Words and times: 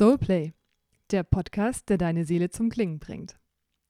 Soulplay, 0.00 0.54
der 1.10 1.24
Podcast, 1.24 1.90
der 1.90 1.98
deine 1.98 2.24
Seele 2.24 2.48
zum 2.48 2.70
Klingen 2.70 2.98
bringt. 3.00 3.38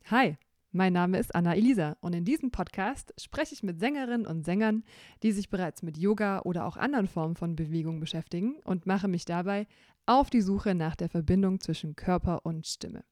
Hi, 0.07 0.37
mein 0.73 0.93
Name 0.93 1.21
ist 1.21 1.33
Anna 1.37 1.55
Elisa 1.55 1.97
und 2.01 2.15
in 2.15 2.25
diesem 2.25 2.51
Podcast 2.51 3.15
spreche 3.17 3.55
ich 3.55 3.63
mit 3.63 3.79
Sängerinnen 3.79 4.27
und 4.27 4.45
Sängern, 4.45 4.83
die 5.23 5.31
sich 5.31 5.51
bereits 5.51 5.85
mit 5.85 5.97
Yoga 5.97 6.41
oder 6.41 6.67
auch 6.67 6.77
anderen 6.77 7.07
Formen 7.07 7.37
von 7.37 7.55
Bewegung 7.55 8.01
beschäftigen 8.01 8.57
und 8.65 8.87
mache 8.87 9.07
mich 9.07 9.25
dabei 9.25 9.69
auf 10.05 10.31
die 10.31 10.41
Suche 10.41 10.75
nach 10.75 10.97
der 10.97 11.09
Verbindung 11.09 11.61
zwischen 11.61 11.95
Körper 11.95 12.45
und 12.45 12.67
Stimme. 12.67 13.05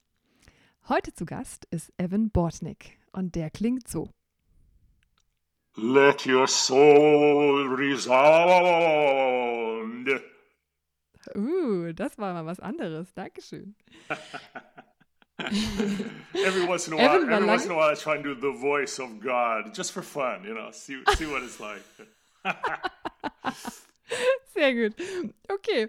Heute 0.88 1.14
zu 1.14 1.24
Gast 1.24 1.68
ist 1.70 1.92
Evan 1.98 2.30
Bortnick 2.30 2.98
und 3.12 3.36
der 3.36 3.50
klingt 3.50 3.86
so. 3.86 4.10
Let 5.76 6.26
your 6.26 6.48
soul 6.48 7.76
resound. 7.76 8.98
Uh, 11.34 11.92
das 11.92 12.18
war 12.18 12.32
mal 12.34 12.46
was 12.46 12.60
anderes. 12.60 13.12
Dankeschön. 13.14 13.74
every 16.34 16.66
once 16.66 16.88
in 16.88 16.94
a 16.94 16.96
while, 16.96 17.14
every 17.14 17.28
lang- 17.28 17.46
once 17.46 17.64
in 17.64 17.70
a 17.70 17.74
while, 17.74 17.90
I 17.90 17.94
try 17.94 18.16
and 18.16 18.24
do 18.24 18.34
the 18.34 18.52
voice 18.52 18.98
of 18.98 19.20
God 19.20 19.72
just 19.74 19.92
for 19.92 20.02
fun, 20.02 20.44
you 20.44 20.54
know, 20.54 20.70
see, 20.72 21.00
see 21.16 21.26
what 21.26 21.42
it's 21.42 21.60
like. 21.60 21.82
Sehr 24.54 24.74
gut. 24.74 24.96
Okay, 25.48 25.88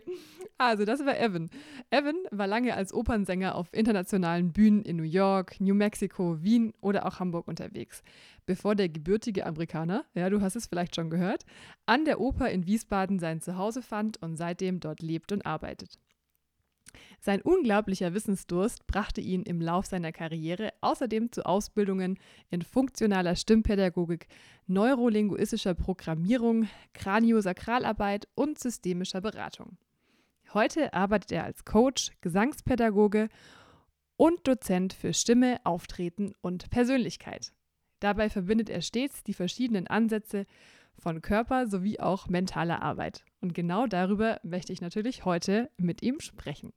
also 0.57 0.85
das 0.85 1.05
war 1.05 1.17
Evan. 1.19 1.49
Evan 1.89 2.15
war 2.31 2.47
lange 2.47 2.75
als 2.75 2.93
Opernsänger 2.93 3.55
auf 3.55 3.67
internationalen 3.73 4.51
Bühnen 4.51 4.83
in 4.83 4.97
New 4.97 5.03
York, 5.03 5.59
New 5.59 5.73
Mexico, 5.73 6.41
Wien 6.41 6.73
oder 6.81 7.05
auch 7.05 7.19
Hamburg 7.19 7.47
unterwegs, 7.47 8.03
bevor 8.45 8.75
der 8.75 8.89
gebürtige 8.89 9.45
Amerikaner, 9.45 10.05
ja, 10.13 10.29
du 10.29 10.41
hast 10.41 10.55
es 10.55 10.67
vielleicht 10.67 10.95
schon 10.95 11.09
gehört, 11.09 11.45
an 11.85 12.05
der 12.05 12.19
Oper 12.19 12.49
in 12.49 12.65
Wiesbaden 12.65 13.19
sein 13.19 13.41
Zuhause 13.41 13.81
fand 13.81 14.21
und 14.21 14.35
seitdem 14.35 14.79
dort 14.79 15.01
lebt 15.01 15.31
und 15.31 15.45
arbeitet. 15.45 15.97
Sein 17.19 17.41
unglaublicher 17.41 18.13
Wissensdurst 18.13 18.87
brachte 18.87 19.21
ihn 19.21 19.43
im 19.43 19.61
Lauf 19.61 19.85
seiner 19.85 20.11
Karriere 20.11 20.71
außerdem 20.81 21.31
zu 21.31 21.45
Ausbildungen 21.45 22.17
in 22.49 22.61
funktionaler 22.61 23.35
Stimmpädagogik, 23.35 24.27
neurolinguistischer 24.67 25.73
Programmierung, 25.73 26.67
Kraniosakralarbeit 26.93 28.27
und 28.35 28.59
systemischer 28.59 29.21
Beratung. 29.21 29.77
Heute 30.53 30.93
arbeitet 30.93 31.31
er 31.31 31.43
als 31.43 31.65
Coach, 31.65 32.11
Gesangspädagoge 32.21 33.29
und 34.17 34.47
Dozent 34.47 34.93
für 34.93 35.13
Stimme, 35.13 35.57
Auftreten 35.63 36.33
und 36.41 36.69
Persönlichkeit. 36.69 37.53
Dabei 37.99 38.29
verbindet 38.29 38.69
er 38.69 38.81
stets 38.81 39.23
die 39.23 39.33
verschiedenen 39.33 39.87
Ansätze 39.87 40.45
von 40.99 41.21
Körper 41.21 41.67
sowie 41.67 41.99
auch 41.99 42.27
mentaler 42.27 42.81
Arbeit. 42.81 43.23
Und 43.41 43.53
genau 43.53 43.87
darüber 43.87 44.39
möchte 44.43 44.73
ich 44.73 44.81
natürlich 44.81 45.25
heute 45.25 45.69
mit 45.77 46.01
ihm 46.01 46.19
sprechen. 46.19 46.73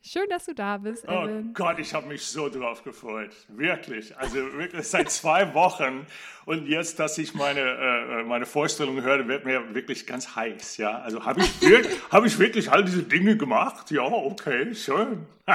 Schön, 0.00 0.28
dass 0.30 0.46
du 0.46 0.54
da 0.54 0.78
bist. 0.78 1.04
Oh 1.08 1.10
Evan. 1.10 1.48
Oh 1.48 1.52
Gott, 1.54 1.80
ich 1.80 1.92
habe 1.92 2.06
mich 2.06 2.24
so 2.24 2.48
drauf 2.48 2.84
gefreut. 2.84 3.34
Wirklich. 3.48 4.16
Also 4.16 4.36
wirklich 4.52 4.86
seit 4.86 5.10
zwei 5.10 5.52
Wochen. 5.54 6.06
Und 6.44 6.68
jetzt, 6.68 7.00
dass 7.00 7.18
ich 7.18 7.34
meine, 7.34 7.60
äh, 7.60 8.22
meine 8.22 8.46
Vorstellung 8.46 9.02
höre, 9.02 9.26
wird 9.26 9.44
mir 9.44 9.74
wirklich 9.74 10.06
ganz 10.06 10.36
heiß. 10.36 10.76
Ja, 10.76 11.00
also 11.00 11.24
habe 11.24 11.40
ich, 11.40 11.60
wirklich, 11.60 11.98
hab 12.10 12.24
ich 12.24 12.38
wirklich 12.38 12.70
all 12.70 12.84
diese 12.84 13.02
Dinge 13.02 13.36
gemacht? 13.36 13.90
Ja, 13.90 14.02
okay, 14.02 14.72
schön. 14.74 15.26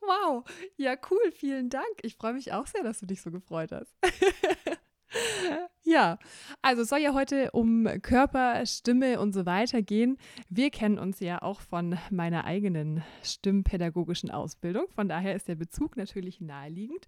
wow. 0.00 0.44
Ja, 0.76 0.94
cool. 1.10 1.32
Vielen 1.32 1.68
Dank. 1.68 1.98
Ich 2.02 2.14
freue 2.14 2.34
mich 2.34 2.52
auch 2.52 2.68
sehr, 2.68 2.84
dass 2.84 3.00
du 3.00 3.06
dich 3.06 3.22
so 3.22 3.32
gefreut 3.32 3.72
hast. 3.72 3.92
Ja, 5.86 6.18
also 6.62 6.82
es 6.82 6.88
soll 6.88 7.00
ja 7.00 7.12
heute 7.12 7.50
um 7.50 7.86
Körper, 8.00 8.64
Stimme 8.64 9.20
und 9.20 9.34
so 9.34 9.44
weiter 9.44 9.82
gehen. 9.82 10.16
Wir 10.48 10.70
kennen 10.70 10.98
uns 10.98 11.20
ja 11.20 11.42
auch 11.42 11.60
von 11.60 11.98
meiner 12.10 12.46
eigenen 12.46 13.02
stimmpädagogischen 13.22 14.30
Ausbildung. 14.30 14.86
Von 14.94 15.10
daher 15.10 15.36
ist 15.36 15.46
der 15.46 15.56
Bezug 15.56 15.98
natürlich 15.98 16.40
naheliegend. 16.40 17.06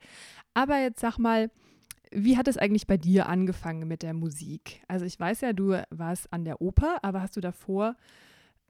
Aber 0.52 0.78
jetzt 0.78 1.00
sag 1.00 1.16
mal, 1.16 1.50
wie 2.10 2.36
hat 2.36 2.48
es 2.48 2.58
eigentlich 2.58 2.86
bei 2.86 2.98
dir 2.98 3.30
angefangen 3.30 3.88
mit 3.88 4.02
der 4.02 4.12
Musik? 4.12 4.82
Also 4.88 5.06
ich 5.06 5.18
weiß 5.18 5.40
ja, 5.40 5.54
du 5.54 5.82
warst 5.88 6.30
an 6.30 6.44
der 6.44 6.60
Oper, 6.60 6.98
aber 7.02 7.22
hast 7.22 7.36
du 7.36 7.40
davor 7.40 7.96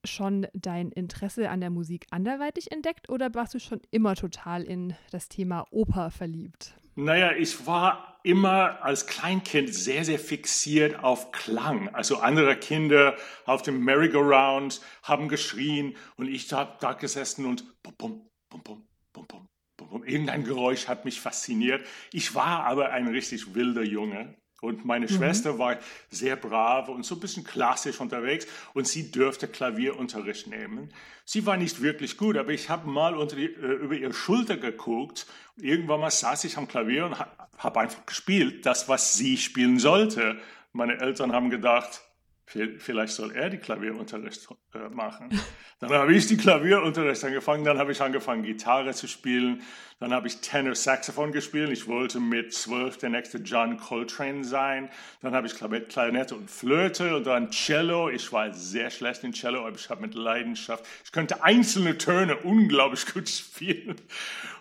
schon 0.05 0.47
dein 0.55 0.93
Interesse 0.93 1.50
an 1.50 1.61
der 1.61 1.71
Musik 1.71 2.06
anderweitig 2.12 2.71
entdeckt 2.71 3.09
oder 3.09 3.34
warst 3.34 3.55
du 3.55 3.59
schon 3.59 3.81
immer 3.91 4.15
total 4.15 4.62
in 4.62 4.95
das 5.11 5.28
Thema 5.28 5.66
Oper 5.72 6.12
verliebt? 6.12 6.78
Naja, 6.99 7.33
ich 7.33 7.67
war 7.67 8.19
immer 8.23 8.83
als 8.83 9.07
Kleinkind 9.07 9.73
sehr, 9.73 10.05
sehr 10.05 10.19
fixiert 10.19 11.05
auf 11.05 11.31
Klang. 11.31 11.95
Also 11.95 12.17
andere 12.17 12.57
Kinder 12.57 13.17
auf 13.45 13.61
dem 13.61 13.84
Merry-Go-Round 13.84 14.81
haben 15.03 15.29
geschrien 15.29 15.95
und 16.17 16.27
ich 16.27 16.51
habe 16.55 16.79
da 16.81 16.95
gesessen 16.95 17.45
und 17.45 17.83
bum, 17.83 17.95
bum, 17.99 18.31
bum, 18.49 18.62
bum, 18.62 18.87
bum, 19.12 19.27
bum, 19.29 19.49
bum. 19.77 20.05
Irgendein 20.05 20.45
Geräusch 20.45 20.89
hat 20.89 21.05
mich 21.05 21.21
fasziniert. 21.21 21.87
Ich 22.12 22.34
war 22.34 22.65
aber 22.65 22.91
ein 22.91 23.09
richtig 23.09 23.55
wilder 23.55 23.83
Junge. 23.83 24.34
Und 24.61 24.84
meine 24.84 25.06
mhm. 25.06 25.11
Schwester 25.11 25.59
war 25.59 25.78
sehr 26.11 26.37
brav 26.37 26.89
und 26.89 27.05
so 27.05 27.15
ein 27.17 27.21
bisschen 27.21 27.44
klassisch 27.44 28.00
unterwegs 28.00 28.47
und 28.72 28.89
sie 28.89 29.11
dürfte 29.11 29.49
Klavierunterricht 29.49 30.47
nehmen. 30.47 30.93
Sie 31.25 31.44
war 31.44 31.56
nicht 31.56 31.83
wirklich 31.83 32.17
gut, 32.17 32.37
aber 32.37 32.53
ich 32.53 32.71
habe 32.71 32.89
mal 32.89 33.15
die, 33.28 33.45
äh, 33.45 33.75
über 33.75 33.95
ihre 33.95 34.15
Schulter 34.15 34.56
geguckt. 34.56 35.27
Irgendwann 35.56 36.00
mal 36.00 36.11
saß 36.11 36.45
ich 36.45 36.56
am 36.56 36.69
Klavier 36.69 37.06
und 37.06 37.19
habe 37.19 37.81
einfach 37.81 38.06
gespielt, 38.06 38.65
das, 38.65 38.89
was 38.89 39.15
sie 39.15 39.37
spielen 39.37 39.78
sollte. 39.78 40.39
Meine 40.72 40.99
Eltern 41.00 41.33
haben 41.33 41.50
gedacht, 41.50 42.03
Vielleicht 42.47 43.12
soll 43.12 43.33
er 43.33 43.50
die 43.50 43.59
Klavierunterricht 43.59 44.49
äh, 44.76 44.88
machen. 44.91 45.28
Dann 45.81 45.91
habe 45.92 46.14
ich 46.14 46.26
die 46.26 46.38
Klavierunterricht 46.38 47.22
angefangen, 47.22 47.62
dann 47.62 47.76
habe 47.76 47.92
ich 47.92 48.00
angefangen, 48.00 48.42
Gitarre 48.42 48.94
zu 48.94 49.06
spielen, 49.06 49.62
dann 49.98 50.14
habe 50.14 50.26
ich 50.26 50.41
Tenor 50.41 50.75
Saxophon 50.75 51.32
gespielt. 51.32 51.70
Ich 51.70 51.87
wollte 51.87 52.19
mit 52.19 52.54
zwölf 52.54 52.97
der 52.97 53.10
nächste 53.10 53.38
John 53.38 53.76
Coltrane 53.78 54.42
sein. 54.44 54.91
Dann 55.20 55.34
habe 55.34 55.47
ich 55.47 55.54
Klarinette 55.54 56.34
und 56.34 56.50
Flöte 56.50 57.16
und 57.16 57.26
dann 57.26 57.50
Cello. 57.50 58.10
Ich 58.10 58.32
war 58.32 58.53
sehr 58.54 58.91
schlecht 58.91 59.25
in 59.25 59.32
Cello, 59.32 59.66
aber 59.66 59.76
ich 59.76 59.91
habe 59.91 60.00
mit 60.00 60.15
Leidenschaft, 60.15 60.84
ich 61.04 61.12
könnte 61.12 61.42
einzelne 61.42 61.97
Töne 61.98 62.36
unglaublich 62.36 63.06
gut 63.12 63.28
spielen. 63.28 63.97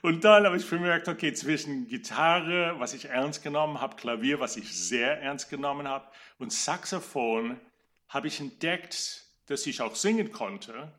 Und 0.02 0.24
dann 0.24 0.46
habe 0.46 0.56
ich 0.58 0.70
bemerkt, 0.70 1.08
okay, 1.10 1.34
zwischen 1.34 1.88
Gitarre, 1.88 2.76
was 2.78 2.94
ich 2.94 3.06
ernst 3.06 3.44
genommen 3.44 3.82
habe, 3.82 3.96
Klavier, 3.96 4.40
was 4.40 4.56
ich 4.56 4.78
sehr 4.78 5.22
ernst 5.22 5.50
genommen 5.50 5.88
habe, 5.88 6.06
und 6.40 6.52
Saxophon, 6.52 7.58
habe 8.08 8.28
ich 8.28 8.40
entdeckt, 8.40 9.25
dass 9.48 9.68
ich 9.68 9.82
auch 9.82 9.96
singen 9.96 10.32
konnte. 10.32 10.94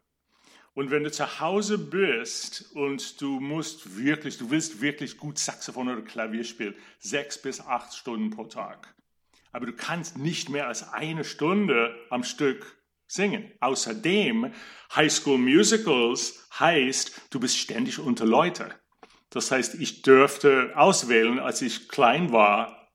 Und 0.75 0.91
wenn 0.91 1.05
du 1.05 1.11
zu 1.11 1.41
Hause 1.41 1.79
bist 1.79 2.71
und 2.75 3.21
du 3.23 3.41
musst 3.41 3.97
wirklich, 3.97 4.37
du 4.37 4.51
willst 4.51 4.83
wirklich 4.83 5.17
gut 5.17 5.39
Saxophon 5.39 5.89
oder 5.89 6.03
Klavier 6.03 6.45
spielen, 6.45 6.75
sechs 6.99 7.41
bis 7.41 7.61
acht 7.61 7.95
Stunden 7.95 8.31
pro 8.31 8.45
Tag. 8.45 8.95
Aber 9.53 9.65
du 9.65 9.73
kannst 9.73 10.19
nicht 10.19 10.51
mehr 10.51 10.69
als 10.69 10.93
eine 10.93 11.25
Stunde 11.25 11.95
am 12.11 12.25
Stück 12.25 12.77
singen. 13.07 13.51
Außerdem, 13.61 14.53
High 14.95 15.11
School 15.11 15.39
Musicals 15.39 16.47
heißt, 16.59 17.23
du 17.31 17.41
bist 17.41 17.57
ständig 17.57 17.99
unter 17.99 18.27
Leute. 18.27 18.75
Das 19.31 19.51
heißt, 19.51 19.77
ich 19.77 20.03
dürfte 20.03 20.73
auswählen, 20.77 21.39
als 21.39 21.63
ich 21.63 21.89
klein 21.89 22.33
war, 22.33 22.86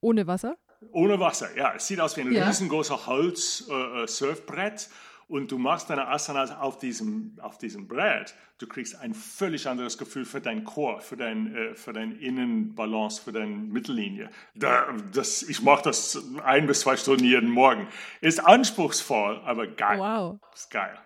Ohne 0.00 0.26
Wasser? 0.26 0.56
Ohne 0.92 1.18
Wasser, 1.18 1.54
ja. 1.56 1.74
Es 1.74 1.88
sieht 1.88 2.00
aus 2.00 2.16
wie 2.16 2.20
ein 2.22 2.32
Ja. 2.32 2.46
riesengroßer 2.46 3.06
Holz-Surfbrett. 3.06 4.88
Und 5.28 5.52
du 5.52 5.58
machst 5.58 5.90
deine 5.90 6.08
Asanas 6.08 6.50
auf 6.50 6.78
diesem, 6.78 7.36
auf 7.40 7.58
diesem 7.58 7.86
Brett. 7.86 8.34
Du 8.56 8.66
kriegst 8.66 8.98
ein 8.98 9.14
völlig 9.14 9.68
anderes 9.68 9.98
Gefühl 9.98 10.24
für 10.24 10.40
deinen 10.40 10.64
Chor, 10.64 11.00
für 11.00 11.16
dein, 11.16 11.54
äh, 11.54 11.74
für 11.74 11.92
dein 11.92 12.12
Innenbalance, 12.12 13.22
für 13.22 13.32
deine 13.32 13.54
Mittellinie. 13.54 14.30
Da, 14.54 14.86
das, 15.12 15.42
ich 15.42 15.62
mache 15.62 15.82
das 15.84 16.20
ein 16.42 16.66
bis 16.66 16.80
zwei 16.80 16.96
Stunden 16.96 17.24
jeden 17.24 17.50
Morgen. 17.50 17.88
Ist 18.20 18.44
anspruchsvoll, 18.44 19.40
aber 19.44 19.66
geil. 19.66 19.98
Wow. 19.98 20.40
Ist 20.54 20.70
geil. 20.70 20.98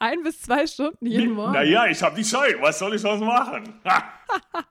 Ein 0.00 0.22
bis 0.22 0.42
zwei 0.42 0.66
Stunden 0.66 1.06
jeden 1.06 1.32
Morgen. 1.32 1.52
Naja, 1.52 1.86
ich 1.86 2.02
habe 2.02 2.16
die 2.16 2.24
Zeit. 2.24 2.60
Was 2.60 2.80
soll 2.80 2.94
ich 2.94 3.00
sonst 3.00 3.20
machen? 3.20 3.80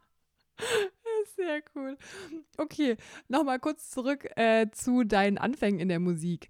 Sehr 1.35 1.61
cool. 1.75 1.97
Okay, 2.57 2.97
nochmal 3.27 3.59
kurz 3.59 3.89
zurück 3.89 4.27
äh, 4.35 4.67
zu 4.71 5.03
deinen 5.03 5.37
Anfängen 5.37 5.79
in 5.79 5.89
der 5.89 5.99
Musik. 5.99 6.49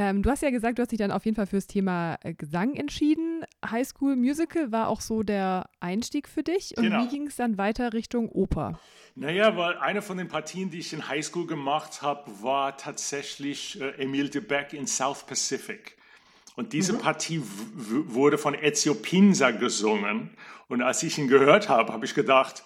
Ähm, 0.00 0.22
du 0.22 0.30
hast 0.30 0.42
ja 0.42 0.50
gesagt, 0.50 0.78
du 0.78 0.82
hast 0.82 0.92
dich 0.92 0.98
dann 1.00 1.10
auf 1.10 1.24
jeden 1.24 1.34
Fall 1.34 1.48
fürs 1.48 1.66
Thema 1.66 2.18
äh, 2.22 2.32
Gesang 2.32 2.74
entschieden. 2.76 3.44
High 3.68 3.84
School 3.84 4.14
Musical 4.14 4.70
war 4.70 4.86
auch 4.88 5.00
so 5.00 5.24
der 5.24 5.68
Einstieg 5.80 6.28
für 6.28 6.44
dich. 6.44 6.76
Und 6.76 6.84
Genau. 6.84 7.02
wie 7.02 7.08
ging 7.08 7.26
es 7.26 7.34
dann 7.34 7.58
weiter 7.58 7.92
Richtung 7.92 8.28
Oper? 8.28 8.78
Naja, 9.16 9.56
weil 9.56 9.76
eine 9.78 10.00
von 10.00 10.16
den 10.16 10.28
Partien, 10.28 10.70
die 10.70 10.78
ich 10.78 10.92
in 10.92 11.08
Highschool 11.08 11.48
gemacht 11.48 12.00
habe, 12.02 12.30
war 12.42 12.76
tatsächlich 12.76 13.80
äh, 13.80 14.00
Emile 14.00 14.28
de 14.28 14.40
Beck 14.40 14.72
in 14.72 14.86
South 14.86 15.26
Pacific. 15.26 15.96
Und 16.54 16.72
diese 16.72 16.94
Partie 16.94 17.40
w- 17.40 17.44
w- 17.74 18.14
wurde 18.14 18.38
von 18.38 18.54
Ezio 18.54 18.94
Pinza 18.94 19.50
gesungen. 19.50 20.30
Und 20.68 20.80
als 20.82 21.02
ich 21.02 21.18
ihn 21.18 21.26
gehört 21.26 21.68
habe, 21.68 21.92
habe 21.92 22.04
ich 22.04 22.14
gedacht, 22.14 22.62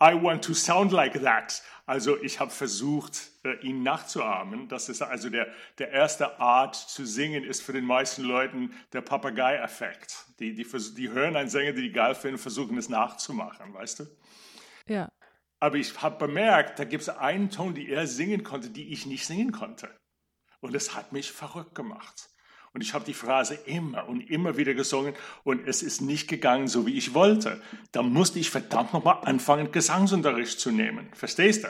I 0.00 0.14
want 0.14 0.44
to 0.44 0.54
sound 0.54 0.92
like 0.92 1.22
that. 1.22 1.62
Also 1.86 2.20
ich 2.20 2.40
habe 2.40 2.50
versucht, 2.50 3.30
äh, 3.44 3.54
ihn 3.60 3.82
nachzuahmen. 3.82 4.68
Das 4.68 4.88
ist 4.88 5.02
also 5.02 5.30
der, 5.30 5.46
der 5.78 5.90
erste 5.90 6.40
Art 6.40 6.74
zu 6.74 7.06
singen, 7.06 7.44
ist 7.44 7.62
für 7.62 7.72
den 7.72 7.84
meisten 7.84 8.24
Leuten 8.24 8.74
der 8.92 9.00
Papagei-Effekt. 9.00 10.26
Die, 10.40 10.54
die, 10.54 10.66
die 10.96 11.10
hören 11.10 11.36
einen 11.36 11.48
Sänger, 11.48 11.72
die 11.72 11.82
die 11.82 11.92
geil 11.92 12.14
finden, 12.14 12.38
versuchen 12.38 12.76
es 12.76 12.88
nachzumachen, 12.88 13.72
weißt 13.72 14.00
du? 14.00 14.06
Ja. 14.88 15.08
Aber 15.60 15.76
ich 15.76 16.02
habe 16.02 16.18
bemerkt, 16.18 16.78
da 16.78 16.84
gibt 16.84 17.02
es 17.02 17.08
einen 17.08 17.50
Ton, 17.50 17.74
die 17.74 17.88
er 17.88 18.06
singen 18.06 18.42
konnte, 18.42 18.68
die 18.70 18.92
ich 18.92 19.06
nicht 19.06 19.26
singen 19.26 19.52
konnte. 19.52 19.88
Und 20.60 20.74
das 20.74 20.94
hat 20.94 21.12
mich 21.12 21.32
verrückt 21.32 21.74
gemacht. 21.74 22.28
Und 22.76 22.82
ich 22.82 22.92
habe 22.92 23.06
die 23.06 23.14
Phrase 23.14 23.54
immer 23.64 24.06
und 24.06 24.20
immer 24.30 24.58
wieder 24.58 24.74
gesungen 24.74 25.14
und 25.44 25.66
es 25.66 25.82
ist 25.82 26.02
nicht 26.02 26.28
gegangen, 26.28 26.68
so 26.68 26.86
wie 26.86 26.98
ich 26.98 27.14
wollte. 27.14 27.58
Da 27.90 28.02
musste 28.02 28.38
ich 28.38 28.50
verdammt 28.50 28.92
nochmal 28.92 29.16
anfangen, 29.22 29.72
Gesangsunterricht 29.72 30.60
zu 30.60 30.70
nehmen. 30.70 31.08
Verstehst 31.14 31.64
du? 31.64 31.68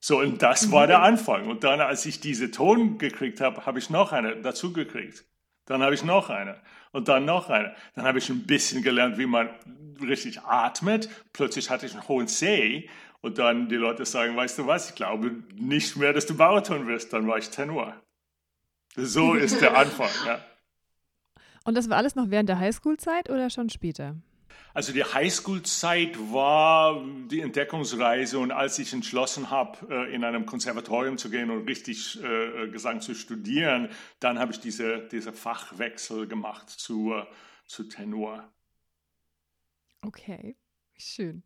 So, 0.00 0.20
und 0.20 0.40
das 0.40 0.72
war 0.72 0.86
der 0.86 1.02
Anfang. 1.02 1.46
Und 1.48 1.62
dann, 1.62 1.82
als 1.82 2.06
ich 2.06 2.20
diese 2.20 2.50
Ton 2.50 2.96
gekriegt 2.96 3.42
habe, 3.42 3.66
habe 3.66 3.78
ich 3.78 3.90
noch 3.90 4.12
eine 4.12 4.34
dazu 4.36 4.72
gekriegt. 4.72 5.26
Dann 5.66 5.82
habe 5.82 5.94
ich 5.94 6.04
noch 6.04 6.30
eine 6.30 6.58
und 6.92 7.08
dann 7.08 7.26
noch 7.26 7.50
eine. 7.50 7.74
Dann 7.94 8.06
habe 8.06 8.16
ich 8.16 8.30
ein 8.30 8.46
bisschen 8.46 8.82
gelernt, 8.82 9.18
wie 9.18 9.26
man 9.26 9.50
richtig 10.00 10.40
atmet. 10.40 11.10
Plötzlich 11.34 11.68
hatte 11.68 11.84
ich 11.84 11.92
einen 11.92 12.08
hohen 12.08 12.28
C 12.28 12.88
und 13.20 13.36
dann 13.36 13.68
die 13.68 13.76
Leute 13.76 14.06
sagen, 14.06 14.36
weißt 14.36 14.56
du 14.60 14.66
was, 14.66 14.88
ich 14.88 14.94
glaube 14.94 15.32
nicht 15.54 15.98
mehr, 15.98 16.14
dass 16.14 16.24
du 16.24 16.34
Bariton 16.34 16.86
wirst. 16.86 17.12
Dann 17.12 17.26
war 17.26 17.36
ich 17.36 17.50
Tenor. 17.50 17.94
So 18.96 19.34
ist 19.34 19.60
der 19.60 19.76
Anfang. 19.76 20.10
Ja. 20.26 20.44
Und 21.64 21.76
das 21.76 21.88
war 21.90 21.98
alles 21.98 22.14
noch 22.14 22.30
während 22.30 22.48
der 22.48 22.58
Highschool-Zeit 22.58 23.30
oder 23.30 23.50
schon 23.50 23.68
später? 23.70 24.16
Also 24.72 24.92
die 24.92 25.04
Highschool-Zeit 25.04 26.16
war 26.32 27.04
die 27.28 27.40
Entdeckungsreise 27.40 28.38
und 28.38 28.52
als 28.52 28.78
ich 28.78 28.92
entschlossen 28.92 29.50
habe, 29.50 29.78
äh, 29.90 30.14
in 30.14 30.24
einem 30.24 30.46
Konservatorium 30.46 31.18
zu 31.18 31.28
gehen 31.28 31.50
und 31.50 31.68
richtig 31.68 32.22
äh, 32.22 32.68
Gesang 32.68 33.00
zu 33.00 33.14
studieren, 33.14 33.90
dann 34.20 34.38
habe 34.38 34.52
ich 34.52 34.60
diese, 34.60 35.08
diese 35.10 35.32
Fachwechsel 35.32 36.28
gemacht 36.28 36.70
zu, 36.70 37.14
zu 37.66 37.84
Tenor. 37.84 38.48
Okay, 40.02 40.56
schön. 40.96 41.42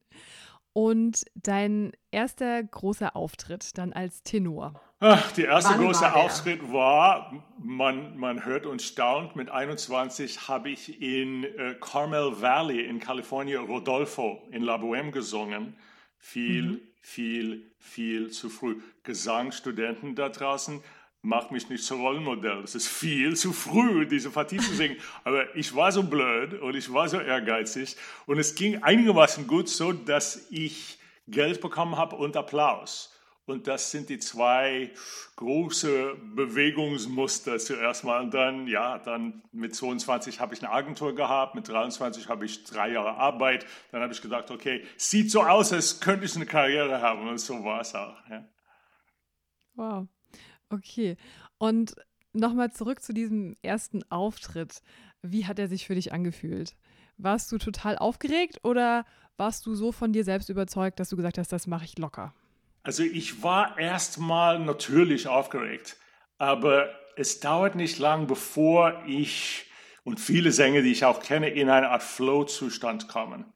Und 0.75 1.25
dein 1.37 1.93
erster 2.11 2.63
großer 2.63 3.15
Auftritt 3.15 3.79
dann 3.79 3.93
als 3.93 4.25
Tenor. 4.25 4.81
Ach, 4.99 5.31
der 5.33 5.47
erste 5.47 5.75
Wann 5.75 5.85
große 5.85 6.03
war? 6.03 6.17
Auftritt 6.17 6.73
war, 6.73 7.45
man, 7.59 8.17
man 8.19 8.45
hört 8.45 8.67
und 8.67 8.83
staunt, 8.83 9.37
mit 9.37 9.51
21 9.51 10.49
habe 10.49 10.71
ich 10.71 11.01
in 11.01 11.45
äh, 11.45 11.77
Carmel 11.81 12.41
Valley 12.41 12.85
in 12.85 12.99
Kalifornien 12.99 13.65
Rodolfo 13.65 14.43
in 14.51 14.63
La 14.63 14.77
Boheme 14.77 15.13
gesungen. 15.13 15.77
Viel, 16.19 16.81
viel, 17.03 17.71
viel 17.79 18.31
zu 18.31 18.49
früh. 18.49 18.81
Gesangsstudenten 19.05 20.17
da 20.17 20.29
draußen, 20.29 20.83
macht 21.25 21.51
mich 21.51 21.69
nicht 21.71 21.85
zum 21.85 22.03
Rollenmodell. 22.03 22.63
Es 22.63 22.75
ist 22.75 22.87
viel 22.87 23.35
zu 23.35 23.53
früh, 23.53 24.07
diese 24.07 24.31
Partie 24.31 24.59
zu 24.59 24.75
singen. 24.75 24.97
Aber 25.25 25.57
ich 25.57 25.75
war 25.75 25.91
so 25.91 26.03
blöd 26.03 26.61
und 26.61 26.77
ich 26.77 26.93
war 26.93 27.09
so 27.09 27.19
ehrgeizig 27.19 27.97
und 28.27 28.39
es 28.39 28.55
ging 28.55 28.83
einigermaßen 28.83 29.47
gut 29.47 29.69
so, 29.69 29.93
dass 29.93 30.47
ich 30.51 30.99
Geld 31.27 31.61
bekommen 31.61 31.97
habe 31.97 32.17
und 32.17 32.37
Applaus. 32.37 33.11
Und 33.47 33.67
das 33.67 33.91
sind 33.91 34.09
die 34.09 34.19
zwei 34.19 34.91
große 35.37 36.15
Bewegungsmuster 36.35 37.59
zuerst 37.59 38.05
mal. 38.05 38.23
Und 38.23 38.33
dann, 38.33 38.67
ja, 38.67 38.99
dann 38.99 39.43
mit 39.53 39.75
22 39.75 40.41
habe 40.41 40.55
ich 40.55 40.63
eine 40.63 40.73
Agentur 40.73 41.15
gehabt, 41.15 41.55
mit 41.55 41.69
23 41.69 42.29
habe 42.29 42.47
ich 42.47 42.65
drei 42.65 42.93
Jahre 42.93 43.17
Arbeit. 43.17 43.67
Dann 43.93 44.01
habe 44.01 44.15
ich 44.15 44.23
gedacht, 44.23 44.51
okay, 44.51 44.85
sieht 44.97 45.31
so 45.31 45.43
aus, 45.43 45.75
als 45.75 46.01
könnte 46.01 46.25
ich 46.25 46.37
eine 46.37 46.47
Karriere 46.47 47.03
haben. 47.03 47.29
Und 47.29 47.39
so 47.39 47.63
war 47.65 47.83
es 47.83 47.95
auch. 47.95 48.17
Ja. 48.31 48.45
Wow. 49.75 50.09
Okay. 50.71 51.17
Und 51.59 51.95
nochmal 52.33 52.73
zurück 52.73 53.03
zu 53.03 53.13
diesem 53.13 53.57
ersten 53.63 54.03
Auftritt. 54.11 54.83
Wie 55.23 55.47
hat 55.47 55.59
er 55.59 55.69
sich 55.69 55.87
für 55.87 55.95
dich 55.95 56.13
angefühlt? 56.13 56.77
Warst 57.17 57.51
du 57.53 57.59
total 57.59 57.97
aufgeregt 57.97 58.59
oder 58.63 59.05
warst 59.37 59.67
du 59.67 59.75
so 59.75 59.93
von 59.93 60.13
dir 60.13 60.25
selbst 60.25 60.49
überzeugt, 60.49 61.01
dass 61.01 61.09
du 61.09 61.17
gesagt 61.17 61.39
hast, 61.39 61.53
das 61.53 61.67
mache 61.67 61.85
ich 61.85 61.99
locker? 61.99 62.35
Also 62.83 63.03
ich 63.03 63.43
war 63.43 63.79
erstmal 63.79 64.59
natürlich 64.59 65.27
aufgeregt, 65.27 65.97
aber 66.39 66.91
es 67.17 67.41
dauert 67.41 67.77
nicht 67.77 67.99
lang, 67.99 68.27
bevor 68.27 69.03
ich 69.07 69.71
und 70.03 70.21
viele 70.21 70.53
Sänger, 70.53 70.83
die 70.83 70.93
ich 70.93 71.05
auch 71.05 71.21
kenne, 71.21 71.49
in 71.49 71.71
eine 71.71 71.89
Art 71.89 72.03
Flow-Zustand 72.03 73.09
kommen. 73.09 73.47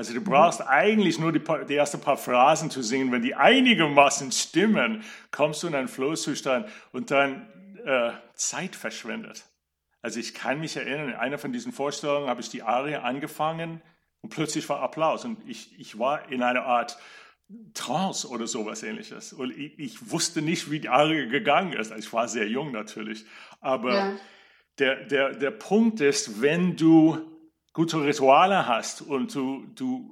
Also 0.00 0.14
du 0.14 0.22
brauchst 0.22 0.66
eigentlich 0.66 1.18
nur 1.18 1.30
die, 1.30 1.42
die 1.68 1.74
ersten 1.74 2.00
paar 2.00 2.16
Phrasen 2.16 2.70
zu 2.70 2.80
singen. 2.80 3.12
Wenn 3.12 3.20
die 3.20 3.34
einigermaßen 3.34 4.32
stimmen, 4.32 5.04
kommst 5.30 5.62
du 5.62 5.66
in 5.66 5.74
einen 5.74 5.88
Flow-Zustand 5.88 6.66
und 6.92 7.10
dann 7.10 7.46
äh, 7.84 8.12
Zeit 8.32 8.76
verschwendet. 8.76 9.44
Also 10.00 10.18
ich 10.18 10.32
kann 10.32 10.58
mich 10.58 10.74
erinnern, 10.78 11.10
in 11.10 11.16
einer 11.16 11.36
von 11.36 11.52
diesen 11.52 11.70
Vorstellungen 11.72 12.30
habe 12.30 12.40
ich 12.40 12.48
die 12.48 12.62
Arie 12.62 12.94
angefangen 12.96 13.82
und 14.22 14.30
plötzlich 14.30 14.66
war 14.70 14.80
Applaus 14.80 15.26
und 15.26 15.46
ich, 15.46 15.78
ich 15.78 15.98
war 15.98 16.30
in 16.32 16.42
einer 16.42 16.64
Art 16.64 16.96
Trance 17.74 18.26
oder 18.26 18.46
sowas 18.46 18.82
ähnliches. 18.82 19.34
Und 19.34 19.50
ich, 19.50 19.78
ich 19.78 20.10
wusste 20.10 20.40
nicht, 20.40 20.70
wie 20.70 20.80
die 20.80 20.88
Arie 20.88 21.28
gegangen 21.28 21.74
ist. 21.74 21.92
Ich 21.98 22.10
war 22.14 22.26
sehr 22.26 22.48
jung 22.48 22.72
natürlich. 22.72 23.26
Aber 23.60 23.94
Ja. 23.94 24.16
der, 24.78 25.04
der, 25.04 25.34
der 25.34 25.50
Punkt 25.50 26.00
ist, 26.00 26.40
wenn 26.40 26.76
du 26.76 27.18
gute 27.72 28.02
Rituale 28.02 28.66
hast 28.66 29.02
und 29.02 29.34
du, 29.34 29.66
du 29.74 30.10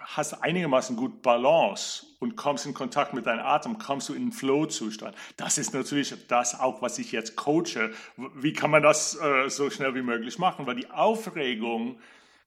hast 0.00 0.34
einigermaßen 0.42 0.96
gut 0.96 1.22
Balance 1.22 2.06
und 2.20 2.36
kommst 2.36 2.66
in 2.66 2.74
Kontakt 2.74 3.14
mit 3.14 3.26
deinem 3.26 3.44
Atem, 3.44 3.78
kommst 3.78 4.08
du 4.08 4.14
in 4.14 4.26
den 4.26 4.32
Flow-Zustand. 4.32 5.16
Das 5.36 5.58
ist 5.58 5.74
natürlich 5.74 6.14
das 6.28 6.58
auch, 6.58 6.82
was 6.82 6.98
ich 6.98 7.12
jetzt 7.12 7.36
coache. 7.36 7.90
Wie 8.16 8.52
kann 8.52 8.70
man 8.70 8.82
das 8.82 9.18
äh, 9.20 9.48
so 9.48 9.70
schnell 9.70 9.94
wie 9.94 10.02
möglich 10.02 10.38
machen? 10.38 10.66
Weil 10.66 10.76
die 10.76 10.90
Aufregung 10.90 11.98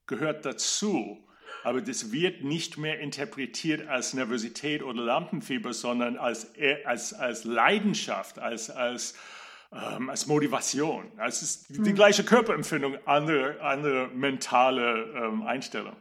gehört 0.06 0.44
dazu. 0.46 1.18
Aber 1.64 1.80
das 1.80 2.12
wird 2.12 2.44
nicht 2.44 2.78
mehr 2.78 3.00
interpretiert 3.00 3.88
als 3.88 4.14
Nervosität 4.14 4.82
oder 4.82 5.02
Lampenfieber, 5.02 5.72
sondern 5.72 6.16
als, 6.16 6.52
als, 6.84 7.12
als 7.12 7.44
Leidenschaft, 7.44 8.38
als, 8.38 8.70
als, 8.70 9.14
ähm, 9.72 10.10
als 10.10 10.26
Motivation. 10.26 11.12
Es 11.18 11.42
ist 11.42 11.68
die 11.68 11.92
gleiche 11.92 12.24
Körperempfindung, 12.24 12.96
andere, 13.04 13.60
andere 13.60 14.08
mentale 14.08 15.12
ähm, 15.14 15.42
Einstellung. 15.42 15.94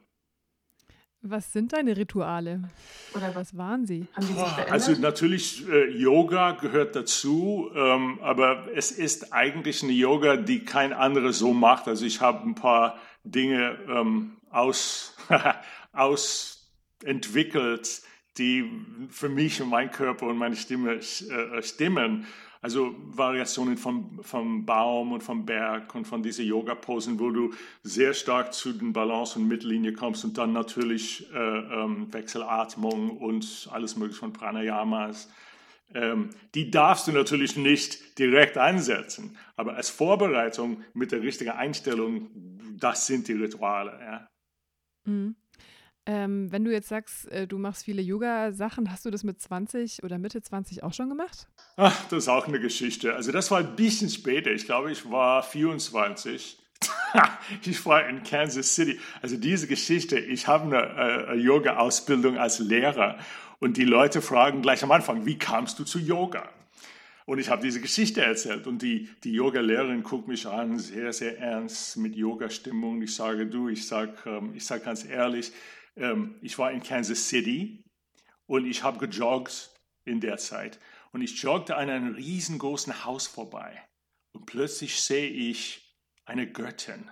Was 1.22 1.52
sind 1.52 1.74
deine 1.74 1.98
Rituale? 1.98 2.70
Oder 3.14 3.36
Was 3.36 3.58
waren 3.58 3.86
sie? 3.86 4.08
haben 4.14 4.28
die 4.28 4.34
sich 4.34 4.44
verändert? 4.44 4.72
Also 4.72 4.92
natürlich, 4.94 5.68
äh, 5.68 5.90
Yoga 5.90 6.52
gehört 6.52 6.96
dazu, 6.96 7.70
ähm, 7.76 8.20
aber 8.22 8.68
es 8.74 8.92
ist 8.92 9.34
eigentlich 9.34 9.84
eine 9.84 9.94
Yoga, 9.94 10.38
die 10.38 10.64
kein 10.64 10.94
anderer 10.94 11.34
so 11.34 11.54
macht. 11.54 11.88
Also 11.88 12.06
ich 12.06 12.22
habe 12.22 12.48
ein 12.48 12.56
paar 12.56 12.98
Dinge 13.24 13.78
ähm, 13.90 14.38
aus, 14.52 15.18
ausentwickelt, 15.92 18.04
die 18.38 18.72
für 19.10 19.30
mich 19.30 19.62
und 19.62 19.70
meinen 19.70 19.92
Körper 19.92 20.28
und 20.28 20.38
meine 20.38 20.56
Stimme 20.56 20.94
äh, 20.94 21.64
stimmen. 21.64 22.28
Also 22.68 22.94
Variationen 23.00 23.78
vom, 23.78 24.22
vom 24.22 24.66
Baum 24.66 25.14
und 25.14 25.24
vom 25.24 25.46
Berg 25.46 25.96
und 25.96 26.04
von 26.04 26.22
diesen 26.22 26.46
Yoga-Posen, 26.46 27.18
wo 27.18 27.30
du 27.30 27.54
sehr 27.82 28.14
stark 28.14 28.54
zu 28.54 28.74
den 28.74 28.92
Balance- 28.92 29.40
und 29.40 29.48
Mittellinie 29.48 29.94
kommst 29.94 30.26
und 30.26 30.38
dann 30.38 30.52
natürlich 30.52 31.32
äh, 31.32 31.38
ähm, 31.38 32.12
Wechselatmung 32.12 33.20
und 33.20 33.70
alles 33.72 33.96
mögliche 33.96 34.20
von 34.20 34.34
Pranayamas. 34.34 35.32
Ähm, 35.96 36.32
die 36.56 36.70
darfst 36.70 37.08
du 37.08 37.14
natürlich 37.14 37.56
nicht 37.56 38.20
direkt 38.20 38.58
einsetzen, 38.58 39.38
aber 39.56 39.78
als 39.78 39.90
Vorbereitung 39.90 40.84
mit 40.94 41.14
der 41.14 41.22
richtigen 41.22 41.52
Einstellung, 41.52 42.28
das 42.78 43.08
sind 43.08 43.30
die 43.30 43.34
Rituale. 43.34 43.98
Ja. 44.02 44.28
Mhm. 45.06 45.38
Ähm, 46.10 46.50
wenn 46.54 46.64
du 46.64 46.72
jetzt 46.72 46.88
sagst, 46.88 47.30
äh, 47.34 47.48
du 47.48 47.58
machst 47.58 47.84
viele 47.84 48.02
Yoga-Sachen, 48.02 48.90
hast 48.90 49.06
du 49.06 49.12
das 49.12 49.26
mit 49.26 49.42
20 49.42 50.04
oder 50.04 50.18
Mitte 50.18 50.42
20 50.42 50.82
auch 50.82 50.94
schon 50.94 51.10
gemacht? 51.10 51.48
Ach, 51.76 51.94
das 52.06 52.24
ist 52.24 52.30
auch 52.30 52.48
eine 52.48 52.62
Geschichte. 52.62 53.14
Also 53.14 53.34
das 53.34 53.52
war 53.52 53.60
ein 53.60 53.76
bisschen 53.76 54.10
später. 54.10 54.52
Ich 54.52 54.66
glaube, 54.66 54.90
ich 54.90 55.12
war 55.12 55.44
24. 55.44 56.58
ich 57.66 57.86
war 57.86 58.08
in 58.08 58.24
Kansas 58.24 58.74
City. 58.74 59.00
Also 59.22 59.36
diese 59.36 59.68
Geschichte, 59.68 60.18
ich 60.18 60.48
habe 60.48 60.64
eine, 60.64 60.78
äh, 60.78 61.32
eine 61.32 61.42
Yoga-Ausbildung 61.42 62.38
als 62.38 62.60
Lehrer 62.60 63.18
und 63.60 63.76
die 63.76 63.86
Leute 63.86 64.22
fragen 64.22 64.62
gleich 64.62 64.84
am 64.84 64.92
Anfang, 64.92 65.26
wie 65.26 65.38
kamst 65.38 65.78
du 65.78 65.84
zu 65.84 66.00
Yoga? 66.00 66.48
Und 67.26 67.40
ich 67.40 67.50
habe 67.50 67.62
diese 67.62 67.82
Geschichte 67.82 68.22
erzählt 68.22 68.68
und 68.68 68.82
die, 68.82 69.10
die 69.26 69.34
Yoga-Lehrerin 69.34 70.04
guckt 70.04 70.30
mich 70.30 70.48
an, 70.48 70.80
sehr, 70.80 71.12
sehr 71.12 71.38
ernst 71.40 71.98
mit 71.98 72.16
Yoga-Stimmung. 72.16 73.02
Ich 73.02 73.16
sage, 73.16 73.48
du, 73.48 73.68
ich 73.68 73.86
sage 73.86 74.14
ähm, 74.26 74.54
ich 74.56 74.66
sag 74.66 74.86
ganz 74.86 75.04
ehrlich, 75.04 75.52
ähm, 75.98 76.36
ich 76.42 76.58
war 76.58 76.72
in 76.72 76.82
Kansas 76.82 77.28
City 77.28 77.84
und 78.46 78.66
ich 78.66 78.84
habe 78.84 79.06
gejoggt 79.06 79.72
in 80.06 80.20
der 80.22 80.38
Zeit. 80.38 80.80
Und 81.12 81.22
ich 81.22 81.42
joggte 81.42 81.76
an 81.76 81.90
einem 81.90 82.16
riesengroßen 82.16 83.06
Haus 83.06 83.28
vorbei. 83.28 83.82
Und 84.34 84.46
plötzlich 84.46 85.02
sehe 85.02 85.30
ich 85.30 85.96
eine 86.26 86.48
Göttin. 86.48 87.10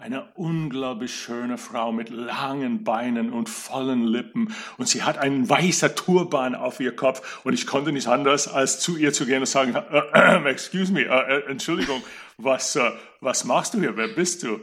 Eine 0.00 0.32
unglaublich 0.34 1.14
schöne 1.14 1.58
Frau 1.58 1.90
mit 1.90 2.08
langen 2.08 2.84
Beinen 2.84 3.32
und 3.32 3.48
vollen 3.48 4.06
Lippen. 4.06 4.54
Und 4.76 4.88
sie 4.88 5.02
hat 5.02 5.18
einen 5.18 5.48
weißen 5.48 5.96
Turban 5.96 6.54
auf 6.54 6.78
ihr 6.78 6.94
Kopf. 6.94 7.44
Und 7.44 7.52
ich 7.52 7.66
konnte 7.66 7.90
nicht 7.92 8.06
anders, 8.06 8.46
als 8.46 8.78
zu 8.78 8.96
ihr 8.96 9.12
zu 9.12 9.26
gehen 9.26 9.40
und 9.40 9.46
sagen, 9.46 9.74
äh, 9.74 10.02
äh, 10.14 10.50
excuse 10.50 10.92
me, 10.92 11.02
äh, 11.02 11.38
äh 11.38 11.50
Entschuldigung, 11.50 12.02
was, 12.36 12.76
äh, 12.76 12.92
was 13.20 13.44
machst 13.44 13.74
du 13.74 13.80
hier? 13.80 13.96
Wer 13.96 14.08
bist 14.08 14.44
du? 14.44 14.60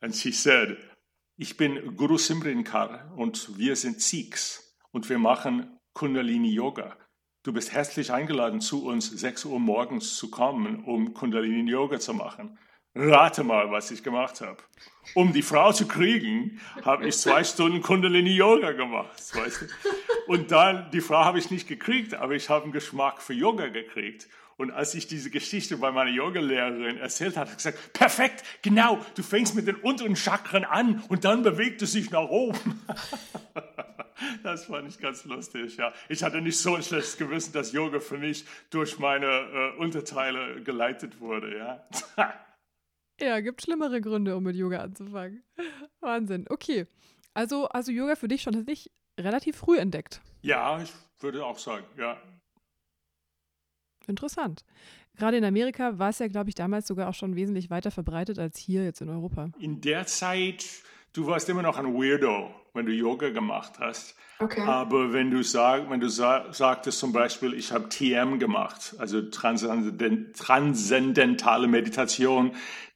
And 0.00 0.16
she 0.16 0.32
said, 0.32 0.78
ich 1.40 1.56
bin 1.56 1.96
Guru 1.96 2.18
Simrinkar 2.18 3.14
und 3.16 3.56
wir 3.56 3.74
sind 3.74 4.02
Sikhs 4.02 4.76
und 4.92 5.08
wir 5.08 5.18
machen 5.18 5.80
Kundalini 5.94 6.50
Yoga. 6.50 6.98
Du 7.42 7.54
bist 7.54 7.72
herzlich 7.72 8.12
eingeladen, 8.12 8.60
zu 8.60 8.84
uns 8.84 9.10
6 9.10 9.46
Uhr 9.46 9.58
morgens 9.58 10.16
zu 10.16 10.30
kommen, 10.30 10.84
um 10.84 11.14
Kundalini 11.14 11.70
Yoga 11.70 11.98
zu 11.98 12.12
machen. 12.12 12.58
Rate 12.94 13.42
mal, 13.42 13.70
was 13.70 13.90
ich 13.90 14.02
gemacht 14.02 14.42
habe. 14.42 14.58
Um 15.14 15.32
die 15.32 15.40
Frau 15.40 15.72
zu 15.72 15.88
kriegen, 15.88 16.60
habe 16.84 17.08
ich 17.08 17.16
zwei 17.16 17.42
Stunden 17.42 17.80
Kundalini 17.80 18.34
Yoga 18.36 18.72
gemacht. 18.72 19.34
Weißt 19.34 19.62
du? 19.62 19.66
Und 20.26 20.50
dann, 20.50 20.90
die 20.90 21.00
Frau 21.00 21.24
habe 21.24 21.38
ich 21.38 21.50
nicht 21.50 21.66
gekriegt, 21.66 22.12
aber 22.12 22.34
ich 22.34 22.50
habe 22.50 22.64
einen 22.64 22.72
Geschmack 22.72 23.22
für 23.22 23.32
Yoga 23.32 23.68
gekriegt. 23.68 24.28
Und 24.60 24.72
als 24.72 24.94
ich 24.94 25.06
diese 25.06 25.30
Geschichte 25.30 25.78
bei 25.78 25.90
meiner 25.90 26.10
Yogalehrerin 26.10 26.98
erzählt 26.98 27.38
habe, 27.38 27.50
hat 27.50 27.62
sie 27.62 27.70
gesagt, 27.70 27.94
perfekt, 27.94 28.44
genau, 28.60 29.02
du 29.14 29.22
fängst 29.22 29.54
mit 29.54 29.66
den 29.66 29.76
unteren 29.76 30.16
Chakren 30.16 30.66
an 30.66 31.02
und 31.08 31.24
dann 31.24 31.42
bewegt 31.42 31.80
es 31.80 31.92
sich 31.92 32.10
nach 32.10 32.28
oben. 32.28 32.78
das 34.42 34.66
fand 34.66 34.86
ich 34.86 34.98
ganz 34.98 35.24
lustig, 35.24 35.78
ja. 35.78 35.94
Ich 36.10 36.22
hatte 36.22 36.42
nicht 36.42 36.58
so 36.58 36.74
ein 36.74 36.82
schlechtes 36.82 37.16
Gewissen, 37.16 37.54
dass 37.54 37.72
Yoga 37.72 38.00
für 38.00 38.18
mich 38.18 38.44
durch 38.68 38.98
meine 38.98 39.24
äh, 39.24 39.78
Unterteile 39.78 40.62
geleitet 40.62 41.20
wurde, 41.20 41.56
ja. 41.56 41.88
ja, 43.18 43.40
gibt 43.40 43.62
schlimmere 43.62 44.02
Gründe, 44.02 44.36
um 44.36 44.42
mit 44.42 44.56
Yoga 44.56 44.80
anzufangen. 44.80 45.42
Wahnsinn. 46.00 46.44
Okay. 46.50 46.86
Also, 47.32 47.66
also 47.68 47.92
Yoga 47.92 48.14
für 48.14 48.28
dich 48.28 48.42
schon 48.42 48.52
tatsächlich 48.52 48.92
relativ 49.18 49.56
früh 49.56 49.78
entdeckt. 49.78 50.20
Ja, 50.42 50.82
ich 50.82 50.92
würde 51.18 51.46
auch 51.46 51.58
sagen, 51.58 51.86
ja. 51.96 52.20
Interessant. 54.10 54.64
Gerade 55.16 55.36
in 55.36 55.44
Amerika 55.44 55.98
war 55.98 56.10
es 56.10 56.18
ja, 56.18 56.28
glaube 56.28 56.48
ich, 56.48 56.54
damals 56.54 56.86
sogar 56.86 57.08
auch 57.08 57.14
schon 57.14 57.36
wesentlich 57.36 57.70
weiter 57.70 57.90
verbreitet 57.90 58.38
als 58.38 58.58
hier 58.58 58.84
jetzt 58.84 59.00
in 59.00 59.08
Europa. 59.08 59.50
In 59.58 59.80
der 59.80 60.06
Zeit, 60.06 60.64
du 61.12 61.26
warst 61.26 61.48
immer 61.48 61.62
noch 61.62 61.78
ein 61.78 61.94
Weirdo, 61.94 62.50
wenn 62.74 62.86
du 62.86 62.92
Yoga 62.92 63.30
gemacht 63.30 63.74
hast. 63.78 64.16
Okay. 64.38 64.62
Aber 64.62 65.12
wenn 65.12 65.30
du, 65.30 65.42
sag, 65.42 65.90
wenn 65.90 66.00
du 66.00 66.08
sa 66.08 66.50
sagtest 66.52 66.98
zum 66.98 67.12
Beispiel, 67.12 67.52
ich 67.52 67.72
habe 67.72 67.90
TM 67.90 68.38
gemacht, 68.38 68.94
also 68.98 69.20
Transzendent 69.20 70.34
transzendentale 70.34 71.68
Meditation, 71.68 72.52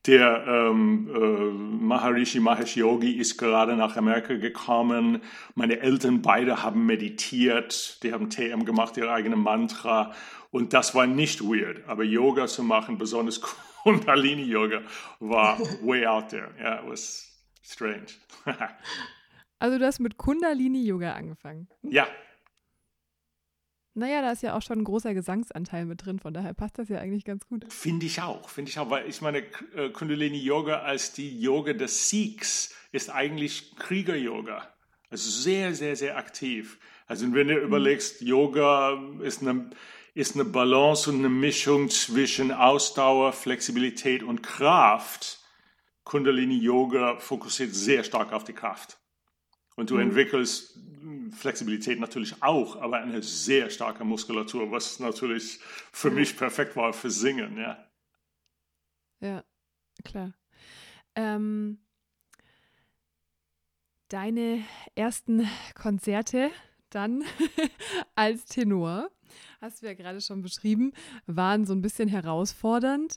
der 0.07 0.45
ähm, 0.47 1.11
äh, 1.15 1.85
Maharishi 1.85 2.41
Mahesh 2.41 2.77
Yogi 2.77 3.13
ist 3.13 3.37
gerade 3.37 3.77
nach 3.77 3.97
Amerika 3.97 4.35
gekommen. 4.35 5.21
Meine 5.55 5.81
Eltern 5.81 6.23
beide 6.23 6.63
haben 6.63 6.87
meditiert, 6.87 8.03
die 8.03 8.13
haben 8.13 8.31
TM 8.31 8.65
gemacht, 8.65 8.97
ihr 8.97 9.11
eigenes 9.11 9.39
Mantra. 9.39 10.13
Und 10.55 10.73
das 10.73 10.95
war 10.95 11.09
nicht 11.09 11.43
weird, 11.43 11.83
aber 11.89 12.05
Yoga 12.05 12.47
zu 12.47 12.63
machen, 12.63 12.97
besonders 12.97 13.41
Kundalini-Yoga, 13.83 14.83
war 15.19 15.59
way 15.83 16.07
out 16.07 16.29
there. 16.29 16.55
Yeah, 16.61 16.79
it 16.81 16.89
was 16.89 17.29
strange. 17.61 18.07
also 19.59 19.79
du 19.79 19.85
hast 19.85 19.99
mit 19.99 20.17
Kundalini-Yoga 20.17 21.15
angefangen? 21.15 21.67
Ja. 21.83 22.07
Naja, 23.95 24.23
da 24.23 24.31
ist 24.31 24.45
ja 24.45 24.57
auch 24.57 24.63
schon 24.63 24.79
ein 24.79 24.85
großer 24.85 25.13
Gesangsanteil 25.13 25.87
mit 25.87 26.07
drin, 26.07 26.21
von 26.21 26.33
daher 26.33 26.55
passt 26.55 26.79
das 26.79 26.89
ja 26.89 27.01
eigentlich 27.01 27.25
ganz 27.25 27.45
gut. 27.49 27.65
Finde 27.73 28.07
ich 28.07 28.23
auch, 28.23 28.49
finde 28.49 28.71
ich 28.71 28.79
auch, 28.79 28.91
weil 28.91 29.09
ich 29.09 29.21
meine, 29.21 29.39
äh, 29.75 29.91
Kundalini-Yoga 29.91 30.83
als 30.83 31.13
die 31.15 31.41
Yoga 31.41 31.73
des 31.73 32.11
Sikhs 32.11 32.73
ist 32.93 33.11
eigentlich 33.11 33.75
Krieger-Yoga. 33.75 34.69
Also 35.11 35.29
sehr, 35.31 35.75
sehr, 35.75 35.97
sehr 35.97 36.17
aktiv. 36.17 36.79
Also 37.09 37.27
wenn 37.35 37.49
du 37.49 37.57
mhm. 37.57 37.63
überlegst, 37.63 38.21
Yoga 38.21 38.97
ist 39.21 39.43
eine 39.43 39.71
ist 40.15 40.37
eine 40.37 40.45
Balance 40.45 41.11
und 41.11 41.19
eine 41.19 41.29
Mischung 41.29 41.91
zwischen 41.91 42.53
Ausdauer, 42.53 43.33
Flexibilität 43.33 44.23
und 44.23 44.43
Kraft. 44.43 45.41
Kundalini 46.05 46.57
Yoga 46.57 47.19
fokussiert 47.19 47.75
sehr 47.75 48.05
stark 48.05 48.33
auf 48.33 48.45
die 48.45 48.53
Kraft. 48.53 48.99
Und 49.75 49.91
du 49.91 49.95
mhm. 49.95 50.03
entwickelst 50.03 50.79
Flexibilität 51.33 51.99
natürlich 51.99 52.43
auch, 52.43 52.81
aber 52.81 52.99
eine 52.99 53.23
sehr 53.23 53.71
starke 53.71 54.05
Muskulatur, 54.05 54.71
was 54.71 55.01
natürlich 55.01 55.59
für 55.93 56.11
mhm. 56.11 56.17
mich 56.17 56.37
perfekt 56.37 56.77
war 56.77 56.93
für 56.93 57.11
Singen, 57.11 57.59
ja. 57.59 57.85
Ja, 59.21 59.45
klar. 60.05 60.33
Ähm, 61.17 61.81
deine 64.09 64.65
ersten 64.95 65.49
Konzerte 65.75 66.51
dann 66.91 67.25
als 68.15 68.45
Tenor 68.45 69.11
hast 69.65 69.83
du 69.83 69.87
ja 69.87 69.95
gerade 69.95 70.21
schon 70.21 70.43
beschrieben, 70.43 70.93
waren 71.27 71.65
so 71.65 71.73
ein 71.73 71.81
bisschen 71.81 72.07
herausfordernd. 72.07 73.17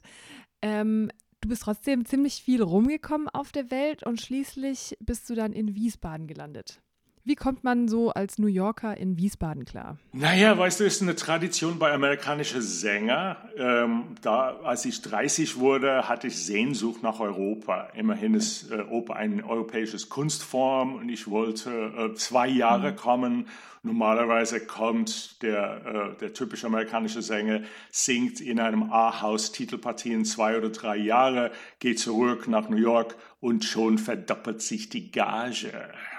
Ähm, 0.62 1.12
du 1.42 1.50
bist 1.50 1.63
trotzdem 1.63 2.06
ziemlich 2.06 2.42
viel 2.42 2.62
rumgekommen 2.62 3.27
auf 3.27 3.51
der 3.51 3.70
Welt 3.70 4.04
und 4.04 4.22
schließlich 4.22 4.98
bist 5.01 5.30
du 5.30 5.36
dann 5.36 5.51
in 5.51 5.75
Wiesbaden 5.75 6.25
gelandet. 6.25 6.82
Wie 7.25 7.36
kommt 7.36 7.66
man 7.66 7.89
so 7.89 8.12
als 8.12 8.38
New 8.38 8.48
Yorker 8.48 8.96
in 8.96 9.18
Wiesbaden 9.18 9.66
klar? 9.66 9.98
Naja, 10.13 10.58
weißt 10.58 10.80
du, 10.80 10.86
es 10.86 10.96
ist 10.96 11.01
eine 11.01 11.18
Tradition 11.18 11.77
bei 11.77 11.92
amerikanischen 11.92 12.62
Sängern. 12.62 13.36
Ähm, 13.58 14.16
da, 14.22 14.56
als 14.63 14.86
ich 14.86 15.01
30 15.01 15.58
wurde, 15.58 16.08
hatte 16.08 16.27
ich 16.27 16.46
Sehnsucht 16.46 17.04
nach 17.04 17.20
Europa. 17.20 17.89
Immerhin 17.96 18.34
ist 18.34 18.72
äh, 18.72 18.80
Oper 18.84 19.18
ein 19.18 19.44
europäisches 19.44 20.08
Kunstform 20.08 20.96
und 20.96 21.10
ich 21.10 21.30
wollte 21.30 21.70
äh, 21.70 22.13
zwei 22.13 22.48
Jahre 22.48 22.94
mhm. 22.94 22.96
kommen 22.96 23.48
Normalerweise 23.88 24.65
kommt 24.65 25.41
der, 25.41 26.13
äh, 26.13 26.17
der 26.20 26.34
typische 26.34 26.67
amerikanische 26.67 27.22
Sänger, 27.22 27.62
singt 27.89 28.41
in 28.41 28.60
einem 28.60 28.91
A-Haus 28.91 29.53
Titelpartien 29.53 30.25
zwei 30.25 30.58
oder 30.58 30.70
drei 30.70 30.98
Jahre, 30.98 31.51
geht 31.79 32.00
zurück 32.00 32.50
nach 32.50 32.67
New 32.67 32.77
York 32.77 33.15
und 33.39 33.63
schon 33.63 33.98
verdoppelt 33.98 34.62
sich 34.62 34.89
die 34.89 35.10
Gage. 35.10 35.72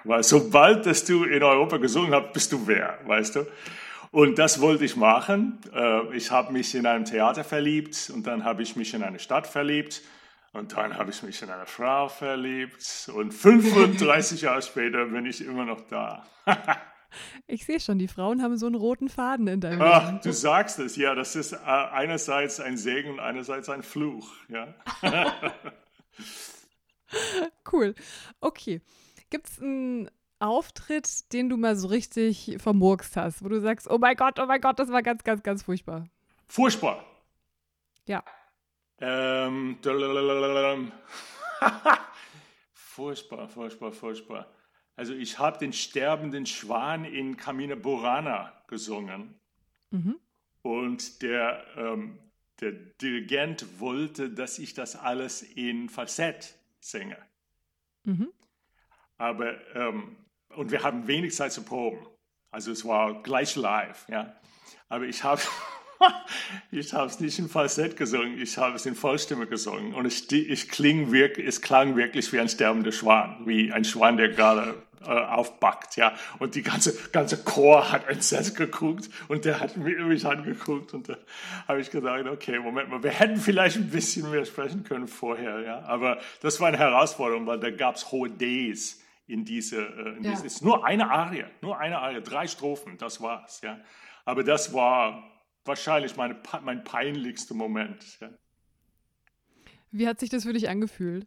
Weil 0.04 0.22
sobald 0.22 0.86
dass 0.86 1.04
du 1.04 1.24
in 1.24 1.42
Europa 1.42 1.76
gesungen 1.76 2.14
hast, 2.14 2.32
bist 2.32 2.52
du 2.52 2.66
wer, 2.66 2.98
weißt 3.04 3.36
du? 3.36 3.46
Und 4.10 4.38
das 4.38 4.62
wollte 4.62 4.86
ich 4.86 4.96
machen. 4.96 5.58
Äh, 5.74 6.16
ich 6.16 6.30
habe 6.30 6.54
mich 6.54 6.74
in 6.74 6.86
einem 6.86 7.04
Theater 7.04 7.44
verliebt 7.44 8.10
und 8.14 8.26
dann 8.26 8.44
habe 8.44 8.62
ich 8.62 8.76
mich 8.76 8.94
in 8.94 9.02
eine 9.02 9.18
Stadt 9.18 9.46
verliebt. 9.46 10.00
Und 10.54 10.74
dann 10.74 10.96
habe 10.96 11.10
ich 11.10 11.22
mich 11.22 11.42
in 11.42 11.50
eine 11.50 11.66
Frau 11.66 12.08
verliebt 12.08 13.10
und 13.14 13.32
35 13.32 14.40
Jahre 14.40 14.62
später 14.62 15.04
bin 15.04 15.26
ich 15.26 15.44
immer 15.44 15.66
noch 15.66 15.82
da. 15.82 16.24
Ich 17.46 17.64
sehe 17.64 17.80
schon, 17.80 17.98
die 17.98 18.08
Frauen 18.08 18.42
haben 18.42 18.56
so 18.56 18.66
einen 18.66 18.74
roten 18.74 19.08
Faden 19.08 19.46
in 19.48 19.60
deinem 19.60 19.82
Ach, 19.82 20.06
Leben. 20.06 20.20
Du 20.22 20.32
sagst 20.32 20.78
es, 20.78 20.96
ja, 20.96 21.14
das 21.14 21.36
ist 21.36 21.52
äh, 21.52 21.56
einerseits 21.56 22.60
ein 22.60 22.76
Segen 22.76 23.12
und 23.12 23.20
einerseits 23.20 23.68
ein 23.68 23.82
Fluch. 23.82 24.30
Ja. 24.48 24.74
cool. 27.72 27.94
Okay. 28.40 28.80
Gibt 29.30 29.48
es 29.48 29.58
ein 29.58 30.10
Auftritt, 30.40 31.32
den 31.32 31.48
du 31.48 31.56
mal 31.56 31.76
so 31.76 31.88
richtig 31.88 32.56
vermurkst 32.58 33.16
hast, 33.16 33.44
wo 33.44 33.48
du 33.48 33.60
sagst, 33.60 33.90
oh 33.90 33.98
mein 33.98 34.16
Gott, 34.16 34.38
oh 34.38 34.46
mein 34.46 34.60
Gott, 34.60 34.78
das 34.78 34.90
war 34.90 35.02
ganz, 35.02 35.24
ganz, 35.24 35.42
ganz 35.42 35.62
furchtbar? 35.62 36.08
Furchtbar. 36.46 37.04
Ja. 38.06 38.22
Ähm, 39.00 39.78
furchtbar, 42.72 43.48
furchtbar, 43.48 43.92
furchtbar. 43.92 44.46
Also 44.98 45.14
ich 45.14 45.38
habe 45.38 45.58
den 45.58 45.72
sterbenden 45.72 46.44
Schwan 46.44 47.04
in 47.04 47.36
Camina 47.36 47.76
Burana 47.76 48.52
gesungen. 48.66 49.32
Mhm. 49.92 50.16
Und 50.62 51.22
der, 51.22 51.64
ähm, 51.76 52.18
der 52.60 52.72
Dirigent 52.72 53.78
wollte, 53.78 54.28
dass 54.28 54.58
ich 54.58 54.74
das 54.74 54.96
alles 54.96 55.42
in 55.42 55.88
Falsett 55.88 56.56
singe. 56.80 57.16
Mhm. 58.02 58.32
Aber, 59.18 59.54
ähm, 59.76 60.16
und 60.56 60.72
wir 60.72 60.82
haben 60.82 61.06
wenig 61.06 61.32
Zeit 61.32 61.52
zu 61.52 61.62
proben. 61.62 62.04
Also 62.50 62.72
es 62.72 62.84
war 62.84 63.22
gleich 63.22 63.54
live, 63.54 64.04
ja. 64.08 64.34
Aber 64.88 65.04
ich 65.04 65.22
habe 65.22 65.42
ich 66.72 66.92
habe 66.92 67.06
es 67.06 67.20
nicht 67.20 67.38
in 67.38 67.48
Falsett 67.48 67.96
gesungen, 67.96 68.40
ich 68.40 68.58
habe 68.58 68.74
es 68.74 68.84
in 68.84 68.96
Vollstimme 68.96 69.46
gesungen. 69.46 69.94
Und 69.94 70.06
ich, 70.06 70.32
ich 70.32 70.68
kling 70.68 71.12
wirklich, 71.12 71.46
es 71.46 71.62
klang 71.62 71.94
wirklich 71.94 72.32
wie 72.32 72.40
ein 72.40 72.48
sterbender 72.48 72.90
Schwan, 72.90 73.46
wie 73.46 73.70
ein 73.70 73.84
Schwan, 73.84 74.16
der 74.16 74.30
gerade 74.30 74.87
aufbackt, 75.06 75.96
ja. 75.96 76.14
Und 76.38 76.54
die 76.54 76.62
ganze, 76.62 76.94
ganze 77.10 77.42
Chor 77.42 77.92
hat 77.92 78.08
entsetzt 78.08 78.56
geguckt 78.56 79.08
und 79.28 79.44
der 79.44 79.60
hat 79.60 79.76
mich 79.76 80.26
angeguckt 80.26 80.94
und 80.94 81.08
da 81.08 81.16
habe 81.66 81.80
ich 81.80 81.90
gesagt, 81.90 82.26
okay, 82.28 82.58
Moment 82.58 82.90
mal, 82.90 83.02
wir 83.02 83.10
hätten 83.10 83.36
vielleicht 83.36 83.76
ein 83.76 83.90
bisschen 83.90 84.30
mehr 84.30 84.44
sprechen 84.44 84.84
können 84.84 85.08
vorher, 85.08 85.60
ja. 85.60 85.82
Aber 85.82 86.18
das 86.40 86.60
war 86.60 86.68
eine 86.68 86.78
Herausforderung, 86.78 87.46
weil 87.46 87.60
da 87.60 87.70
gab 87.70 87.96
es 87.96 88.10
hohe 88.10 88.30
Ds 88.30 89.00
in 89.26 89.44
diese, 89.44 89.82
äh, 89.82 90.16
in 90.16 90.24
ja. 90.24 90.30
diese, 90.32 90.46
ist 90.46 90.64
nur 90.64 90.84
eine 90.86 91.10
Arie, 91.10 91.44
nur 91.60 91.78
eine 91.78 91.98
Arie, 91.98 92.22
drei 92.22 92.46
Strophen, 92.46 92.98
das 92.98 93.20
war's, 93.20 93.60
ja. 93.62 93.78
Aber 94.24 94.42
das 94.44 94.72
war 94.72 95.22
wahrscheinlich 95.64 96.16
meine, 96.16 96.36
mein 96.62 96.82
peinlichster 96.84 97.54
Moment. 97.54 98.18
Ja. 98.20 98.30
Wie 99.90 100.06
hat 100.06 100.20
sich 100.20 100.30
das 100.30 100.44
für 100.44 100.52
dich 100.52 100.68
angefühlt? 100.68 101.26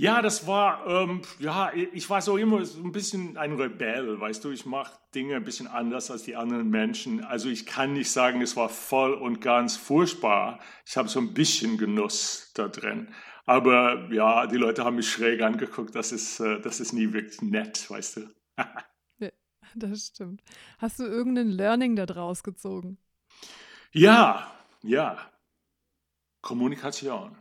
Ja, 0.00 0.22
das 0.22 0.46
war, 0.46 0.86
ähm, 0.86 1.22
ja, 1.40 1.72
ich 1.74 2.08
war 2.08 2.22
so 2.22 2.36
immer 2.36 2.64
so 2.64 2.84
ein 2.84 2.92
bisschen 2.92 3.36
ein 3.36 3.54
Rebell, 3.60 4.20
weißt 4.20 4.44
du, 4.44 4.50
ich 4.52 4.64
mache 4.64 4.96
Dinge 5.12 5.34
ein 5.34 5.42
bisschen 5.42 5.66
anders 5.66 6.12
als 6.12 6.22
die 6.22 6.36
anderen 6.36 6.70
Menschen. 6.70 7.24
Also 7.24 7.48
ich 7.48 7.66
kann 7.66 7.94
nicht 7.94 8.08
sagen, 8.08 8.40
es 8.40 8.54
war 8.54 8.68
voll 8.68 9.12
und 9.12 9.40
ganz 9.40 9.76
furchtbar. 9.76 10.60
Ich 10.86 10.96
habe 10.96 11.08
so 11.08 11.18
ein 11.18 11.34
bisschen 11.34 11.78
Genuss 11.78 12.52
da 12.54 12.68
drin. 12.68 13.12
Aber 13.44 14.08
ja, 14.12 14.46
die 14.46 14.56
Leute 14.56 14.84
haben 14.84 14.94
mich 14.94 15.10
schräg 15.10 15.42
angeguckt, 15.42 15.96
das 15.96 16.12
ist, 16.12 16.38
äh, 16.38 16.60
das 16.60 16.78
ist 16.78 16.92
nie 16.92 17.12
wirklich 17.12 17.42
nett, 17.42 17.90
weißt 17.90 18.18
du. 18.18 18.30
das 19.74 20.06
stimmt. 20.06 20.44
Hast 20.78 21.00
du 21.00 21.06
irgendein 21.06 21.48
Learning 21.48 21.96
da 21.96 22.06
draus 22.06 22.44
gezogen? 22.44 22.98
Ja, 23.90 24.48
ja. 24.80 25.18
Kommunikation. 26.40 27.36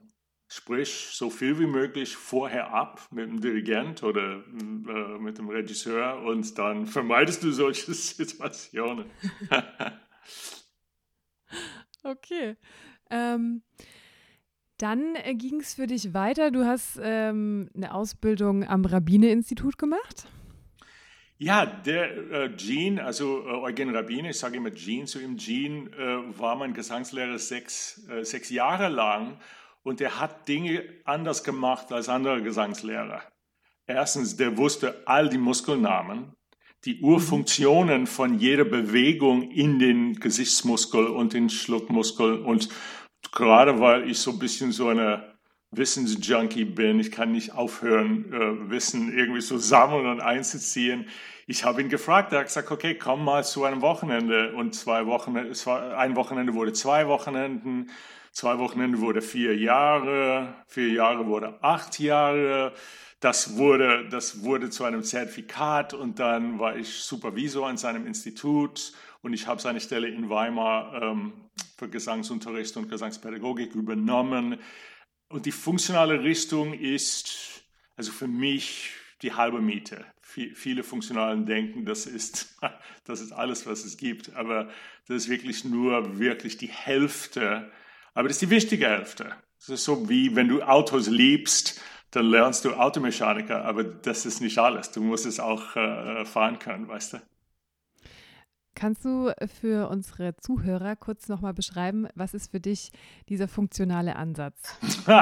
Sprich 0.49 1.09
so 1.11 1.29
viel 1.29 1.59
wie 1.59 1.65
möglich 1.65 2.15
vorher 2.15 2.73
ab 2.73 3.05
mit 3.11 3.29
dem 3.29 3.41
Dirigent 3.41 4.01
oder 4.01 4.43
äh, 4.47 5.19
mit 5.19 5.37
dem 5.37 5.49
Regisseur 5.49 6.21
und 6.21 6.57
dann 6.57 6.85
vermeidest 6.85 7.43
du 7.43 7.51
solche 7.51 7.93
Situationen. 7.93 9.07
okay. 12.03 12.55
Ähm, 13.09 13.63
dann 14.77 15.15
äh, 15.15 15.35
ging 15.35 15.59
es 15.59 15.73
für 15.73 15.87
dich 15.87 16.13
weiter. 16.13 16.51
Du 16.51 16.65
hast 16.65 16.97
ähm, 17.01 17.69
eine 17.75 17.93
Ausbildung 17.93 18.63
am 18.63 18.85
Rabbine-Institut 18.85 19.77
gemacht. 19.77 20.27
Ja, 21.39 21.65
der 21.65 22.31
äh, 22.31 22.49
Gene, 22.55 23.03
also 23.03 23.45
äh, 23.45 23.51
Eugen 23.51 23.95
Rabbine, 23.95 24.29
ich 24.29 24.39
sage 24.39 24.57
immer 24.57 24.71
Gene 24.71 25.05
zu 25.05 25.19
ihm, 25.19 25.37
Gene 25.37 25.91
äh, 25.91 26.39
war 26.39 26.55
mein 26.55 26.73
Gesangslehrer 26.73 27.37
sechs, 27.37 28.07
äh, 28.09 28.23
sechs 28.23 28.49
Jahre 28.49 28.87
lang 28.87 29.39
und 29.87 30.01
er 30.01 30.19
hat 30.19 30.49
Dinge 30.49 30.83
anders 31.05 31.45
gemacht 31.45 31.93
als 31.93 32.09
andere 32.09 32.43
Gesangslehrer. 32.43 33.21
Erstens, 33.85 34.35
der 34.35 34.57
wusste 34.57 35.01
all 35.05 35.29
die 35.29 35.37
Muskelnamen, 35.37 36.33
die 36.83 36.99
Urfunktionen 36.99 38.05
von 38.05 38.37
jeder 38.37 38.65
Bewegung 38.65 39.49
in 39.49 39.79
den 39.79 40.19
Gesichtsmuskel 40.19 41.07
und 41.07 41.31
den 41.31 41.49
Schluckmuskel 41.49 42.41
und 42.41 42.67
gerade 43.31 43.79
weil 43.79 44.09
ich 44.09 44.19
so 44.19 44.31
ein 44.31 44.39
bisschen 44.39 44.73
so 44.73 44.89
eine 44.89 45.37
Wissensjunkie 45.71 46.65
bin. 46.65 46.99
Ich 46.99 47.11
kann 47.11 47.31
nicht 47.31 47.53
aufhören, 47.53 48.33
äh, 48.33 48.69
Wissen 48.69 49.17
irgendwie 49.17 49.41
zu 49.41 49.57
sammeln 49.57 50.05
und 50.05 50.19
einzuziehen. 50.19 51.07
Ich 51.45 51.63
habe 51.63 51.81
ihn 51.81 51.87
gefragt, 51.87 52.33
er 52.33 52.39
hat 52.39 52.47
gesagt, 52.47 52.71
okay, 52.71 52.95
komm 52.95 53.23
mal 53.23 53.45
zu 53.45 53.63
einem 53.63 53.81
Wochenende. 53.81 54.53
Und 54.53 54.75
zwei 54.75 55.05
Wochenende, 55.05 55.53
ein 55.95 56.17
Wochenende 56.17 56.53
wurde 56.53 56.73
zwei 56.73 57.07
Wochenenden, 57.07 57.89
zwei 58.31 58.57
Wochenende 58.59 58.99
wurde 59.01 59.21
vier 59.21 59.55
Jahre, 59.57 60.55
vier 60.67 60.89
Jahre 60.89 61.25
wurde 61.27 61.61
acht 61.63 61.99
Jahre. 61.99 62.73
Das 63.19 63.57
wurde, 63.57 64.07
das 64.09 64.43
wurde 64.43 64.69
zu 64.69 64.83
einem 64.83 65.03
Zertifikat 65.03 65.93
und 65.95 66.19
dann 66.19 66.59
war 66.59 66.75
ich 66.75 66.93
Supervisor 66.99 67.67
an 67.67 67.77
seinem 67.77 68.05
Institut 68.05 68.93
und 69.21 69.33
ich 69.33 69.47
habe 69.47 69.59
seine 69.59 69.81
Stelle 69.81 70.07
in 70.07 70.29
Weimar 70.29 71.01
ähm, 71.01 71.33
für 71.77 71.89
Gesangsunterricht 71.89 72.77
und 72.77 72.89
Gesangspädagogik 72.89 73.75
übernommen. 73.75 74.59
Und 75.29 75.45
die 75.45 75.51
funktionale 75.51 76.23
Richtung 76.23 76.73
ist, 76.73 77.63
also 77.95 78.11
für 78.11 78.27
mich, 78.27 78.91
die 79.21 79.33
halbe 79.33 79.61
Miete. 79.61 80.05
Viele 80.21 80.83
Funktionalen 80.83 81.47
denken, 81.47 81.85
das 81.85 82.05
ist, 82.05 82.59
das 83.05 83.21
ist 83.21 83.31
alles, 83.31 83.65
was 83.65 83.83
es 83.83 83.97
gibt. 83.97 84.35
Aber 84.35 84.69
das 85.07 85.23
ist 85.23 85.29
wirklich 85.29 85.65
nur 85.65 86.19
wirklich 86.19 86.57
die 86.57 86.69
Hälfte. 86.69 87.71
Aber 88.17 88.29
das 88.29 88.37
ist 88.37 88.41
die 88.41 88.49
wichtige 88.49 88.87
Hälfte. 88.87 89.31
Das 89.59 89.69
ist 89.69 89.83
so 89.83 90.09
wie, 90.09 90.35
wenn 90.35 90.47
du 90.47 90.63
Autos 90.63 91.05
liebst, 91.05 91.79
dann 92.09 92.25
lernst 92.25 92.65
du 92.65 92.73
Automechaniker. 92.73 93.63
Aber 93.63 93.83
das 93.83 94.25
ist 94.25 94.41
nicht 94.41 94.57
alles. 94.57 94.89
Du 94.89 95.03
musst 95.03 95.27
es 95.27 95.39
auch 95.39 95.75
äh, 95.75 96.25
fahren 96.25 96.57
können, 96.57 96.87
weißt 96.87 97.13
du? 97.13 97.17
Kannst 98.73 99.05
du 99.05 99.31
für 99.61 99.87
unsere 99.89 100.35
Zuhörer 100.37 100.95
kurz 100.95 101.27
nochmal 101.27 101.53
beschreiben, 101.53 102.07
was 102.15 102.33
ist 102.33 102.49
für 102.49 102.59
dich 102.59 102.91
dieser 103.29 103.47
funktionale 103.47 104.15
Ansatz? 104.15 104.75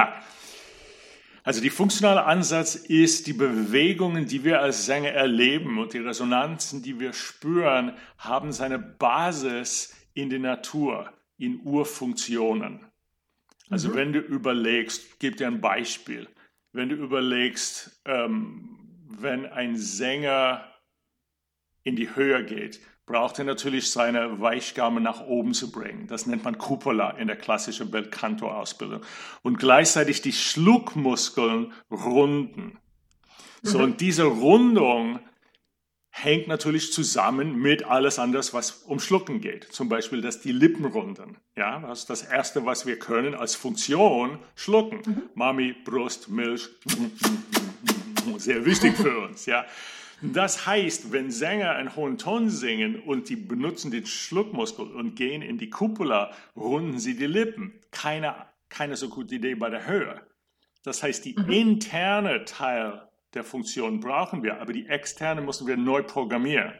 Also 1.44 1.62
der 1.62 1.70
funktionale 1.70 2.26
Ansatz 2.26 2.74
ist 2.74 3.28
die 3.28 3.34
Bewegungen, 3.34 4.26
die 4.26 4.44
wir 4.44 4.62
als 4.62 4.88
Sänger 4.88 5.12
erleben 5.12 5.78
und 5.78 5.94
die 5.94 6.00
Resonanzen, 6.00 6.82
die 6.82 7.00
wir 7.00 7.14
spüren, 7.14 7.94
haben 8.18 8.52
seine 8.52 8.80
Basis 8.80 9.94
in 10.16 10.32
der 10.32 10.40
Natur, 10.40 11.14
in 11.38 11.62
Urfunktionen. 11.63 12.80
Also 13.69 13.89
mhm. 13.89 13.95
wenn 13.95 14.13
du 14.13 14.19
überlegst, 14.19 15.19
gebe 15.19 15.36
dir 15.36 15.48
ein 15.48 15.62
Beispiel, 15.62 16.28
wenn 16.71 16.89
du 16.89 16.95
überlegst, 16.95 18.02
ähm, 18.06 18.78
wenn 19.08 19.45
ein 19.45 19.78
Sänger 19.78 20.65
in 21.84 21.95
die 21.95 22.15
Höhe 22.15 22.43
geht, 22.43 22.82
braucht 23.06 23.38
er 23.38 23.45
natürlich 23.45 23.91
seine 23.91 24.41
Weichgabe 24.41 25.00
nach 25.00 25.21
oben 25.21 25.54
zu 25.54 25.71
bringen. 25.71 26.08
Das 26.08 26.26
nennt 26.26 26.43
man 26.43 26.58
Cupola 26.58 27.12
in 27.12 27.28
der 27.28 27.36
klassischen 27.36 27.91
Belcanto-Ausbildung. 27.91 29.02
Und 29.43 29.60
gleichzeitig 29.60 30.21
die 30.21 30.34
Schluckmuskeln 30.34 31.71
runden. 31.91 32.80
So, 33.62 33.78
mhm. 33.78 33.84
und 33.84 34.02
diese 34.02 34.24
Rundung 34.24 35.19
hängt 36.17 36.47
natürlich 36.47 36.93
zusammen 36.93 37.58
mit 37.58 37.84
alles 37.84 38.19
anderes, 38.19 38.54
was 38.54 38.71
um 38.71 39.01
Schlucken 39.01 39.41
geht. 39.41 39.65
Zum 39.65 39.89
Beispiel, 39.89 40.21
dass 40.21 40.39
die 40.39 40.54
Lippen 40.54 40.86
runden. 40.86 41.36
Ja, 41.58 41.82
das 41.82 41.99
ist 41.99 42.10
das 42.10 42.23
Erste, 42.23 42.65
was 42.65 42.86
wir 42.86 42.97
können 42.97 43.36
als 43.36 43.56
Funktion, 43.56 44.39
schlucken. 44.56 45.01
Mhm. 45.06 45.23
Mami, 45.34 45.75
Brust, 45.84 46.30
Milch, 46.30 46.69
sehr 48.38 48.65
wichtig 48.65 48.95
für 48.95 49.25
uns. 49.25 49.45
Ja, 49.45 49.65
das 50.21 50.65
heißt, 50.65 51.12
wenn 51.12 51.32
Sänger 51.32 51.71
einen 51.71 51.97
hohen 51.97 52.17
Ton 52.17 52.49
singen 52.49 53.01
und 53.01 53.28
die 53.28 53.36
benutzen 53.36 53.91
den 53.91 54.06
Schluckmuskel 54.06 54.86
und 54.86 55.15
gehen 55.15 55.41
in 55.41 55.58
die 55.58 55.69
Cupula, 55.69 56.32
runden 56.56 56.97
sie 56.97 57.17
die 57.17 57.28
Lippen. 57.28 57.73
Keine, 57.91 58.36
keine 58.69 58.95
so 58.95 59.10
gute 59.10 59.36
Idee 59.36 59.56
bei 59.56 59.69
der 59.69 59.86
Höhe. 59.86 60.21
Das 60.82 61.04
heißt, 61.04 61.25
die 61.25 61.36
mhm. 61.38 61.51
interne 61.51 62.45
Teil 62.45 63.06
der 63.36 63.43
Funktion 63.43 64.00
brauchen 64.00 64.43
wir, 64.43 64.62
aber 64.62 64.74
die 64.74 64.88
externe 64.88 65.41
müssen 65.41 65.67
wir 65.67 65.78
neu 65.78 66.04
programmieren. 66.04 66.74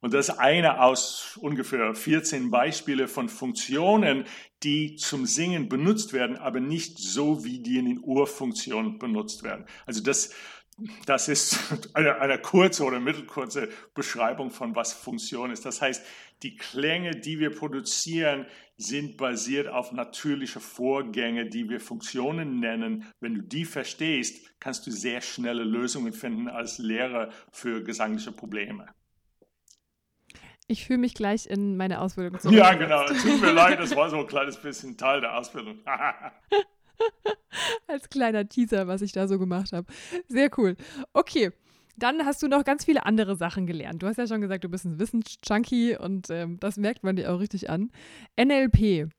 Und 0.00 0.14
das 0.14 0.30
ist 0.30 0.38
eine 0.38 0.80
aus 0.80 1.38
ungefähr 1.40 1.94
14 1.94 2.50
Beispiele 2.50 3.06
von 3.06 3.28
Funktionen, 3.28 4.24
die 4.62 4.96
zum 4.96 5.26
Singen 5.26 5.68
benutzt 5.68 6.14
werden, 6.14 6.38
aber 6.38 6.58
nicht 6.58 6.98
so, 6.98 7.44
wie 7.44 7.60
die 7.60 7.78
in 7.78 7.84
den 7.84 8.00
Urfunktionen 8.02 8.98
benutzt 8.98 9.42
werden. 9.42 9.66
Also 9.84 10.02
das, 10.02 10.34
Das 11.06 11.28
ist 11.28 11.58
eine, 11.94 12.20
eine 12.20 12.38
kurze 12.38 12.84
oder 12.84 13.00
mittelkurze 13.00 13.68
Beschreibung 13.94 14.50
von 14.50 14.74
was 14.74 14.92
Funktion 14.92 15.50
ist. 15.50 15.64
Das 15.66 15.80
heißt, 15.80 16.04
die 16.42 16.56
Klänge, 16.56 17.12
die 17.12 17.38
wir 17.38 17.50
produzieren, 17.50 18.46
sind 18.76 19.18
basiert 19.18 19.68
auf 19.68 19.92
natürliche 19.92 20.60
Vorgänge, 20.60 21.46
die 21.46 21.68
wir 21.68 21.80
Funktionen 21.80 22.60
nennen. 22.60 23.04
Wenn 23.20 23.34
du 23.34 23.42
die 23.42 23.66
verstehst, 23.66 24.58
kannst 24.58 24.86
du 24.86 24.90
sehr 24.90 25.20
schnelle 25.20 25.64
Lösungen 25.64 26.12
finden 26.12 26.48
als 26.48 26.78
Lehrer 26.78 27.30
für 27.52 27.84
gesangliche 27.84 28.32
Probleme. 28.32 28.86
Ich 30.66 30.86
fühle 30.86 31.00
mich 31.00 31.14
gleich 31.14 31.46
in 31.46 31.76
meine 31.76 32.00
Ausbildung 32.00 32.38
zurück. 32.38 32.56
Ja, 32.56 32.72
genau. 32.74 33.04
Tut 33.06 33.40
mir 33.40 33.52
leid, 33.52 33.80
das 33.80 33.94
war 33.96 34.08
so 34.08 34.18
ein 34.18 34.26
kleines 34.28 34.56
bisschen 34.56 34.96
Teil 34.96 35.20
der 35.20 35.36
Ausbildung. 35.36 35.80
Als 37.86 38.08
kleiner 38.08 38.48
Teaser, 38.48 38.86
was 38.86 39.02
ich 39.02 39.12
da 39.12 39.28
so 39.28 39.38
gemacht 39.38 39.72
habe. 39.72 39.86
Sehr 40.28 40.50
cool. 40.58 40.76
Okay. 41.12 41.50
Dann 41.96 42.24
hast 42.24 42.42
du 42.42 42.48
noch 42.48 42.64
ganz 42.64 42.86
viele 42.86 43.04
andere 43.04 43.36
Sachen 43.36 43.66
gelernt. 43.66 44.02
Du 44.02 44.06
hast 44.06 44.16
ja 44.16 44.26
schon 44.26 44.40
gesagt, 44.40 44.64
du 44.64 44.70
bist 44.70 44.86
ein 44.86 44.98
Wissensjunkie 44.98 45.98
und 45.98 46.30
ähm, 46.30 46.58
das 46.58 46.78
merkt 46.78 47.04
man 47.04 47.16
dir 47.16 47.30
auch 47.30 47.40
richtig 47.40 47.68
an. 47.68 47.90
NLP. 48.38 49.10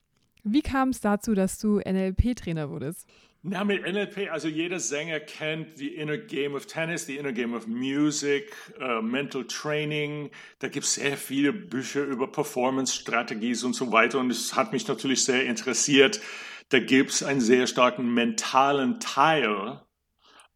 Wie 0.42 0.62
kam 0.62 0.88
es 0.88 1.00
dazu, 1.00 1.34
dass 1.34 1.58
du 1.58 1.78
NLP-Trainer 1.78 2.70
wurdest? 2.70 3.06
Na, 3.44 3.64
mit 3.64 3.82
NLP, 3.82 4.30
also 4.30 4.46
jeder 4.46 4.78
Sänger 4.78 5.18
kennt 5.18 5.80
die 5.80 5.96
Inner 5.96 6.16
Game 6.16 6.54
of 6.54 6.66
Tennis, 6.66 7.06
die 7.06 7.16
Inner 7.16 7.32
Game 7.32 7.54
of 7.54 7.66
Music, 7.66 8.52
uh, 8.80 9.02
Mental 9.02 9.44
Training. 9.44 10.30
Da 10.60 10.68
gibt 10.68 10.86
es 10.86 10.94
sehr 10.94 11.16
viele 11.16 11.52
Bücher 11.52 12.04
über 12.04 12.30
Performance-Strategies 12.30 13.64
und 13.64 13.74
so 13.74 13.90
weiter. 13.90 14.20
Und 14.20 14.30
es 14.30 14.54
hat 14.54 14.72
mich 14.72 14.86
natürlich 14.86 15.24
sehr 15.24 15.44
interessiert. 15.44 16.20
Da 16.68 16.78
gibt 16.78 17.10
es 17.10 17.22
einen 17.22 17.40
sehr 17.40 17.66
starken 17.66 18.14
mentalen 18.14 19.00
Teil 19.00 19.82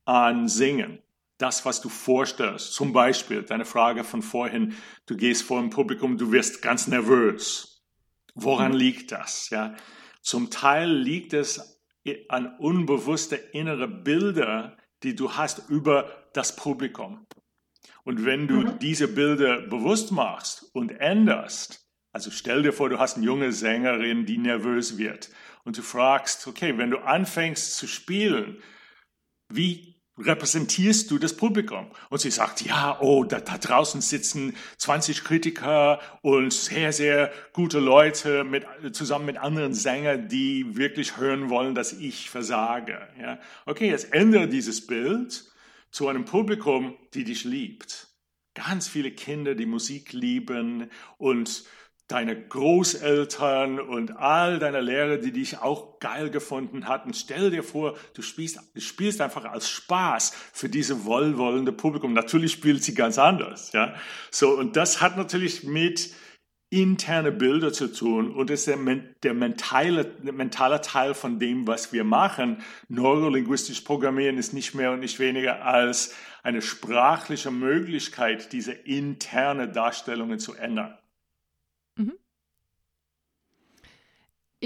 an 0.05 0.49
Singen. 0.49 1.03
Das, 1.39 1.67
was 1.67 1.83
du 1.83 1.91
vorstellst. 1.91 2.73
Zum 2.73 2.95
Beispiel 2.95 3.43
deine 3.43 3.67
Frage 3.67 4.05
von 4.05 4.23
vorhin. 4.23 4.75
Du 5.05 5.17
gehst 5.17 5.43
vor 5.43 5.61
dem 5.61 5.69
Publikum, 5.69 6.17
du 6.17 6.33
wirst 6.33 6.63
ganz 6.63 6.87
nervös. 6.87 7.85
Woran 8.35 8.73
mhm. 8.73 8.79
liegt 8.79 9.13
das? 9.13 9.51
Ja, 9.51 9.75
zum 10.23 10.51
Teil 10.51 10.91
liegt 10.91 11.35
es 11.35 11.83
an 12.29 12.57
unbewusste 12.59 13.37
innere 13.37 13.89
Bilder, 13.89 14.77
die 15.03 15.15
du 15.15 15.33
hast 15.33 15.69
über 15.69 16.29
das 16.33 16.57
Publikum. 16.57 17.27
Und 18.05 18.25
wenn 18.25 18.47
du 18.47 18.61
mhm. 18.61 18.79
diese 18.79 19.09
Bilder 19.09 19.61
bewusst 19.63 20.13
machst 20.13 20.71
und 20.73 20.91
änderst, 21.01 21.87
also 22.13 22.31
stell 22.31 22.63
dir 22.63 22.73
vor, 22.73 22.89
du 22.89 22.99
hast 22.99 23.17
eine 23.17 23.27
junge 23.27 23.53
Sängerin, 23.53 24.25
die 24.25 24.39
nervös 24.39 24.97
wird 24.97 25.31
und 25.67 25.77
du 25.77 25.83
fragst, 25.83 26.47
okay, 26.47 26.79
wenn 26.79 26.91
du 26.91 26.99
anfängst 26.99 27.75
zu 27.77 27.89
spielen, 27.89 28.63
wie 29.53 29.97
repräsentierst 30.17 31.11
du 31.11 31.19
das 31.19 31.37
Publikum? 31.37 31.91
Und 32.09 32.21
sie 32.21 32.31
sagt, 32.31 32.63
ja, 32.63 32.99
oh, 33.01 33.25
da, 33.25 33.41
da 33.41 33.59
draußen 33.59 34.01
sitzen 34.01 34.57
20 34.79 35.25
Kritiker 35.25 36.01
und 36.23 36.53
sehr, 36.53 36.93
sehr 36.93 37.33
gute 37.53 37.81
Leute 37.81 38.45
mit, 38.45 38.65
zusammen 38.93 39.27
mit 39.27 39.39
anderen 39.39 39.75
Sängern, 39.75 40.29
die 40.29 40.77
wirklich 40.77 41.17
hören 41.17 41.51
wollen, 41.51 41.75
dass 41.75 41.93
ich 41.93 42.31
versage. 42.31 43.07
Ja? 43.21 43.41
Okay, 43.67 43.91
jetzt 43.91 44.13
ändere 44.13 44.49
dieses 44.49 44.87
Bild 44.87 45.53
zu 45.91 46.07
einem 46.07 46.25
Publikum, 46.25 46.97
die 47.13 47.25
dich 47.25 47.43
liebt. 47.45 48.07
Ganz 48.55 48.87
viele 48.87 49.11
Kinder, 49.11 49.57
die 49.57 49.67
Musik 49.67 50.13
lieben 50.13 50.91
und 51.19 51.65
deine 52.09 52.41
Großeltern 52.41 53.81
und 53.81 54.17
all 54.17 54.59
deine 54.59 54.81
Lehrer, 54.81 55.17
die 55.17 55.33
dich 55.33 55.59
auch 55.59 55.99
geil 55.99 56.31
gefunden 56.31 56.87
hatten. 56.87 57.13
Stell 57.15 57.51
dir 57.51 57.65
vor, 57.65 57.97
du 58.15 58.23
spielst, 58.23 58.61
du 58.75 58.81
spielst 58.81 59.21
einfach 59.21 59.45
als 59.45 59.69
Spaß 59.69 60.33
für 60.53 60.69
diese 60.69 61.05
wohlwollende 61.05 61.73
Publikum. 61.73 62.13
Natürlich 62.13 62.53
spielt 62.53 62.85
sie 62.85 62.95
ganz 62.95 63.19
anders, 63.19 63.73
ja. 63.73 63.95
So, 64.31 64.57
und 64.57 64.77
das 64.77 65.01
hat 65.01 65.17
natürlich 65.17 65.65
mit 65.65 66.13
interne 66.71 67.33
Bilder 67.33 67.73
zu 67.73 67.93
tun 67.93 68.33
und 68.33 68.51
ist 68.51 68.67
der, 68.67 68.77
der 69.23 69.35
mentale, 69.35 70.05
der 70.05 70.33
mentale 70.33 70.81
Teil 70.81 71.15
von 71.15 71.39
dem, 71.39 71.67
was 71.67 71.93
wir 71.93 72.05
machen. 72.05 72.63
Neurolinguistisch 72.89 73.81
Programmieren 73.83 74.37
ist 74.37 74.53
nicht 74.53 74.75
mehr 74.75 74.93
und 74.93 75.01
nicht 75.01 75.19
weniger 75.19 75.65
als 75.65 76.15
eine 76.43 76.63
sprachliche 76.63 77.51
Möglichkeit, 77.51 78.53
diese 78.53 78.73
interne 78.73 79.69
Darstellungen 79.69 80.39
zu 80.39 80.55
ändern. 80.55 80.97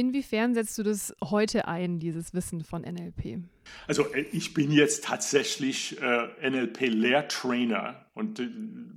Inwiefern 0.01 0.55
setzt 0.55 0.79
du 0.79 0.83
das 0.83 1.15
heute 1.23 1.69
ein, 1.69 1.99
dieses 1.99 2.33
Wissen 2.33 2.65
von 2.65 2.81
NLP? 2.81 3.41
Also 3.87 4.07
äh, 4.15 4.25
ich 4.33 4.55
bin 4.55 4.73
jetzt 4.73 5.05
tatsächlich 5.05 6.01
äh, 6.01 6.49
NLP-Lehrtrainer 6.49 8.07
und 8.15 8.41
äh, 8.41 8.49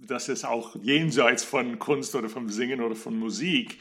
das 0.08 0.30
ist 0.30 0.46
auch 0.46 0.78
jenseits 0.82 1.44
von 1.44 1.78
Kunst 1.78 2.16
oder 2.16 2.30
vom 2.30 2.48
Singen 2.48 2.80
oder 2.80 2.96
von 2.96 3.20
Musik. 3.20 3.80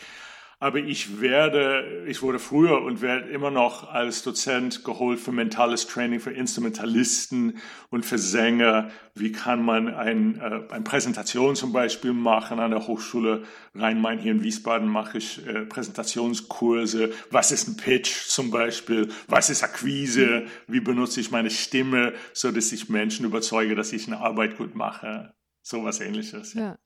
Aber 0.62 0.78
ich 0.78 1.20
werde, 1.20 2.04
ich 2.06 2.22
wurde 2.22 2.38
früher 2.38 2.82
und 2.82 3.02
werde 3.02 3.28
immer 3.30 3.50
noch 3.50 3.90
als 3.90 4.22
Dozent 4.22 4.84
geholt 4.84 5.18
für 5.18 5.32
mentales 5.32 5.88
Training 5.88 6.20
für 6.20 6.30
Instrumentalisten 6.30 7.58
und 7.90 8.06
für 8.06 8.16
Sänger. 8.16 8.92
Wie 9.16 9.32
kann 9.32 9.64
man 9.64 9.92
ein, 9.92 10.38
äh, 10.40 10.72
eine 10.72 10.84
Präsentation 10.84 11.56
zum 11.56 11.72
Beispiel 11.72 12.12
machen 12.12 12.60
an 12.60 12.70
der 12.70 12.86
Hochschule 12.86 13.42
Rhein-Main 13.74 14.20
hier 14.20 14.30
in 14.30 14.44
Wiesbaden 14.44 14.86
mache 14.86 15.18
ich 15.18 15.44
äh, 15.48 15.66
Präsentationskurse. 15.66 17.12
Was 17.32 17.50
ist 17.50 17.66
ein 17.66 17.76
Pitch 17.76 18.28
zum 18.28 18.52
Beispiel? 18.52 19.08
Was 19.26 19.50
ist 19.50 19.64
Akquise? 19.64 20.44
Wie 20.68 20.78
benutze 20.78 21.18
ich 21.18 21.32
meine 21.32 21.50
Stimme, 21.50 22.12
so 22.34 22.52
dass 22.52 22.70
ich 22.70 22.88
Menschen 22.88 23.26
überzeuge, 23.26 23.74
dass 23.74 23.92
ich 23.92 24.06
eine 24.06 24.20
Arbeit 24.20 24.58
gut 24.58 24.76
mache? 24.76 25.34
So 25.60 25.82
was 25.82 25.98
ähnliches. 25.98 26.54
Ja. 26.54 26.78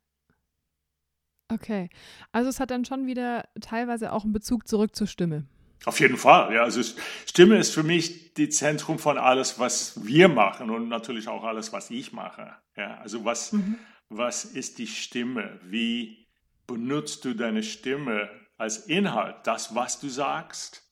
Okay. 1.48 1.90
Also 2.32 2.48
es 2.48 2.60
hat 2.60 2.70
dann 2.70 2.84
schon 2.84 3.06
wieder 3.06 3.48
teilweise 3.60 4.12
auch 4.12 4.24
einen 4.24 4.32
Bezug 4.32 4.66
zurück 4.66 4.96
zur 4.96 5.06
Stimme. 5.06 5.46
Auf 5.84 6.00
jeden 6.00 6.16
Fall, 6.16 6.52
ja. 6.52 6.62
Also 6.62 6.82
Stimme 7.26 7.58
ist 7.58 7.72
für 7.72 7.82
mich 7.82 8.34
die 8.34 8.48
Zentrum 8.48 8.98
von 8.98 9.18
alles, 9.18 9.58
was 9.58 10.04
wir 10.04 10.28
machen 10.28 10.70
und 10.70 10.88
natürlich 10.88 11.28
auch 11.28 11.44
alles, 11.44 11.72
was 11.72 11.90
ich 11.90 12.12
mache. 12.12 12.56
Ja, 12.76 12.98
also 12.98 13.24
was, 13.24 13.52
mhm. 13.52 13.78
was 14.08 14.44
ist 14.44 14.78
die 14.78 14.88
Stimme? 14.88 15.60
Wie 15.62 16.26
benutzt 16.66 17.24
du 17.24 17.34
deine 17.34 17.62
Stimme 17.62 18.28
als 18.56 18.78
Inhalt? 18.86 19.36
Das, 19.44 19.74
was 19.74 20.00
du 20.00 20.08
sagst? 20.08 20.85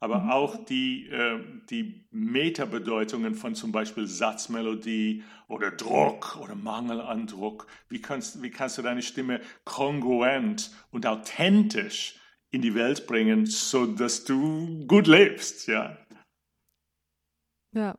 Aber 0.00 0.20
mhm. 0.20 0.30
auch 0.30 0.64
die, 0.64 1.08
äh, 1.08 1.40
die 1.70 2.06
Metabedeutungen 2.10 3.34
von 3.34 3.54
zum 3.54 3.72
Beispiel 3.72 4.06
Satzmelodie 4.06 5.24
oder 5.48 5.70
Druck 5.70 6.38
oder 6.40 6.54
Mangel 6.54 7.00
an 7.00 7.26
Druck. 7.26 7.66
Wie 7.88 8.00
kannst, 8.00 8.42
wie 8.42 8.50
kannst 8.50 8.78
du 8.78 8.82
deine 8.82 9.02
Stimme 9.02 9.40
kongruent 9.64 10.70
und 10.90 11.06
authentisch 11.06 12.20
in 12.50 12.62
die 12.62 12.74
Welt 12.74 13.06
bringen, 13.06 13.46
so 13.46 13.86
dass 13.86 14.24
du 14.24 14.86
gut 14.86 15.06
lebst, 15.06 15.68
ja? 15.68 15.98
Ja. 17.74 17.98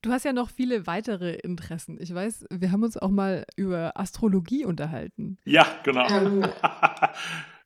Du 0.00 0.10
hast 0.10 0.24
ja 0.24 0.32
noch 0.32 0.50
viele 0.50 0.88
weitere 0.88 1.34
Interessen. 1.34 1.96
Ich 2.00 2.12
weiß, 2.12 2.46
wir 2.50 2.72
haben 2.72 2.82
uns 2.82 2.96
auch 2.96 3.10
mal 3.10 3.44
über 3.54 3.96
Astrologie 3.96 4.64
unterhalten. 4.64 5.38
Ja, 5.44 5.64
genau. 5.84 6.08
Ähm, 6.08 6.44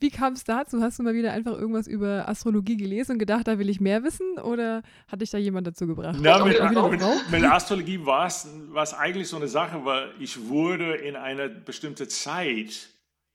Wie 0.00 0.10
kam 0.10 0.32
es 0.32 0.44
dazu? 0.44 0.80
Hast 0.80 0.98
du 0.98 1.02
mal 1.02 1.12
wieder 1.12 1.32
einfach 1.32 1.52
irgendwas 1.52 1.86
über 1.86 2.26
Astrologie 2.26 2.78
gelesen 2.78 3.12
und 3.12 3.18
gedacht, 3.18 3.46
da 3.46 3.58
will 3.58 3.68
ich 3.68 3.80
mehr 3.80 4.02
wissen? 4.02 4.38
Oder 4.38 4.82
hat 5.08 5.20
dich 5.20 5.28
da 5.28 5.36
jemand 5.36 5.66
dazu 5.66 5.86
gebracht? 5.86 6.18
Ja, 6.22 6.42
mit, 6.42 6.58
mit, 6.58 7.30
mit 7.30 7.44
Astrologie 7.44 8.04
war 8.06 8.26
es 8.26 8.94
eigentlich 8.94 9.28
so 9.28 9.36
eine 9.36 9.48
Sache, 9.48 9.84
weil 9.84 10.14
ich 10.18 10.48
wurde 10.48 10.94
in 10.94 11.16
einer 11.16 11.48
bestimmten 11.48 12.08
Zeit 12.08 12.88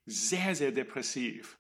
sehr, 0.08 0.56
sehr 0.56 0.72
depressiv. 0.72 1.60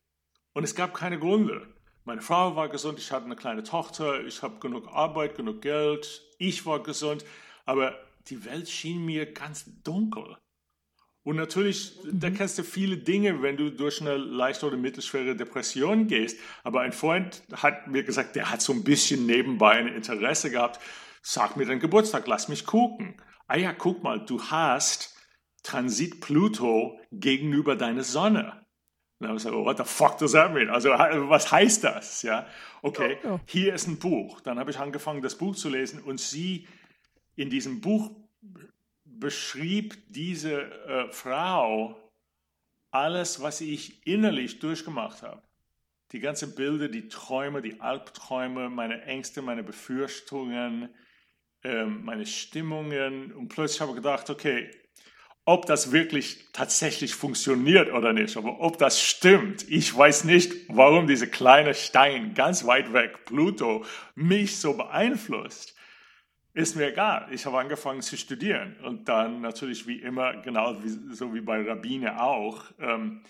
Und 0.54 0.63
es 0.63 0.74
gab 0.74 0.96
keine 0.96 1.20
Gründe. 1.20 1.68
Meine 2.04 2.22
Frau 2.22 2.56
war 2.56 2.70
gesund, 2.70 2.98
ich 2.98 3.12
hatte 3.12 3.26
eine 3.26 3.36
kleine 3.36 3.63
Tochter, 3.63 4.24
ich 4.26 4.41
habe 4.41 4.60
genug 4.60 4.88
Arbeit, 4.88 5.36
genug 5.36 5.62
Geld, 5.62 6.22
ich 6.39 6.65
war 6.65 6.82
gesund, 6.82 7.26
aber 7.65 7.96
die 8.28 8.44
Welt 8.46 8.70
schien 8.70 9.06
mir 9.06 9.32
ganz 9.32 9.65
dunkel. 9.84 10.38
Und 11.25 11.38
natürlich, 11.38 11.97
mhm. 12.03 12.19
da 12.19 12.29
kennst 12.29 12.59
du 12.59 12.63
viele 12.63 12.97
Dinge, 12.97 13.41
wenn 13.41 13.57
du 13.57 13.71
durch 13.71 13.99
eine 13.99 14.15
leichte 14.15 14.67
oder 14.67 14.77
mittelschwere 14.77 15.35
Depression 15.35 16.05
gehst. 16.07 16.39
Aber 16.63 16.81
ein 16.81 16.93
Freund 16.93 17.41
hat 17.51 17.88
mir 17.88 18.03
gesagt, 18.03 18.35
der 18.35 18.51
hat 18.51 18.61
so 18.61 18.71
ein 18.71 18.83
bisschen 18.83 19.25
nebenbei 19.25 19.71
ein 19.71 19.88
Interesse 19.88 20.51
gehabt. 20.51 20.79
Sag 21.23 21.57
mir 21.57 21.65
deinen 21.65 21.79
Geburtstag, 21.79 22.27
lass 22.27 22.47
mich 22.47 22.67
gucken. 22.67 23.15
Ah 23.47 23.57
ja, 23.57 23.73
guck 23.73 24.03
mal, 24.03 24.23
du 24.23 24.39
hast 24.39 25.15
Transit 25.63 26.21
Pluto 26.21 26.99
gegenüber 27.11 27.75
deiner 27.75 28.03
Sonne. 28.03 28.63
dann 29.19 29.29
habe 29.29 29.38
ich 29.38 29.43
gesagt, 29.43 29.55
what 29.55 29.77
the 29.77 29.83
fuck 29.83 30.19
does 30.19 30.33
that 30.33 30.53
mean? 30.53 30.69
Also, 30.69 30.89
was 30.89 31.51
heißt 31.51 31.83
das? 31.83 32.21
Ja, 32.21 32.45
okay, 32.83 33.17
hier 33.47 33.73
ist 33.73 33.88
ein 33.88 33.97
Buch. 33.97 34.41
Dann 34.41 34.59
habe 34.59 34.69
ich 34.69 34.77
angefangen, 34.77 35.23
das 35.23 35.39
Buch 35.39 35.55
zu 35.55 35.69
lesen 35.69 36.03
und 36.03 36.19
sie 36.19 36.67
in 37.35 37.49
diesem 37.49 37.81
Buch 37.81 38.11
beschrieb 39.19 39.97
diese 40.10 40.62
äh, 40.62 41.12
Frau 41.12 41.95
alles, 42.91 43.41
was 43.41 43.62
ich 43.62 44.06
innerlich 44.08 44.60
durchgemacht 44.60 45.21
habe. 45.21 45.41
Die 46.12 46.19
ganzen 46.19 46.56
Bilder, 46.56 46.88
die 46.88 47.08
Träume, 47.10 47.62
die 47.62 47.82
Albträume, 47.82 48.69
meine 48.69 49.04
Ängste, 49.04 49.41
meine 49.41 49.63
Befürchtungen, 49.63 50.89
ähm, 51.63 52.06
meine 52.06 52.25
Stimmungen. 52.25 53.34
Und 53.34 53.49
plötzlich 53.49 53.82
habe 53.82 53.91
ich 53.91 53.97
gedacht, 53.97 54.30
okay, 54.30 54.69
ob 55.45 55.67
das 55.67 55.91
wirklich 55.91 56.45
tatsächlich 56.54 57.13
funktioniert 57.13 57.91
oder 57.93 58.13
nicht, 58.13 58.36
aber 58.36 58.60
ob 58.62 58.80
das 58.80 58.99
stimmt, 58.99 59.69
ich 59.69 59.95
weiß 59.95 60.23
nicht, 60.23 60.51
warum 60.69 61.06
dieser 61.06 61.28
kleine 61.28 61.75
Stein 61.75 62.34
ganz 62.34 62.65
weit 62.65 62.93
weg, 62.93 63.25
Pluto, 63.25 63.86
mich 64.15 64.58
so 64.58 64.75
beeinflusst. 64.75 65.74
Ist 66.56 66.78
mir 66.78 66.88
egal. 66.88 67.28
Ich 67.32 67.46
habe 67.46 67.60
angefangen 67.60 68.02
zu 68.02 68.15
studieren 68.15 68.78
und 68.82 69.10
dann 69.10 69.41
natürlich 69.41 69.88
wie 69.88 69.98
immer, 69.98 70.38
genau 70.38 70.82
wie, 70.82 71.13
so 71.13 71.34
wie 71.34 71.41
bei 71.41 71.62
Rabbine 71.62 72.22
auch, 72.22 72.63
ähm, 72.80 73.24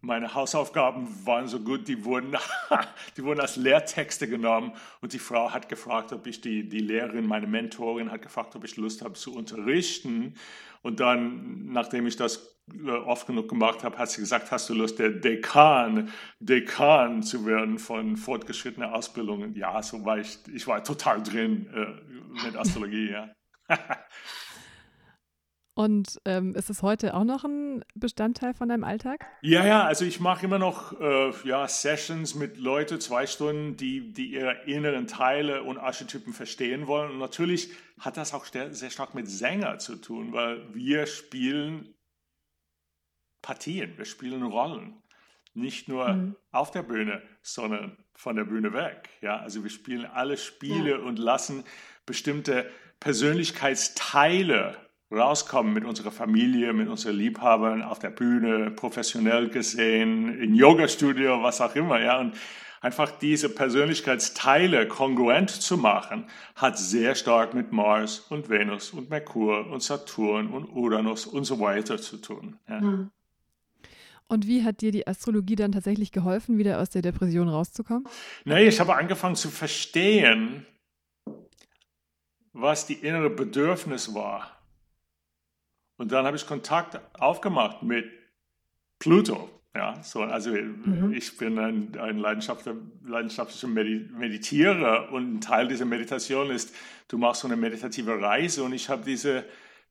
meine 0.00 0.34
Hausaufgaben 0.34 1.08
waren 1.26 1.48
so 1.48 1.60
gut, 1.60 1.88
die 1.88 2.04
wurden, 2.04 2.36
die 3.16 3.24
wurden 3.24 3.40
als 3.40 3.56
Lehrtexte 3.56 4.28
genommen 4.28 4.72
und 5.00 5.12
die 5.12 5.18
Frau 5.18 5.52
hat 5.52 5.68
gefragt, 5.68 6.12
ob 6.12 6.26
ich, 6.26 6.40
die, 6.40 6.68
die 6.68 6.80
Lehrerin, 6.80 7.26
meine 7.26 7.46
Mentorin 7.46 8.10
hat 8.10 8.22
gefragt, 8.22 8.54
ob 8.56 8.64
ich 8.64 8.76
Lust 8.76 9.02
habe 9.02 9.14
zu 9.14 9.34
unterrichten. 9.34 10.34
Und 10.82 11.00
dann, 11.00 11.72
nachdem 11.72 12.06
ich 12.06 12.16
das 12.16 12.56
äh, 12.72 12.90
oft 12.90 13.26
genug 13.26 13.48
gemacht 13.48 13.82
habe, 13.82 13.98
hat 13.98 14.10
sie 14.10 14.20
gesagt, 14.20 14.50
hast 14.50 14.68
du 14.68 14.74
Lust, 14.74 14.98
der 14.98 15.10
Dekan, 15.10 16.10
Dekan 16.38 17.22
zu 17.22 17.44
werden 17.46 17.78
von 17.78 18.16
fortgeschrittener 18.16 18.94
Ausbildung? 18.94 19.54
Ja, 19.54 19.82
so 19.82 20.04
war 20.04 20.18
ich, 20.18 20.38
ich 20.54 20.66
war 20.66 20.84
total 20.84 21.22
drin 21.22 21.68
äh, 21.74 22.44
mit 22.44 22.56
Astrologie, 22.56 23.10
ja. 23.10 23.32
Und 25.76 26.22
ähm, 26.24 26.54
ist 26.54 26.70
es 26.70 26.80
heute 26.80 27.12
auch 27.12 27.24
noch 27.24 27.44
ein 27.44 27.84
Bestandteil 27.94 28.54
von 28.54 28.70
deinem 28.70 28.82
Alltag? 28.82 29.26
Ja, 29.42 29.66
ja, 29.66 29.84
also 29.84 30.06
ich 30.06 30.20
mache 30.20 30.46
immer 30.46 30.58
noch 30.58 30.98
äh, 30.98 31.32
ja, 31.44 31.68
Sessions 31.68 32.34
mit 32.34 32.56
Leuten, 32.56 32.98
zwei 32.98 33.26
Stunden, 33.26 33.76
die, 33.76 34.14
die 34.14 34.32
ihre 34.32 34.62
inneren 34.64 35.06
Teile 35.06 35.64
und 35.64 35.76
Archetypen 35.76 36.32
verstehen 36.32 36.86
wollen. 36.86 37.10
Und 37.10 37.18
natürlich 37.18 37.72
hat 38.00 38.16
das 38.16 38.32
auch 38.32 38.46
sehr, 38.46 38.72
sehr 38.72 38.88
stark 38.88 39.14
mit 39.14 39.28
Sänger 39.28 39.78
zu 39.78 39.96
tun, 39.96 40.32
weil 40.32 40.74
wir 40.74 41.04
spielen 41.06 41.94
Partien, 43.42 43.98
wir 43.98 44.06
spielen 44.06 44.44
Rollen. 44.44 45.02
Nicht 45.52 45.88
nur 45.88 46.08
mhm. 46.08 46.36
auf 46.52 46.70
der 46.70 46.84
Bühne, 46.84 47.22
sondern 47.42 47.98
von 48.14 48.34
der 48.34 48.44
Bühne 48.44 48.72
weg. 48.72 49.10
Ja, 49.20 49.40
also 49.40 49.62
wir 49.62 49.70
spielen 49.70 50.06
alle 50.06 50.38
Spiele 50.38 50.92
ja. 50.92 50.96
und 50.96 51.18
lassen 51.18 51.64
bestimmte 52.06 52.70
Persönlichkeitsteile 52.98 54.85
rauskommen 55.10 55.72
mit 55.72 55.84
unserer 55.84 56.10
Familie, 56.10 56.72
mit 56.72 56.88
unseren 56.88 57.16
Liebhabern 57.16 57.82
auf 57.82 57.98
der 57.98 58.10
Bühne, 58.10 58.70
professionell 58.70 59.48
gesehen, 59.48 60.40
im 60.40 60.54
Yoga-Studio, 60.54 61.42
was 61.42 61.60
auch 61.60 61.74
immer, 61.74 62.00
ja. 62.00 62.18
Und 62.18 62.34
einfach 62.80 63.10
diese 63.10 63.48
Persönlichkeitsteile 63.48 64.88
kongruent 64.88 65.50
zu 65.50 65.76
machen, 65.76 66.28
hat 66.54 66.78
sehr 66.78 67.14
stark 67.14 67.54
mit 67.54 67.72
Mars 67.72 68.20
und 68.20 68.48
Venus 68.48 68.90
und 68.90 69.10
Merkur 69.10 69.66
und 69.68 69.82
Saturn 69.82 70.48
und 70.48 70.66
Uranus 70.66 71.26
und 71.26 71.44
so 71.44 71.60
weiter 71.60 71.98
zu 71.98 72.18
tun. 72.18 72.58
Ja. 72.68 72.80
Hm. 72.80 73.10
Und 74.28 74.48
wie 74.48 74.64
hat 74.64 74.80
dir 74.80 74.90
die 74.90 75.06
Astrologie 75.06 75.54
dann 75.54 75.70
tatsächlich 75.70 76.10
geholfen, 76.10 76.58
wieder 76.58 76.80
aus 76.80 76.90
der 76.90 77.00
Depression 77.00 77.48
rauszukommen? 77.48 78.08
Nee, 78.44 78.66
ich 78.66 78.80
habe 78.80 78.96
angefangen 78.96 79.36
zu 79.36 79.50
verstehen, 79.50 80.66
was 82.52 82.86
die 82.86 82.94
innere 82.94 83.30
Bedürfnis 83.30 84.14
war 84.14 84.55
und 85.96 86.12
dann 86.12 86.26
habe 86.26 86.36
ich 86.36 86.46
Kontakt 86.46 87.00
aufgemacht 87.18 87.82
mit 87.82 88.06
Pluto. 88.98 89.50
Ja, 89.74 90.02
so, 90.02 90.22
also 90.22 90.50
mhm. 90.52 91.12
ich 91.12 91.36
bin 91.36 91.58
ein, 91.58 91.98
ein 91.98 92.18
leidenschaftlicher, 92.18 92.78
leidenschaftlicher 93.04 93.68
Meditierer 93.68 95.12
und 95.12 95.34
ein 95.34 95.40
Teil 95.42 95.68
dieser 95.68 95.84
Meditation 95.84 96.50
ist, 96.50 96.74
du 97.08 97.18
machst 97.18 97.42
so 97.42 97.48
eine 97.48 97.58
meditative 97.58 98.18
Reise 98.18 98.62
und 98.62 98.72
ich 98.72 98.88
habe 98.88 99.04
diese 99.04 99.44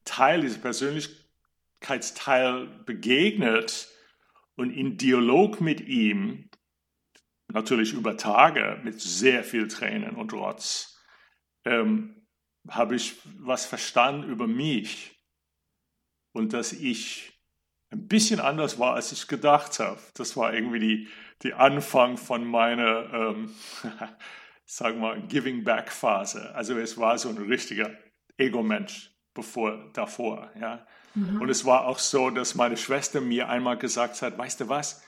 Teil, 0.03 0.41
diese 0.41 0.57
Persönlichkeitsteil 0.57 2.65
begegnet 2.85 3.89
und 4.55 4.71
in 4.71 4.97
Dialog 4.97 5.61
mit 5.61 5.81
ihm, 5.81 6.49
natürlich 7.47 7.93
über 7.93 8.17
Tage 8.17 8.81
mit 8.83 8.99
sehr 8.99 9.43
viel 9.43 9.67
Tränen 9.67 10.15
und 10.15 10.33
Rotz, 10.33 10.99
ähm, 11.63 12.25
habe 12.67 12.95
ich 12.95 13.17
was 13.37 13.67
verstanden 13.67 14.31
über 14.31 14.47
mich 14.47 15.14
und 16.35 16.51
dass 16.51 16.73
ich 16.73 17.31
ein 17.91 18.07
bisschen 18.07 18.41
anders 18.41 18.77
war, 18.77 18.95
als 18.95 19.13
ich 19.13 19.27
gedacht 19.27 19.79
habe. 19.79 19.99
Das 20.15 20.35
war 20.35 20.53
irgendwie 20.53 20.79
die, 20.79 21.07
die 21.43 21.53
Anfang 21.53 22.17
von 22.17 22.45
meiner, 22.45 23.13
ähm, 23.13 23.55
sagen 24.65 24.99
wir, 24.99 25.17
Giving 25.27 25.63
Back 25.63 25.89
Phase. 25.91 26.53
Also 26.53 26.77
es 26.77 26.97
war 26.97 27.17
so 27.17 27.29
ein 27.29 27.37
richtiger 27.37 27.89
Ego-Mensch 28.37 29.15
bevor, 29.33 29.89
davor. 29.93 30.51
Ja. 30.59 30.85
Mhm. 31.13 31.39
Und 31.41 31.49
es 31.49 31.63
war 31.63 31.87
auch 31.87 31.99
so, 31.99 32.29
dass 32.29 32.53
meine 32.53 32.75
Schwester 32.75 33.21
mir 33.21 33.47
einmal 33.47 33.77
gesagt 33.77 34.21
hat, 34.21 34.37
weißt 34.37 34.59
du 34.59 34.67
was? 34.67 35.03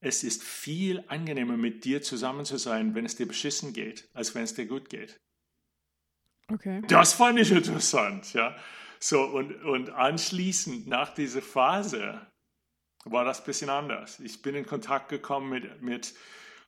Es 0.00 0.24
ist 0.24 0.42
viel 0.42 1.04
angenehmer, 1.08 1.58
mit 1.58 1.84
dir 1.84 2.00
zusammen 2.00 2.46
zu 2.46 2.56
sein, 2.56 2.94
wenn 2.94 3.04
es 3.04 3.16
dir 3.16 3.28
beschissen 3.28 3.74
geht, 3.74 4.08
als 4.14 4.34
wenn 4.34 4.44
es 4.44 4.54
dir 4.54 4.64
gut 4.64 4.88
geht. 4.88 5.20
Okay. 6.48 6.80
Das 6.88 7.12
fand 7.12 7.38
ich 7.38 7.52
interessant, 7.52 8.32
ja. 8.32 8.56
So, 9.02 9.24
und, 9.24 9.62
und 9.64 9.90
anschließend 9.90 10.86
nach 10.86 11.14
dieser 11.14 11.40
Phase 11.40 12.20
war 13.04 13.24
das 13.24 13.40
ein 13.40 13.46
bisschen 13.46 13.70
anders. 13.70 14.20
Ich 14.20 14.42
bin 14.42 14.54
in 14.54 14.66
Kontakt 14.66 15.08
gekommen 15.08 15.48
mit, 15.48 15.82
mit 15.82 16.14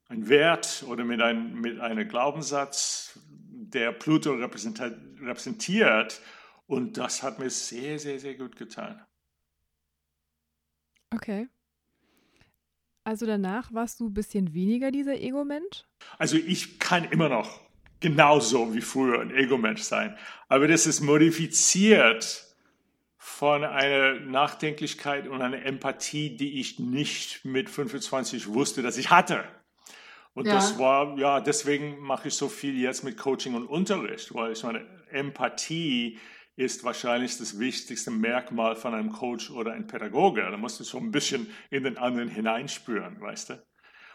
einem 0.09 0.29
Wert 0.29 0.85
oder 0.89 1.05
mit, 1.05 1.21
ein, 1.21 1.55
mit 1.61 1.79
einem 1.81 2.09
Glaubenssatz, 2.09 3.19
der 3.27 3.93
Pluto 3.93 4.33
repräsentiert. 4.33 6.21
Und 6.67 6.97
das 6.97 7.23
hat 7.23 7.39
mir 7.39 7.51
sehr, 7.51 7.99
sehr, 7.99 8.19
sehr 8.19 8.35
gut 8.35 8.57
getan. 8.57 9.05
Okay. 11.15 11.49
Also 13.05 13.27
danach 13.27 13.75
warst 13.75 14.01
du 14.01 14.07
ein 14.07 14.15
bisschen 14.15 14.55
weniger 14.55 14.91
dieser 14.91 15.21
Ego-Mensch? 15.21 15.85
Also 16.19 16.37
ich 16.37 16.79
kann 16.79 17.05
immer 17.05 17.29
noch 17.29 17.61
genauso 18.03 18.75
wie 18.75 18.81
früher 18.81 19.21
ein 19.21 19.35
Ego-Mensch 19.35 19.83
sein. 19.83 20.17
Aber 20.49 20.69
das 20.69 20.87
ist 20.87 21.01
modifiziert 21.01 22.45
von 23.17 23.65
einer 23.65 24.21
Nachdenklichkeit 24.21 25.29
und 25.29 25.41
einer 25.41 25.65
Empathie, 25.65 26.37
die 26.37 26.61
ich 26.61 26.79
nicht 26.79 27.45
mit 27.45 27.71
25 27.71 28.49
wusste, 28.49 28.83
dass 28.83 28.99
ich 28.99 29.11
hatte. 29.11 29.45
Und 30.35 30.47
ja. 30.47 30.55
das 30.55 30.79
war, 30.79 31.19
ja, 31.19 31.41
deswegen 31.41 32.01
mache 32.01 32.29
ich 32.29 32.35
so 32.35 32.49
viel 32.49 32.79
jetzt 32.79 33.05
mit 33.05 33.17
Coaching 33.17 33.55
und 33.55 33.67
Unterricht, 33.67 34.35
weil 34.35 34.53
ich 34.53 34.63
meine, 34.63 34.85
Empathie 35.11 36.19
ist 36.57 36.85
wahrscheinlich 36.85 37.39
das 37.39 37.59
wichtigste 37.59 38.11
Merkmal 38.11 38.77
von 38.77 38.95
einem 38.95 39.13
Coach 39.13 39.51
oder 39.51 39.73
einem 39.73 39.87
Pädagoge. 39.87 40.43
Da 40.43 40.57
musst 40.57 40.81
du 40.81 40.85
so 40.85 40.99
ein 40.99 41.11
bisschen 41.11 41.51
in 41.71 41.85
den 41.85 41.99
anderen 41.99 42.29
hineinspüren, 42.29 43.21
weißt 43.21 43.51
du? 43.51 43.63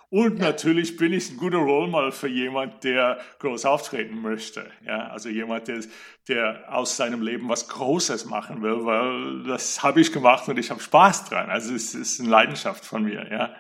Und 0.09 0.39
natürlich 0.39 0.95
bin 0.95 1.11
ich 1.11 1.29
ein 1.29 1.37
guter 1.37 1.57
Rollmodel 1.57 2.13
für 2.13 2.29
jemand, 2.29 2.83
der 2.85 3.19
groß 3.39 3.65
auftreten 3.65 4.21
möchte. 4.21 4.71
Ja, 4.85 5.09
also 5.09 5.27
jemand, 5.27 5.67
der, 5.67 5.81
der 6.29 6.63
aus 6.73 6.95
seinem 6.95 7.21
Leben 7.21 7.49
was 7.49 7.67
Großes 7.67 8.25
machen 8.25 8.61
will, 8.61 8.85
weil 8.85 9.43
das 9.43 9.83
habe 9.83 9.99
ich 9.99 10.13
gemacht 10.13 10.47
und 10.47 10.57
ich 10.57 10.71
habe 10.71 10.79
Spaß 10.79 11.25
dran. 11.25 11.49
Also 11.49 11.73
es 11.73 11.93
ist 11.93 12.21
eine 12.21 12.29
Leidenschaft 12.29 12.85
von 12.85 13.03
mir, 13.03 13.29
ja. 13.29 13.53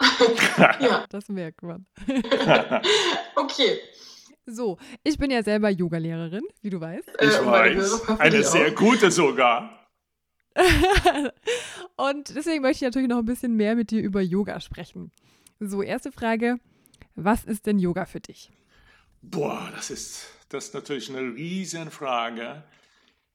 ja. 0.80 1.04
Das 1.10 1.28
merkt 1.28 1.62
man. 1.62 1.84
okay. 3.36 3.78
So, 4.46 4.78
ich 5.02 5.18
bin 5.18 5.30
ja 5.30 5.42
selber 5.42 5.68
Yogalehrerin, 5.68 6.44
wie 6.62 6.70
du 6.70 6.80
weißt. 6.80 7.10
Ich 7.20 7.34
äh, 7.34 7.46
weiß. 7.46 8.08
Eine 8.18 8.42
sehr 8.44 8.70
gute 8.70 9.10
sogar. 9.10 9.85
und 11.96 12.34
deswegen 12.34 12.62
möchte 12.62 12.84
ich 12.84 12.88
natürlich 12.88 13.08
noch 13.08 13.18
ein 13.18 13.24
bisschen 13.24 13.54
mehr 13.56 13.74
mit 13.74 13.90
dir 13.90 14.00
über 14.00 14.20
Yoga 14.20 14.60
sprechen. 14.60 15.12
So, 15.60 15.82
erste 15.82 16.12
Frage: 16.12 16.58
Was 17.14 17.44
ist 17.44 17.66
denn 17.66 17.78
Yoga 17.78 18.06
für 18.06 18.20
dich? 18.20 18.50
Boah, 19.22 19.70
das 19.74 19.90
ist, 19.90 20.26
das 20.48 20.68
ist 20.68 20.74
natürlich 20.74 21.10
eine 21.10 21.34
Riesenfrage. 21.34 22.62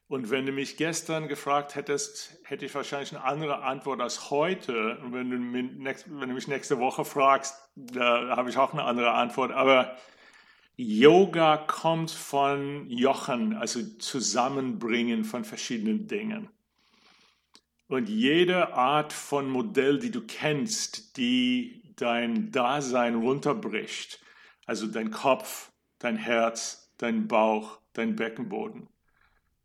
Und 0.08 0.30
wenn 0.30 0.46
du 0.46 0.52
mich 0.52 0.76
gestern 0.76 1.30
gefragt 1.30 1.76
hättest, 1.76 2.38
hätte 2.44 2.66
ich 2.66 2.76
wahrscheinlich 2.76 3.16
eine 3.16 3.24
andere 3.24 3.64
Antwort 3.64 4.02
als 4.02 4.30
heute. 4.30 4.98
Und 4.98 5.14
wenn 5.14 5.30
du, 5.30 5.38
mich, 5.38 6.04
wenn 6.08 6.28
du 6.28 6.36
mich 6.36 6.50
nächste 6.50 6.80
Woche 6.80 7.06
fragst, 7.06 7.56
da 7.76 8.36
habe 8.36 8.50
ich 8.50 8.58
auch 8.58 8.74
eine 8.74 8.84
andere 8.84 9.12
Antwort. 9.14 9.54
Aber 9.54 9.96
Yoga 10.76 11.56
kommt 11.56 12.12
von 12.12 12.90
Jochen, 12.90 13.54
also 13.56 13.82
Zusammenbringen 14.00 15.24
von 15.24 15.46
verschiedenen 15.46 16.08
Dingen. 16.08 16.50
Und 17.92 18.08
jede 18.08 18.74
Art 18.74 19.12
von 19.12 19.50
Modell, 19.50 20.00
die 20.00 20.12
du 20.12 20.22
kennst, 20.22 21.18
die 21.18 21.94
dein 21.98 22.50
Dasein 22.50 23.16
runterbricht, 23.16 24.22
also 24.66 24.88
dein 24.88 25.12
Kopf, 25.12 25.74
dein 26.00 26.16
Herz, 26.16 26.90
dein 26.96 27.28
Bauch, 27.28 27.82
dein 27.92 28.16
Beckenboden, 28.16 28.88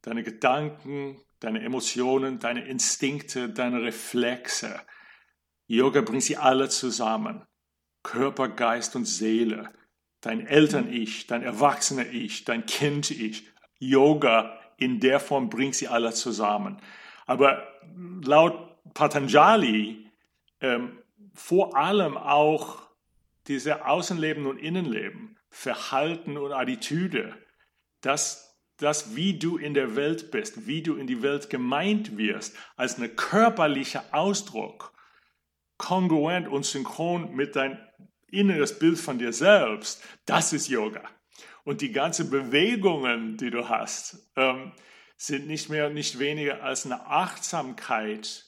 deine 0.03 0.25
Gedanken, 0.25 1.21
deine 1.39 1.63
Emotionen, 1.63 2.41
deine 2.41 2.67
Instinkte, 2.67 3.49
deine 3.49 3.83
Reflexe. 3.83 4.81
Yoga 5.69 6.01
bringt 6.01 6.25
sie 6.25 6.37
alle 6.37 6.69
zusammen. 6.69 7.47
Körper, 8.03 8.49
Geist 8.49 8.97
und 8.97 9.05
Seele. 9.05 9.71
dein 10.21 10.45
Eltern-Ich, 10.45 11.29
dein 11.29 11.45
Erwachsene-Ich, 11.45 12.45
dein 12.45 12.67
Kind-Ich. 12.67 13.49
Yoga 13.79 14.59
in 14.79 14.99
der 14.99 15.21
Form 15.21 15.49
bringt 15.49 15.77
sie 15.77 15.87
alle 15.87 16.13
zusammen. 16.13 16.83
Aber 17.27 17.67
laut 18.23 18.83
Patanjali 18.95 20.11
ähm, 20.61 20.99
vor 21.35 21.77
allem 21.77 22.17
auch 22.17 22.83
diese 23.47 23.87
Außenleben 23.87 24.47
und 24.47 24.59
Innenleben, 24.59 25.37
Verhalten 25.51 26.37
und 26.37 26.53
Attitüde, 26.53 27.35
das, 28.01 28.59
das, 28.79 29.15
wie 29.17 29.39
du 29.39 29.57
in 29.57 29.75
der 29.75 29.97
Welt 29.97 30.31
bist, 30.31 30.67
wie 30.67 30.83
du 30.83 30.97
in 30.97 31.07
die 31.07 31.23
Welt 31.23 31.51
gemeint 31.51 32.17
wirst, 32.17 32.57
als 32.77 32.99
ein 32.99 33.17
körperlicher 33.17 34.05
Ausdruck, 34.13 34.93
kongruent 35.79 36.49
und 36.49 36.65
synchron 36.65 37.35
mit 37.35 37.57
dein 37.57 37.79
inneres 38.31 38.79
Bild 38.79 38.99
von 38.99 39.19
dir 39.19 39.33
selbst, 39.33 40.03
das 40.25 40.53
ist 40.53 40.69
Yoga. 40.69 41.03
Und 41.65 41.81
die 41.81 41.93
ganzen 41.93 42.31
Bewegungen, 42.31 43.37
die 43.37 43.51
du 43.51 43.69
hast, 43.69 44.31
ähm, 44.37 44.73
sind 45.17 45.47
nicht 45.47 45.71
mehr 45.71 45.87
und 45.87 45.95
nicht 45.95 46.19
weniger 46.19 46.63
als 46.63 46.85
eine 46.85 47.07
Achtsamkeit 47.07 48.45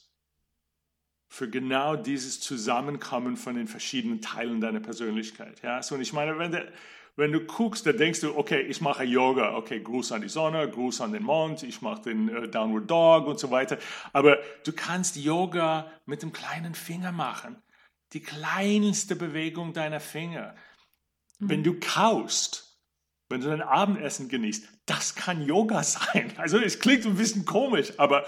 für 1.27 1.49
genau 1.49 1.95
dieses 1.95 2.39
Zusammenkommen 2.41 3.37
von 3.37 3.55
den 3.55 3.67
verschiedenen 3.67 4.21
Teilen 4.21 4.61
deiner 4.61 4.79
Persönlichkeit. 4.79 5.61
Ja, 5.61 5.81
so 5.81 5.95
und 5.95 6.01
ich 6.01 6.11
meine, 6.11 6.39
wenn, 6.39 6.51
der, 6.51 6.71
wenn 7.15 7.31
du 7.31 7.41
guckst, 7.41 7.85
dann 7.85 7.97
denkst 7.97 8.21
du, 8.21 8.35
okay, 8.35 8.61
ich 8.61 8.81
mache 8.81 9.03
Yoga, 9.03 9.55
okay, 9.55 9.79
Gruß 9.79 10.11
an 10.11 10.21
die 10.21 10.29
Sonne, 10.29 10.67
Gruß 10.69 11.01
an 11.01 11.13
den 11.13 11.23
Mond, 11.23 11.61
ich 11.63 11.81
mache 11.81 12.01
den 12.01 12.29
äh, 12.29 12.47
Downward 12.47 12.89
Dog 12.89 13.27
und 13.27 13.39
so 13.39 13.51
weiter. 13.51 13.77
Aber 14.11 14.39
du 14.63 14.73
kannst 14.73 15.17
Yoga 15.17 15.91
mit 16.05 16.23
dem 16.23 16.33
kleinen 16.33 16.73
Finger 16.73 17.11
machen. 17.11 17.61
Die 18.13 18.21
kleinste 18.21 19.15
Bewegung 19.15 19.73
deiner 19.73 19.99
Finger. 19.99 20.55
Mhm. 21.37 21.49
Wenn 21.49 21.63
du 21.63 21.79
kaust, 21.79 22.81
wenn 23.29 23.41
du 23.41 23.49
dein 23.49 23.61
Abendessen 23.61 24.29
genießt, 24.29 24.78
das 24.89 25.15
kann 25.15 25.45
Yoga 25.45 25.83
sein. 25.83 26.33
Also 26.37 26.57
es 26.59 26.79
klingt 26.79 27.05
ein 27.05 27.15
bisschen 27.15 27.45
komisch, 27.45 27.93
aber 27.97 28.25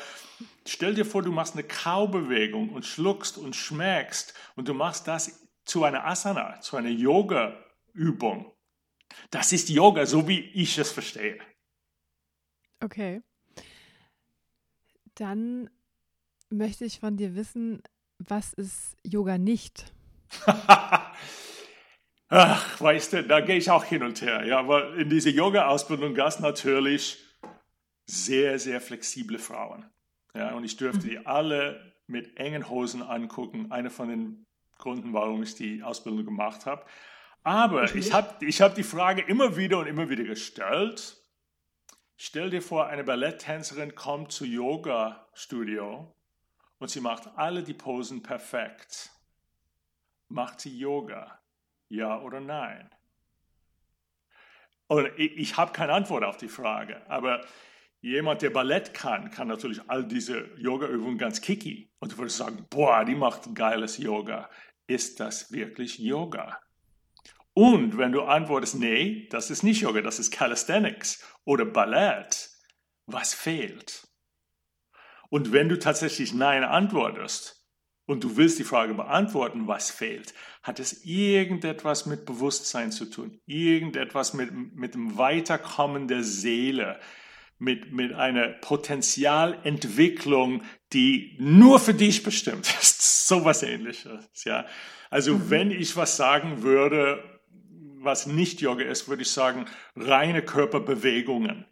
stell 0.65 0.93
dir 0.93 1.05
vor, 1.05 1.21
du 1.21 1.31
machst 1.31 1.53
eine 1.53 1.63
Kaubewegung 1.63 2.69
und 2.69 2.85
schluckst 2.85 3.37
und 3.37 3.55
schmeckst 3.55 4.33
und 4.55 4.67
du 4.67 4.73
machst 4.73 5.07
das 5.07 5.47
zu 5.65 5.83
einer 5.83 6.05
Asana, 6.05 6.59
zu 6.61 6.77
einer 6.77 6.89
Yoga-Übung. 6.89 8.51
Das 9.29 9.51
ist 9.51 9.69
Yoga, 9.69 10.05
so 10.05 10.27
wie 10.27 10.39
ich 10.39 10.77
es 10.77 10.91
verstehe. 10.91 11.39
Okay. 12.79 13.21
Dann 15.15 15.69
möchte 16.49 16.85
ich 16.85 16.99
von 16.99 17.17
dir 17.17 17.35
wissen, 17.35 17.81
was 18.17 18.53
ist 18.53 18.95
Yoga 19.03 19.37
nicht? 19.37 19.93
Ach, 22.33 22.79
weißt 22.79 23.11
du, 23.11 23.23
da 23.25 23.41
gehe 23.41 23.57
ich 23.57 23.69
auch 23.69 23.83
hin 23.83 24.03
und 24.03 24.21
her. 24.21 24.45
Ja, 24.45 24.65
weil 24.65 25.01
in 25.01 25.09
diese 25.09 25.29
Yoga-Ausbildung 25.29 26.13
gab 26.13 26.29
es 26.29 26.39
natürlich 26.39 27.21
sehr, 28.05 28.57
sehr 28.57 28.79
flexible 28.79 29.37
Frauen. 29.37 29.85
Ja, 30.33 30.53
und 30.53 30.63
ich 30.63 30.77
dürfte 30.77 31.05
die 31.07 31.25
alle 31.25 31.93
mit 32.07 32.37
engen 32.37 32.69
Hosen 32.69 33.01
angucken. 33.01 33.69
Einer 33.73 33.89
von 33.89 34.07
den 34.07 34.45
Gründen, 34.77 35.11
warum 35.11 35.43
ich 35.43 35.55
die 35.55 35.83
Ausbildung 35.83 36.23
gemacht 36.23 36.65
habe. 36.65 36.85
Aber 37.43 37.93
ich 37.95 38.13
habe 38.13 38.45
ich 38.45 38.61
hab 38.61 38.75
die 38.75 38.83
Frage 38.83 39.23
immer 39.23 39.57
wieder 39.57 39.79
und 39.79 39.87
immer 39.87 40.07
wieder 40.09 40.23
gestellt. 40.23 41.17
Stell 42.15 42.49
dir 42.49 42.61
vor, 42.61 42.87
eine 42.87 43.03
Balletttänzerin 43.03 43.93
kommt 43.93 44.31
zu 44.31 44.45
Yoga-Studio 44.45 46.15
und 46.77 46.89
sie 46.89 47.01
macht 47.01 47.27
alle 47.35 47.61
die 47.61 47.73
Posen 47.73 48.23
perfekt. 48.23 49.09
Macht 50.29 50.61
sie 50.61 50.77
Yoga? 50.77 51.40
Ja 51.91 52.21
oder 52.21 52.39
nein? 52.39 52.89
Und 54.87 55.09
ich, 55.17 55.57
habe 55.57 55.73
keine 55.73 55.91
Antwort 55.91 56.23
auf 56.23 56.37
die 56.37 56.47
Frage, 56.47 57.01
aber 57.09 57.45
jemand, 57.99 58.41
der 58.41 58.49
Ballett 58.49 58.93
kann, 58.93 59.29
kann 59.29 59.49
natürlich 59.49 59.81
all 59.89 60.05
diese 60.05 60.49
Yoga-Übungen 60.57 61.17
ganz 61.17 61.41
kicky. 61.41 61.91
Und 61.99 62.13
du 62.13 62.17
würdest 62.17 62.37
sagen, 62.37 62.65
boah, 62.69 63.03
die 63.03 63.15
macht 63.15 63.53
geiles 63.55 63.97
Yoga. 63.97 64.49
Ist 64.87 65.19
das 65.19 65.51
wirklich 65.51 65.99
Yoga? 65.99 66.61
Und 67.53 67.97
wenn 67.97 68.13
du 68.13 68.21
antwortest, 68.21 68.75
nee, 68.75 69.27
das 69.29 69.49
ist 69.49 69.63
nicht 69.63 69.81
Yoga, 69.81 69.99
das 70.01 70.17
ist 70.17 70.31
Calisthenics 70.31 71.21
oder 71.43 71.65
Ballett, 71.65 72.49
was 73.05 73.33
fehlt? 73.33 74.07
Und 75.29 75.51
wenn 75.51 75.67
du 75.67 75.77
tatsächlich 75.77 76.33
Nein 76.33 76.63
antwortest, 76.63 77.60
und 78.11 78.23
du 78.25 78.35
willst 78.35 78.59
die 78.59 78.65
Frage 78.65 78.93
beantworten, 78.93 79.67
was 79.67 79.89
fehlt, 79.89 80.33
hat 80.63 80.81
es 80.81 81.05
irgendetwas 81.05 82.05
mit 82.05 82.25
Bewusstsein 82.25 82.91
zu 82.91 83.05
tun, 83.05 83.39
irgendetwas 83.45 84.33
mit, 84.33 84.51
mit 84.75 84.95
dem 84.95 85.17
Weiterkommen 85.17 86.09
der 86.09 86.23
Seele, 86.23 86.99
mit, 87.57 87.93
mit 87.93 88.11
einer 88.13 88.49
Potenzialentwicklung, 88.49 90.63
die 90.91 91.37
nur 91.39 91.79
für 91.79 91.93
dich 91.93 92.23
bestimmt 92.23 92.67
ist. 92.81 93.01
So 93.31 93.45
was 93.45 93.63
ähnliches, 93.63 94.43
ja. 94.43 94.65
Also 95.09 95.35
mhm. 95.35 95.49
wenn 95.49 95.71
ich 95.71 95.95
was 95.95 96.17
sagen 96.17 96.63
würde, 96.63 97.23
was 98.01 98.27
nicht 98.27 98.59
Yoga 98.59 98.83
ist, 98.83 99.07
würde 99.07 99.21
ich 99.21 99.31
sagen, 99.31 99.67
reine 99.95 100.41
Körperbewegungen, 100.41 101.65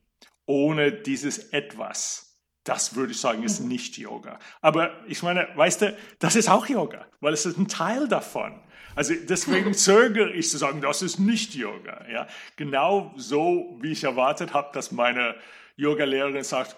ohne 0.45 0.93
dieses 0.93 1.49
Etwas. 1.49 2.28
Das 2.69 2.93
würde 2.95 3.13
ich 3.13 3.19
sagen, 3.19 3.41
ist 3.41 3.61
nicht 3.61 3.97
Yoga. 3.97 4.37
Aber 4.61 4.91
ich 5.07 5.23
meine, 5.23 5.47
weißt 5.55 5.81
du, 5.81 5.97
das 6.19 6.35
ist 6.35 6.49
auch 6.49 6.67
Yoga, 6.67 7.03
weil 7.19 7.33
es 7.33 7.47
ist 7.47 7.57
ein 7.57 7.67
Teil 7.67 8.07
davon. 8.07 8.59
Also 8.93 9.15
deswegen 9.27 9.73
zögere 9.87 10.31
ich 10.33 10.51
zu 10.51 10.59
sagen, 10.59 10.79
das 10.79 11.01
ist 11.01 11.17
nicht 11.17 11.55
Yoga. 11.55 12.05
Ja, 12.11 12.27
genau 12.57 13.11
so, 13.17 13.75
wie 13.81 13.93
ich 13.93 14.03
erwartet 14.03 14.53
habe, 14.53 14.69
dass 14.71 14.91
meine 14.91 15.33
Yoga-Lehrerin 15.77 16.43
sagt, 16.43 16.75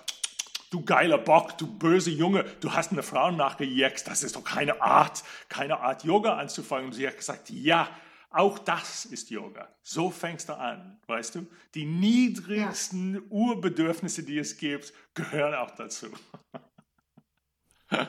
du 0.70 0.82
geiler 0.82 1.18
Bock, 1.18 1.58
du 1.58 1.68
böse 1.68 2.10
Junge, 2.10 2.46
du 2.62 2.72
hast 2.72 2.94
eine 2.94 3.04
Frau 3.04 3.30
nachgejext, 3.30 4.08
das 4.08 4.24
ist 4.24 4.38
doch 4.38 4.46
keine 4.46 4.82
Art, 4.82 5.24
keine 5.50 5.82
Art 5.82 6.06
Yoga 6.06 6.38
anzufangen. 6.38 6.86
Und 6.86 6.94
sie 6.94 7.06
hat 7.06 7.18
gesagt, 7.18 7.50
ja, 7.50 7.90
auch 8.32 8.60
das 8.60 9.06
ist 9.06 9.30
Yoga. 9.30 9.68
So 9.84 10.10
fängst 10.10 10.50
du 10.50 10.58
an, 10.58 11.00
weißt 11.08 11.36
du? 11.36 11.46
Die 11.76 11.86
niedrigsten 11.86 13.16
ja. 13.16 13.22
Urbedürfnisse, 13.30 14.24
die 14.24 14.38
es 14.38 14.58
gibt, 14.58 14.94
gehören 15.14 15.54
auch 15.56 15.72
dazu. 15.72 16.08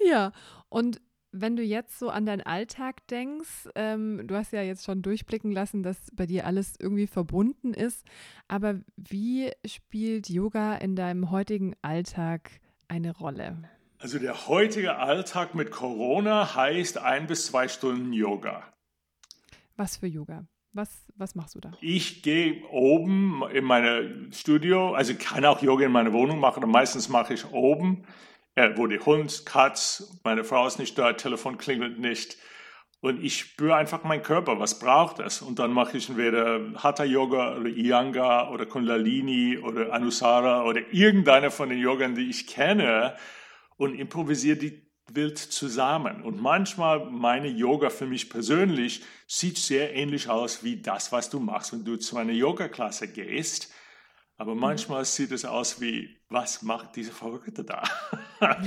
ja, 0.00 0.32
und 0.68 1.00
wenn 1.32 1.56
du 1.56 1.62
jetzt 1.62 1.98
so 1.98 2.08
an 2.10 2.26
deinen 2.26 2.42
Alltag 2.42 3.06
denkst, 3.08 3.68
ähm, 3.74 4.22
du 4.26 4.34
hast 4.34 4.52
ja 4.52 4.62
jetzt 4.62 4.84
schon 4.84 5.02
durchblicken 5.02 5.52
lassen, 5.52 5.82
dass 5.82 6.10
bei 6.12 6.26
dir 6.26 6.46
alles 6.46 6.74
irgendwie 6.78 7.06
verbunden 7.06 7.74
ist, 7.74 8.04
aber 8.46 8.80
wie 8.96 9.52
spielt 9.66 10.30
Yoga 10.30 10.76
in 10.76 10.96
deinem 10.96 11.30
heutigen 11.30 11.74
Alltag 11.82 12.60
eine 12.88 13.14
Rolle? 13.16 13.68
Also 14.00 14.20
der 14.20 14.46
heutige 14.46 14.96
Alltag 14.96 15.56
mit 15.56 15.72
Corona 15.72 16.54
heißt 16.54 16.98
ein 16.98 17.26
bis 17.26 17.46
zwei 17.46 17.66
Stunden 17.66 18.12
Yoga. 18.12 18.62
Was 19.76 19.96
für 19.96 20.06
Yoga? 20.06 20.46
Was, 20.72 21.04
was 21.16 21.34
machst 21.34 21.56
du 21.56 21.60
da? 21.60 21.72
Ich 21.80 22.22
gehe 22.22 22.62
oben 22.70 23.42
in 23.52 23.64
mein 23.64 24.30
Studio, 24.32 24.94
also 24.94 25.12
ich 25.12 25.18
kann 25.18 25.44
auch 25.44 25.62
Yoga 25.62 25.86
in 25.86 25.92
meiner 25.92 26.12
Wohnung 26.12 26.38
machen, 26.38 26.62
aber 26.62 26.70
meistens 26.70 27.08
mache 27.08 27.34
ich 27.34 27.50
oben, 27.50 28.04
äh, 28.54 28.70
wo 28.76 28.86
die 28.86 29.00
Hund, 29.00 29.44
Katz, 29.44 30.20
meine 30.22 30.44
Frau 30.44 30.64
ist 30.68 30.78
nicht 30.78 30.96
da, 30.96 31.14
Telefon 31.14 31.58
klingelt 31.58 31.98
nicht. 31.98 32.36
Und 33.00 33.22
ich 33.24 33.38
spüre 33.38 33.74
einfach 33.74 34.04
meinen 34.04 34.22
Körper, 34.22 34.60
was 34.60 34.78
braucht 34.78 35.18
es? 35.18 35.42
Und 35.42 35.58
dann 35.58 35.72
mache 35.72 35.96
ich 35.96 36.08
entweder 36.08 36.60
Hatha 36.76 37.04
Yoga 37.04 37.56
oder 37.56 37.68
Iyengar 37.68 38.52
oder 38.52 38.66
Kundalini 38.66 39.58
oder 39.58 39.92
Anusara 39.92 40.62
oder 40.64 40.82
irgendeine 40.92 41.50
von 41.50 41.68
den 41.68 41.78
Yogern, 41.78 42.14
die 42.14 42.28
ich 42.28 42.46
kenne 42.46 43.16
und 43.78 43.98
improvisiere 43.98 44.58
die 44.58 44.88
wild 45.14 45.38
zusammen. 45.38 46.22
Und 46.22 46.40
manchmal 46.40 47.06
meine 47.10 47.48
Yoga 47.48 47.88
für 47.88 48.06
mich 48.06 48.28
persönlich 48.28 49.02
sieht 49.26 49.56
sehr 49.56 49.94
ähnlich 49.94 50.28
aus 50.28 50.62
wie 50.62 50.82
das, 50.82 51.12
was 51.12 51.30
du 51.30 51.40
machst, 51.40 51.72
wenn 51.72 51.84
du 51.84 51.96
zu 51.96 52.18
einer 52.18 52.32
Yoga-Klasse 52.32 53.08
gehst. 53.08 53.72
Aber 54.36 54.54
mhm. 54.54 54.60
manchmal 54.60 55.04
sieht 55.04 55.32
es 55.32 55.44
aus 55.44 55.80
wie, 55.80 56.16
was 56.28 56.62
macht 56.62 56.94
diese 56.94 57.10
Verrückte 57.10 57.64
da? 57.64 57.82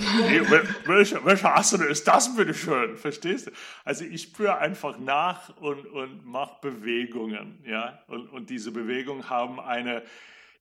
welcher, 0.86 1.24
welcher 1.24 1.56
Asana 1.56 1.86
ist 1.86 2.08
das 2.08 2.36
bitte 2.36 2.54
schön? 2.54 2.98
Verstehst 2.98 3.48
du? 3.48 3.52
Also 3.86 4.04
ich 4.04 4.24
spüre 4.24 4.58
einfach 4.58 4.98
nach 4.98 5.56
und, 5.58 5.86
und 5.86 6.26
mache 6.26 6.58
Bewegungen. 6.62 7.64
Ja? 7.66 8.04
Und, 8.08 8.28
und 8.30 8.50
diese 8.50 8.72
Bewegungen 8.72 9.30
haben 9.30 9.60
eine 9.60 10.04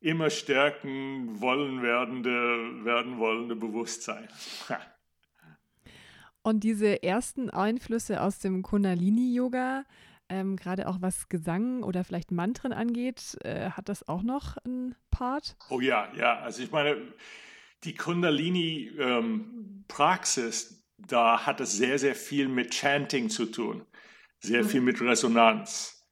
immer 0.01 0.31
stärken 0.31 1.41
wollen 1.41 1.83
werdende, 1.83 2.85
werden 2.85 3.19
wollende 3.19 3.57
Bewusstsein. 3.57 4.29
Und 6.43 6.65
diese 6.65 7.03
ersten 7.03 7.51
Einflüsse 7.51 8.23
aus 8.23 8.39
dem 8.39 8.63
Kundalini-Yoga, 8.63 9.85
ähm, 10.31 10.57
gerade 10.57 10.89
auch 10.89 11.03
was 11.03 11.29
Gesang 11.29 11.83
oder 11.83 12.03
vielleicht 12.05 12.31
Mantren 12.31 12.73
angeht, 12.73 13.37
äh, 13.43 13.69
hat 13.71 13.91
das 13.91 14.09
auch 14.09 14.23
noch 14.23 14.57
einen 14.59 14.95
Part? 15.11 15.57
Oh 15.69 15.81
ja, 15.81 16.11
ja. 16.17 16.39
Also 16.41 16.63
ich 16.63 16.71
meine, 16.71 16.97
die 17.85 17.95
Kundalini-Praxis, 17.95 20.71
ähm, 20.71 20.77
da 20.97 21.45
hat 21.47 21.61
es 21.61 21.73
sehr, 21.73 21.99
sehr 21.99 22.15
viel 22.15 22.49
mit 22.49 22.71
Chanting 22.71 23.29
zu 23.29 23.47
tun. 23.47 23.85
sehr 24.43 24.65
viel 24.65 24.81
mit 24.81 25.01
Resonanz, 25.03 26.07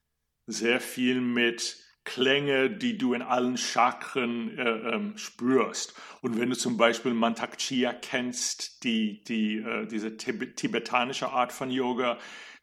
sehr 0.46 0.80
viel 0.80 1.20
mit 1.20 1.78
Klänge, 2.08 2.70
die 2.70 2.96
du 2.96 3.12
in 3.12 3.20
allen 3.20 3.58
Chakren 3.58 4.56
äh, 4.56 4.62
ähm, 4.62 5.18
spürst. 5.18 5.94
Und 6.22 6.40
wenn 6.40 6.48
du 6.48 6.56
zum 6.56 6.78
Beispiel 6.78 7.12
Mantak 7.12 7.58
Chia 7.58 7.92
kennst, 7.92 8.82
die, 8.82 9.22
die, 9.24 9.58
äh, 9.58 9.86
diese 9.86 10.16
tibetanische 10.16 11.28
Art 11.28 11.52
von 11.52 11.70
Yoga, 11.70 12.18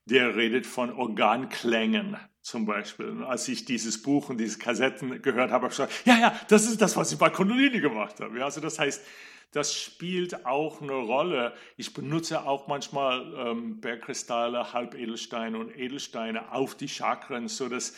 der 0.06 0.36
redet 0.36 0.66
von 0.66 0.92
Organklängen 0.92 2.18
zum 2.42 2.66
Beispiel. 2.66 3.08
Und 3.08 3.24
als 3.24 3.48
ich 3.48 3.66
dieses 3.66 4.02
Buch 4.02 4.30
und 4.30 4.40
diese 4.40 4.58
Kassetten 4.58 5.22
gehört 5.22 5.52
habe, 5.52 5.66
habe 5.66 5.68
ich 5.68 5.78
gesagt, 5.78 5.94
ja, 6.06 6.18
ja, 6.18 6.40
das 6.48 6.66
ist 6.66 6.82
das, 6.82 6.98
was 6.98 7.12
ich 7.12 7.18
bei 7.18 7.30
Kundalini 7.30 7.80
gemacht 7.80 8.20
habe. 8.20 8.38
Ja, 8.40 8.46
also 8.46 8.62
das 8.62 8.80
heißt, 8.80 9.04
das 9.52 9.74
spielt 9.74 10.46
auch 10.46 10.82
eine 10.82 10.94
Rolle. 10.94 11.54
Ich 11.78 11.94
benutze 11.94 12.46
auch 12.46 12.68
manchmal 12.68 13.34
ähm, 13.38 13.80
Bergkristalle, 13.80 14.74
Halbedelsteine 14.74 15.58
und 15.58 15.78
Edelsteine 15.78 16.52
auf 16.52 16.76
die 16.76 16.90
Chakren, 16.90 17.48
sodass 17.48 17.94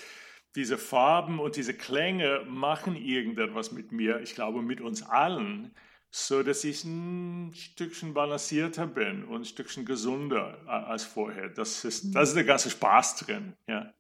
diese 0.57 0.79
Farben 0.79 1.39
und 1.39 1.55
diese 1.55 1.75
Klänge 1.75 2.41
machen 2.49 2.95
irgendetwas 2.95 3.71
mit 3.71 3.91
mir, 3.91 4.21
ich 4.21 4.33
glaube 4.33 4.63
mit 4.63 4.81
uns 4.81 5.03
allen, 5.03 5.71
so 6.09 6.41
dass 6.41 6.63
ich 6.63 6.83
ein 6.83 7.53
Stückchen 7.53 8.15
balancierter 8.15 8.87
bin 8.87 9.23
und 9.25 9.41
ein 9.41 9.45
Stückchen 9.45 9.85
gesunder 9.85 10.57
als 10.65 11.03
vorher. 11.03 11.49
Das 11.49 11.85
ist, 11.85 12.05
mhm. 12.05 12.13
das 12.13 12.29
ist 12.29 12.35
der 12.35 12.43
ganze 12.43 12.71
Spaß 12.71 13.17
drin, 13.17 13.53
ja. 13.69 13.93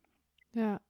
Ja. 0.53 0.81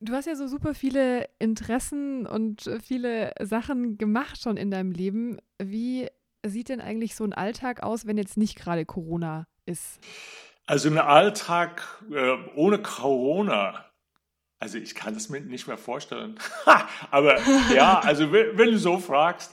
Du 0.00 0.12
hast 0.12 0.26
ja 0.26 0.36
so 0.36 0.46
super 0.46 0.74
viele 0.74 1.28
Interessen 1.40 2.24
und 2.24 2.70
viele 2.84 3.32
Sachen 3.40 3.98
gemacht 3.98 4.40
schon 4.40 4.56
in 4.56 4.70
deinem 4.70 4.92
Leben. 4.92 5.38
Wie 5.60 6.08
sieht 6.46 6.68
denn 6.68 6.80
eigentlich 6.80 7.16
so 7.16 7.24
ein 7.24 7.32
Alltag 7.32 7.82
aus, 7.82 8.06
wenn 8.06 8.18
jetzt 8.18 8.36
nicht 8.36 8.56
gerade 8.56 8.86
Corona 8.86 9.48
ist? 9.66 9.98
Also 10.66 10.88
ein 10.90 10.98
Alltag 10.98 12.04
äh, 12.12 12.36
ohne 12.54 12.80
Corona 12.80 13.91
also 14.62 14.78
ich 14.78 14.94
kann 14.94 15.12
das 15.12 15.28
mir 15.28 15.40
nicht 15.40 15.66
mehr 15.66 15.76
vorstellen. 15.76 16.38
Aber 17.10 17.36
ja, 17.74 17.98
also 17.98 18.30
wenn, 18.30 18.56
du 18.56 18.78
so 18.78 18.98
fragst, 18.98 19.52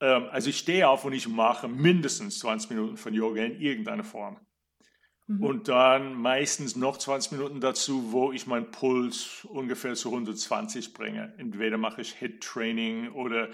ähm, 0.00 0.28
also 0.30 0.50
ich 0.50 0.58
stehe 0.58 0.88
auf 0.88 1.04
und 1.04 1.14
ich 1.14 1.26
mache 1.26 1.66
mindestens 1.66 2.38
20 2.38 2.70
Minuten 2.70 2.96
von 2.96 3.12
Yoga 3.12 3.42
in 3.42 3.60
irgendeiner 3.60 4.04
Form. 4.04 4.38
Mhm. 5.26 5.42
Und 5.42 5.68
dann 5.68 6.14
meistens 6.14 6.76
noch 6.76 6.96
20 6.96 7.32
Minuten 7.32 7.60
dazu, 7.60 8.12
wo 8.12 8.30
ich 8.30 8.46
meinen 8.46 8.70
Puls 8.70 9.44
ungefähr 9.50 9.94
zu 9.94 10.10
120 10.10 10.94
bringe. 10.94 11.34
Entweder 11.38 11.76
mache 11.76 12.02
ich 12.02 12.12
Hit-Training 12.12 13.08
oder 13.08 13.48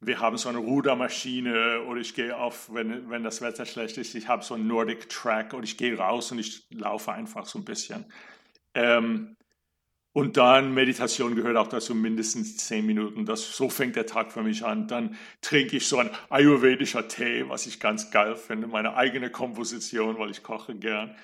wir 0.00 0.20
haben 0.20 0.36
so 0.36 0.48
eine 0.48 0.58
Rudermaschine 0.58 1.82
oder 1.88 2.00
ich 2.00 2.14
gehe 2.14 2.36
auf, 2.36 2.72
wenn, 2.72 3.10
wenn 3.10 3.24
das 3.24 3.42
Wetter 3.42 3.66
schlecht 3.66 3.98
ist, 3.98 4.14
ich 4.14 4.28
habe 4.28 4.44
so 4.44 4.54
einen 4.54 4.68
Nordic 4.68 5.08
Track 5.08 5.52
und 5.52 5.64
ich 5.64 5.76
gehe 5.76 5.98
raus 5.98 6.30
und 6.30 6.38
ich 6.38 6.64
laufe 6.70 7.10
einfach 7.10 7.46
so 7.46 7.58
ein 7.58 7.64
bisschen. 7.64 8.04
Ähm, 8.74 9.34
und 10.18 10.36
dann 10.36 10.74
Meditation 10.74 11.36
gehört 11.36 11.56
auch 11.56 11.68
dazu, 11.68 11.94
mindestens 11.94 12.56
zehn 12.56 12.84
Minuten. 12.84 13.24
Das, 13.24 13.56
so 13.56 13.68
fängt 13.68 13.94
der 13.94 14.04
Tag 14.04 14.32
für 14.32 14.42
mich 14.42 14.64
an. 14.64 14.88
Dann 14.88 15.16
trinke 15.42 15.76
ich 15.76 15.86
so 15.86 15.98
ein 15.98 16.10
ayurvedischer 16.28 17.06
Tee, 17.06 17.48
was 17.48 17.68
ich 17.68 17.78
ganz 17.78 18.10
geil 18.10 18.34
finde, 18.34 18.66
meine 18.66 18.96
eigene 18.96 19.30
Komposition, 19.30 20.18
weil 20.18 20.32
ich 20.32 20.42
koche 20.42 20.74
gern. 20.74 21.14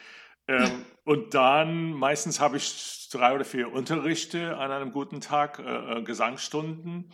Ähm, 0.47 0.85
und 1.05 1.35
dann 1.35 1.93
meistens 1.93 2.39
habe 2.39 2.57
ich 2.57 3.09
drei 3.11 3.35
oder 3.35 3.45
vier 3.45 3.73
Unterrichte 3.73 4.57
an 4.59 4.71
einem 4.71 4.93
guten 4.93 5.21
Tag, 5.21 5.59
äh, 5.59 5.99
äh 5.99 6.03
Gesangsstunden 6.05 7.11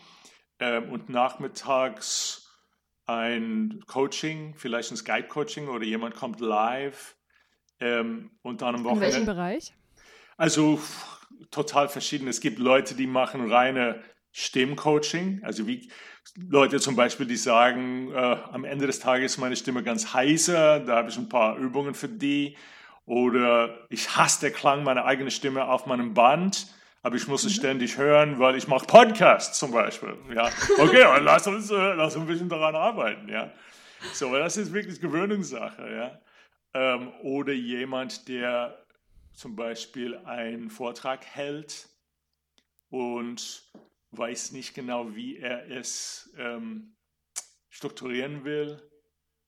ähm, 0.59 0.93
und 0.93 1.09
nachmittags 1.09 2.55
ein 3.07 3.83
Coaching, 3.87 4.53
vielleicht 4.55 4.91
ein 4.91 4.99
Skype-Coaching 4.99 5.69
oder 5.69 5.87
jemand 5.87 6.15
kommt 6.15 6.41
live. 6.41 7.17
Ähm, 7.81 8.33
und 8.43 8.61
dann 8.61 8.75
am 8.75 8.85
Wochenende. 8.85 9.07
In 9.07 9.13
welchem 9.13 9.25
Bereich? 9.25 9.73
Also 10.37 10.79
total 11.51 11.89
verschieden. 11.89 12.29
Es 12.29 12.41
gibt 12.41 12.59
Leute, 12.59 12.95
die 12.95 13.07
machen 13.07 13.51
reine 13.51 14.03
Stimmcoaching, 14.33 15.41
also 15.43 15.67
wie 15.67 15.91
Leute 16.37 16.79
zum 16.81 16.97
Beispiel, 16.97 17.27
die 17.27 17.37
sagen, 17.37 18.13
äh, 18.13 18.17
am 18.17 18.65
Ende 18.65 18.87
des 18.87 19.01
Tages 19.01 19.33
ist 19.33 19.39
meine 19.39 19.57
Stimme 19.57 19.83
ganz 19.83 20.15
heiser, 20.15 20.81
da 20.81 20.97
habe 20.97 21.09
ich 21.09 21.17
ein 21.17 21.29
paar 21.29 21.57
Übungen 21.57 21.95
für 21.95 22.09
die. 22.09 22.57
Oder 23.07 23.87
ich 23.89 24.17
hasse 24.17 24.47
den 24.47 24.55
Klang 24.55 24.85
meiner 24.85 25.05
eigenen 25.05 25.33
Stimme 25.33 25.65
auf 25.65 25.87
meinem 25.87 26.15
Band, 26.15 26.69
aber 27.03 27.17
ich 27.17 27.27
muss 27.27 27.45
es 27.45 27.53
mhm. 27.55 27.59
ständig 27.59 27.99
hören, 27.99 28.39
weil 28.39 28.55
ich 28.55 28.69
mache 28.69 28.87
Podcasts 28.87 29.59
zum 29.59 29.73
Beispiel. 29.73 30.17
Ja, 30.33 30.49
okay, 30.79 31.05
lass 31.21 31.47
uns, 31.47 31.71
äh, 31.71 31.95
lass 31.95 32.15
uns 32.15 32.25
ein 32.25 32.29
bisschen 32.29 32.49
daran 32.49 32.77
arbeiten. 32.77 33.29
Ja, 33.29 33.51
so, 34.13 34.33
das 34.35 34.57
ist 34.57 34.73
wirklich 34.73 35.01
Gewöhnungssache. 35.01 35.93
Ja, 35.93 36.21
ähm, 36.75 37.13
oder 37.23 37.53
jemand, 37.53 38.29
der 38.29 38.80
zum 39.41 39.57
Beispiel 39.57 40.19
einen 40.19 40.69
Vortrag 40.69 41.25
hält 41.25 41.89
und 42.91 43.73
weiß 44.11 44.53
nicht 44.53 44.75
genau, 44.75 45.17
wie 45.17 45.39
er 45.39 45.71
es 45.71 46.31
ähm, 46.37 46.95
strukturieren 47.71 48.45
will. 48.45 48.87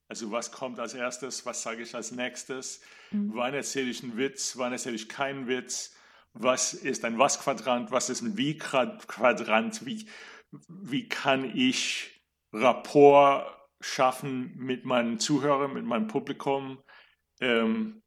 Also 0.07 0.31
was 0.31 0.51
kommt 0.51 0.79
als 0.79 0.95
erstes, 0.95 1.45
was 1.45 1.61
sage 1.61 1.83
ich 1.83 1.93
als 1.93 2.11
nächstes, 2.11 2.81
mhm. 3.11 3.35
wann 3.35 3.53
erzähle 3.53 3.91
ich 3.91 4.01
einen 4.01 4.17
Witz, 4.17 4.57
wann 4.57 4.71
erzähle 4.71 4.95
ich 4.95 5.09
keinen 5.09 5.47
Witz, 5.47 5.95
was 6.33 6.73
ist 6.73 7.05
ein 7.05 7.19
Was-Quadrant, 7.19 7.91
was 7.91 8.09
ist 8.09 8.21
ein 8.23 8.35
Wie-Quadrant, 8.35 9.85
wie, 9.85 10.09
wie 10.67 11.07
kann 11.07 11.55
ich 11.55 12.19
Rapport 12.51 13.45
schaffen 13.79 14.57
mit 14.57 14.85
meinen 14.85 15.19
Zuhörern, 15.19 15.73
mit 15.73 15.85
meinem 15.85 16.07
Publikum. 16.07 16.81
Ähm, 17.39 18.02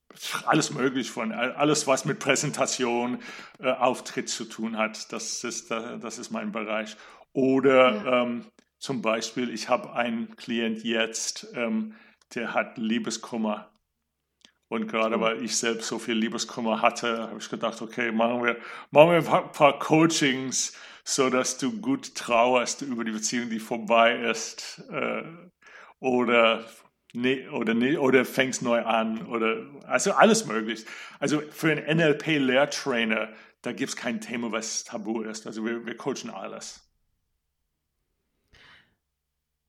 alles 0.47 0.71
möglich 0.73 1.11
von, 1.11 1.33
alles 1.33 1.87
was 1.87 2.05
mit 2.05 2.19
Präsentation, 2.19 3.19
äh, 3.59 3.71
Auftritt 3.71 4.29
zu 4.29 4.45
tun 4.45 4.77
hat, 4.77 5.13
das 5.13 5.45
ist, 5.45 5.71
das 5.71 6.19
ist 6.19 6.31
mein 6.31 6.53
Bereich. 6.53 6.97
Oder 7.33 7.95
ja. 7.95 8.23
ähm, 8.23 8.47
zum 8.79 9.03
Beispiel, 9.03 9.53
ich 9.53 9.69
habe 9.69 9.93
einen 9.93 10.37
Klient 10.37 10.85
jetzt, 10.85 11.49
ähm, 11.55 11.95
der 12.35 12.55
hat 12.55 12.79
Liebeskummer. 12.79 13.71
Und 14.69 14.89
gerade 14.89 15.17
oh. 15.17 15.21
weil 15.21 15.43
ich 15.43 15.57
selbst 15.57 15.87
so 15.89 15.99
viel 15.99 16.15
Liebeskummer 16.15 16.83
hatte, 16.83 17.29
habe 17.29 17.39
ich 17.39 17.49
gedacht, 17.49 17.81
okay, 17.83 18.11
machen 18.11 18.43
wir, 18.43 18.57
machen 18.91 19.11
wir 19.11 19.19
ein 19.19 19.25
paar, 19.25 19.53
paar 19.53 19.79
Coachings, 19.79 20.73
so 21.05 21.31
dass 21.31 21.59
du 21.59 21.81
gut 21.81 22.15
trauerst 22.15 22.83
über 22.83 23.05
die 23.05 23.13
Beziehung, 23.13 23.49
die 23.49 23.61
vorbei 23.61 24.17
ist. 24.17 24.83
Äh, 24.91 25.23
oder 26.01 26.65
nee, 27.17 27.49
oder, 27.49 27.75
nee, 27.75 27.97
oder 27.97 28.25
fängst 28.25 28.63
neu 28.63 28.83
an 28.85 29.27
oder 29.27 29.67
also 29.87 30.13
alles 30.13 30.47
möglich. 30.47 30.85
Also 31.19 31.41
für 31.51 31.73
einen 31.73 31.99
NLP-Lehrtrainer, 31.99 33.33
da 33.63 33.73
gibt 33.73 33.91
es 33.91 33.97
kein 33.97 34.21
Thema, 34.21 34.53
was 34.53 34.85
tabu 34.85 35.23
ist. 35.23 35.47
Also 35.47 35.65
wir, 35.65 35.85
wir 35.87 35.97
coachen 35.97 36.31
alles. 36.31 36.83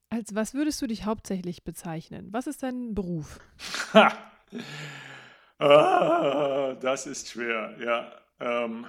Als 0.09 0.35
was 0.35 0.53
würdest 0.53 0.81
du 0.81 0.87
dich 0.87 1.05
hauptsächlich 1.05 1.63
bezeichnen? 1.63 2.27
Was 2.31 2.47
ist 2.47 2.63
dein 2.63 2.93
Beruf? 2.93 3.39
ah, 5.59 6.75
das 6.75 7.07
ist 7.07 7.29
schwer, 7.29 7.75
ja. 7.79 8.11
Ähm, 8.39 8.85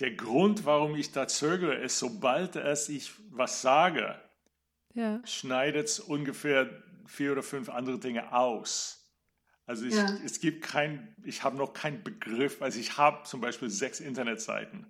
der 0.00 0.12
Grund, 0.12 0.64
warum 0.64 0.94
ich 0.94 1.12
da 1.12 1.26
zögere, 1.26 1.74
ist, 1.74 1.98
sobald 1.98 2.56
es 2.56 2.88
ich 2.88 3.12
was 3.30 3.62
sage, 3.62 4.20
ja. 4.98 5.20
schneidet 5.24 6.00
ungefähr 6.00 6.68
vier 7.06 7.32
oder 7.32 7.42
fünf 7.42 7.68
andere 7.68 7.98
Dinge 7.98 8.32
aus. 8.32 8.98
Also 9.64 9.84
ich, 9.84 9.94
ja. 9.94 10.06
es 10.24 10.40
gibt 10.40 10.64
kein, 10.64 11.14
ich 11.24 11.44
habe 11.44 11.56
noch 11.56 11.72
keinen 11.72 12.02
Begriff, 12.02 12.60
also 12.62 12.80
ich 12.80 12.96
habe 12.96 13.24
zum 13.24 13.40
Beispiel 13.40 13.70
sechs 13.70 14.00
Internetseiten. 14.00 14.86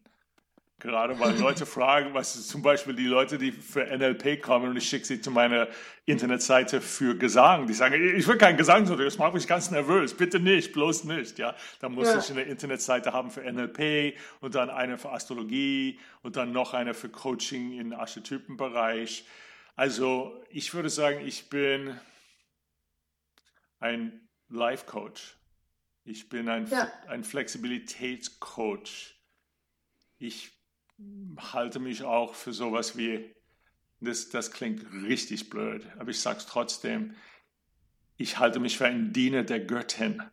Gerade 0.78 1.18
weil 1.18 1.36
Leute 1.40 1.66
fragen, 1.66 2.14
was 2.14 2.46
zum 2.46 2.62
Beispiel 2.62 2.94
die 2.94 3.06
Leute, 3.06 3.36
die 3.36 3.50
für 3.50 3.84
NLP 3.84 4.40
kommen 4.40 4.70
und 4.70 4.76
ich 4.76 4.88
schicke 4.88 5.04
sie 5.04 5.20
zu 5.20 5.30
meiner 5.30 5.66
Internetseite 6.06 6.80
für 6.80 7.16
Gesang, 7.16 7.66
die 7.66 7.74
sagen, 7.74 8.16
ich 8.16 8.26
will 8.28 8.38
keinen 8.38 8.56
Gesang, 8.56 8.86
das 8.86 9.18
macht 9.18 9.34
mich 9.34 9.46
ganz 9.46 9.70
nervös, 9.70 10.14
bitte 10.14 10.38
nicht, 10.38 10.72
bloß 10.72 11.04
nicht, 11.04 11.38
ja. 11.38 11.54
Da 11.80 11.88
muss 11.88 12.06
ja. 12.06 12.18
ich 12.18 12.30
eine 12.30 12.42
Internetseite 12.42 13.12
haben 13.12 13.30
für 13.30 13.40
NLP 13.40 14.16
und 14.40 14.54
dann 14.54 14.70
eine 14.70 14.96
für 14.96 15.10
Astrologie 15.10 15.98
und 16.22 16.36
dann 16.36 16.52
noch 16.52 16.72
eine 16.72 16.94
für 16.94 17.08
Coaching 17.08 17.78
im 17.78 17.92
Archetypenbereich. 17.92 19.26
Also 19.78 20.42
ich 20.50 20.74
würde 20.74 20.90
sagen, 20.90 21.24
ich 21.24 21.50
bin 21.50 21.96
ein 23.78 24.28
Life 24.48 24.86
Coach. 24.86 25.36
Ich 26.02 26.28
bin 26.28 26.48
ein, 26.48 26.66
ja. 26.68 26.90
ein 27.06 27.22
Flexibilitätscoach. 27.22 29.14
Ich 30.18 30.50
halte 31.52 31.78
mich 31.78 32.02
auch 32.02 32.34
für 32.34 32.52
sowas 32.52 32.98
wie, 32.98 33.32
das, 34.00 34.30
das 34.30 34.50
klingt 34.50 34.84
richtig 35.04 35.48
blöd, 35.48 35.86
aber 35.96 36.10
ich 36.10 36.18
sage 36.18 36.38
es 36.38 36.46
trotzdem, 36.46 37.14
ich 38.16 38.40
halte 38.40 38.58
mich 38.58 38.78
für 38.78 38.86
einen 38.86 39.12
Diener 39.12 39.44
der 39.44 39.60
Göttin, 39.60 40.24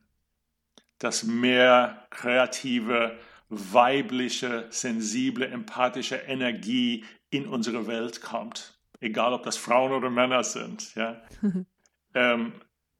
dass 0.97 1.21
mehr 1.21 2.07
kreative, 2.09 3.19
weibliche, 3.49 4.65
sensible, 4.71 5.47
empathische 5.47 6.15
Energie 6.15 7.05
in 7.29 7.45
unsere 7.45 7.85
Welt 7.85 8.23
kommt 8.23 8.74
egal 9.05 9.33
ob 9.33 9.43
das 9.43 9.55
Frauen 9.55 9.93
oder 9.93 10.09
Männer 10.09 10.43
sind. 10.43 10.93
Ja? 10.95 11.21
ähm, 12.13 12.53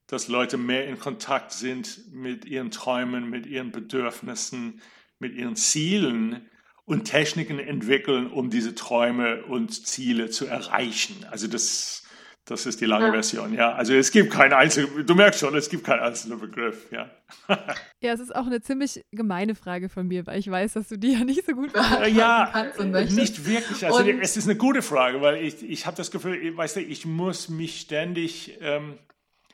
dass 0.07 0.27
Leute 0.27 0.57
mehr 0.57 0.87
in 0.87 0.99
Kontakt 0.99 1.51
sind 1.51 2.13
mit 2.13 2.45
ihren 2.45 2.71
Träumen, 2.71 3.29
mit 3.29 3.47
ihren 3.47 3.71
Bedürfnissen, 3.71 4.81
mit 5.19 5.33
ihren 5.33 5.55
Zielen 5.55 6.49
und 6.85 7.05
Techniken 7.05 7.57
entwickeln, 7.57 8.27
um 8.27 8.51
diese 8.51 8.75
Träume 8.75 9.43
und 9.45 9.87
Ziele 9.87 10.29
zu 10.29 10.45
erreichen. 10.45 11.25
Also 11.31 11.47
das, 11.47 12.04
das 12.45 12.67
ist 12.67 12.79
die 12.79 12.85
lange 12.85 13.07
ja. 13.07 13.11
Version, 13.11 13.53
ja. 13.53 13.73
Also 13.73 13.93
es 13.93 14.11
gibt 14.11 14.31
keinen 14.31 14.53
einzigen, 14.53 15.05
du 15.05 15.15
merkst 15.15 15.39
schon, 15.39 15.55
es 15.55 15.67
gibt 15.67 15.83
keinen 15.83 16.01
einzelnen 16.01 16.39
Begriff, 16.39 16.91
ja. 16.91 17.09
ja, 18.01 18.13
es 18.13 18.19
ist 18.19 18.35
auch 18.35 18.45
eine 18.45 18.61
ziemlich 18.61 19.03
gemeine 19.11 19.55
Frage 19.55 19.89
von 19.89 20.07
mir, 20.07 20.27
weil 20.27 20.39
ich 20.39 20.49
weiß, 20.49 20.73
dass 20.73 20.87
du 20.87 20.97
die 20.97 21.13
ja 21.13 21.23
nicht 21.23 21.43
so 21.43 21.53
gut 21.53 21.73
beantworten 21.73 22.15
ja, 22.15 22.49
kannst 22.51 22.79
und 22.79 22.91
möchtest. 22.91 23.17
Nicht 23.17 23.45
wirklich. 23.47 23.83
Also 23.83 23.97
und 23.97 24.21
es 24.21 24.37
ist 24.37 24.47
eine 24.47 24.57
gute 24.57 24.83
Frage, 24.83 25.21
weil 25.21 25.43
ich, 25.43 25.63
ich 25.63 25.87
habe 25.87 25.97
das 25.97 26.11
Gefühl, 26.11 26.55
weißt 26.55 26.75
du, 26.75 26.81
ich 26.81 27.07
muss 27.07 27.49
mich 27.49 27.81
ständig 27.81 28.59
ähm, 28.61 28.99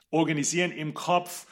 organisieren 0.09 0.71
im 0.73 0.93
Kopf, 0.93 1.47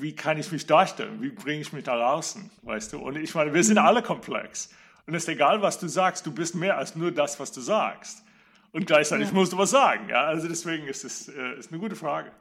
wie 0.00 0.16
kann 0.16 0.38
ich 0.38 0.50
mich 0.50 0.66
darstellen, 0.66 1.22
wie 1.22 1.30
bringe 1.30 1.60
ich 1.60 1.72
mich 1.72 1.84
da 1.84 1.96
draußen, 1.96 2.50
weißt 2.62 2.92
du. 2.92 2.98
Und 2.98 3.16
ich 3.16 3.32
meine, 3.34 3.54
wir 3.54 3.62
sind 3.62 3.78
mhm. 3.78 3.86
alle 3.86 4.02
komplex. 4.02 4.70
Und 5.06 5.14
es 5.14 5.22
ist 5.22 5.28
egal, 5.28 5.62
was 5.62 5.78
du 5.78 5.86
sagst, 5.86 6.26
du 6.26 6.32
bist 6.32 6.56
mehr 6.56 6.76
als 6.76 6.96
nur 6.96 7.12
das, 7.12 7.38
was 7.38 7.52
du 7.52 7.60
sagst. 7.60 8.24
Und 8.72 8.86
gleichzeitig 8.86 9.28
ja. 9.28 9.34
musst 9.34 9.52
du 9.52 9.58
was 9.58 9.70
sagen. 9.70 10.08
Ja? 10.08 10.24
Also 10.24 10.48
deswegen 10.48 10.86
ist 10.86 11.04
es 11.04 11.28
äh, 11.28 11.58
ist 11.58 11.72
eine 11.72 11.80
gute 11.80 11.96
Frage. 11.96 12.32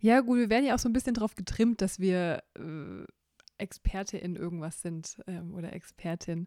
Ja, 0.00 0.20
gut, 0.20 0.38
wir 0.38 0.50
werden 0.50 0.66
ja 0.66 0.74
auch 0.74 0.78
so 0.78 0.88
ein 0.88 0.92
bisschen 0.92 1.14
darauf 1.14 1.34
getrimmt, 1.34 1.80
dass 1.80 1.98
wir 1.98 2.42
äh, 2.54 3.04
Experte 3.58 4.18
in 4.18 4.36
irgendwas 4.36 4.82
sind 4.82 5.16
ähm, 5.26 5.54
oder 5.54 5.72
Expertin 5.72 6.46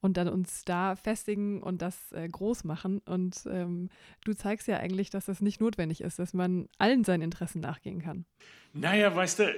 und 0.00 0.16
dann 0.16 0.28
uns 0.28 0.64
da 0.64 0.96
festigen 0.96 1.62
und 1.62 1.82
das 1.82 2.12
äh, 2.12 2.28
groß 2.28 2.64
machen. 2.64 3.00
Und 3.00 3.42
ähm, 3.46 3.88
du 4.24 4.34
zeigst 4.34 4.68
ja 4.68 4.78
eigentlich, 4.78 5.10
dass 5.10 5.26
das 5.26 5.40
nicht 5.40 5.60
notwendig 5.60 6.00
ist, 6.00 6.18
dass 6.18 6.34
man 6.34 6.68
allen 6.78 7.04
seinen 7.04 7.22
Interessen 7.22 7.60
nachgehen 7.60 8.02
kann. 8.02 8.26
Naja, 8.72 9.14
weißt 9.14 9.40
du, 9.40 9.54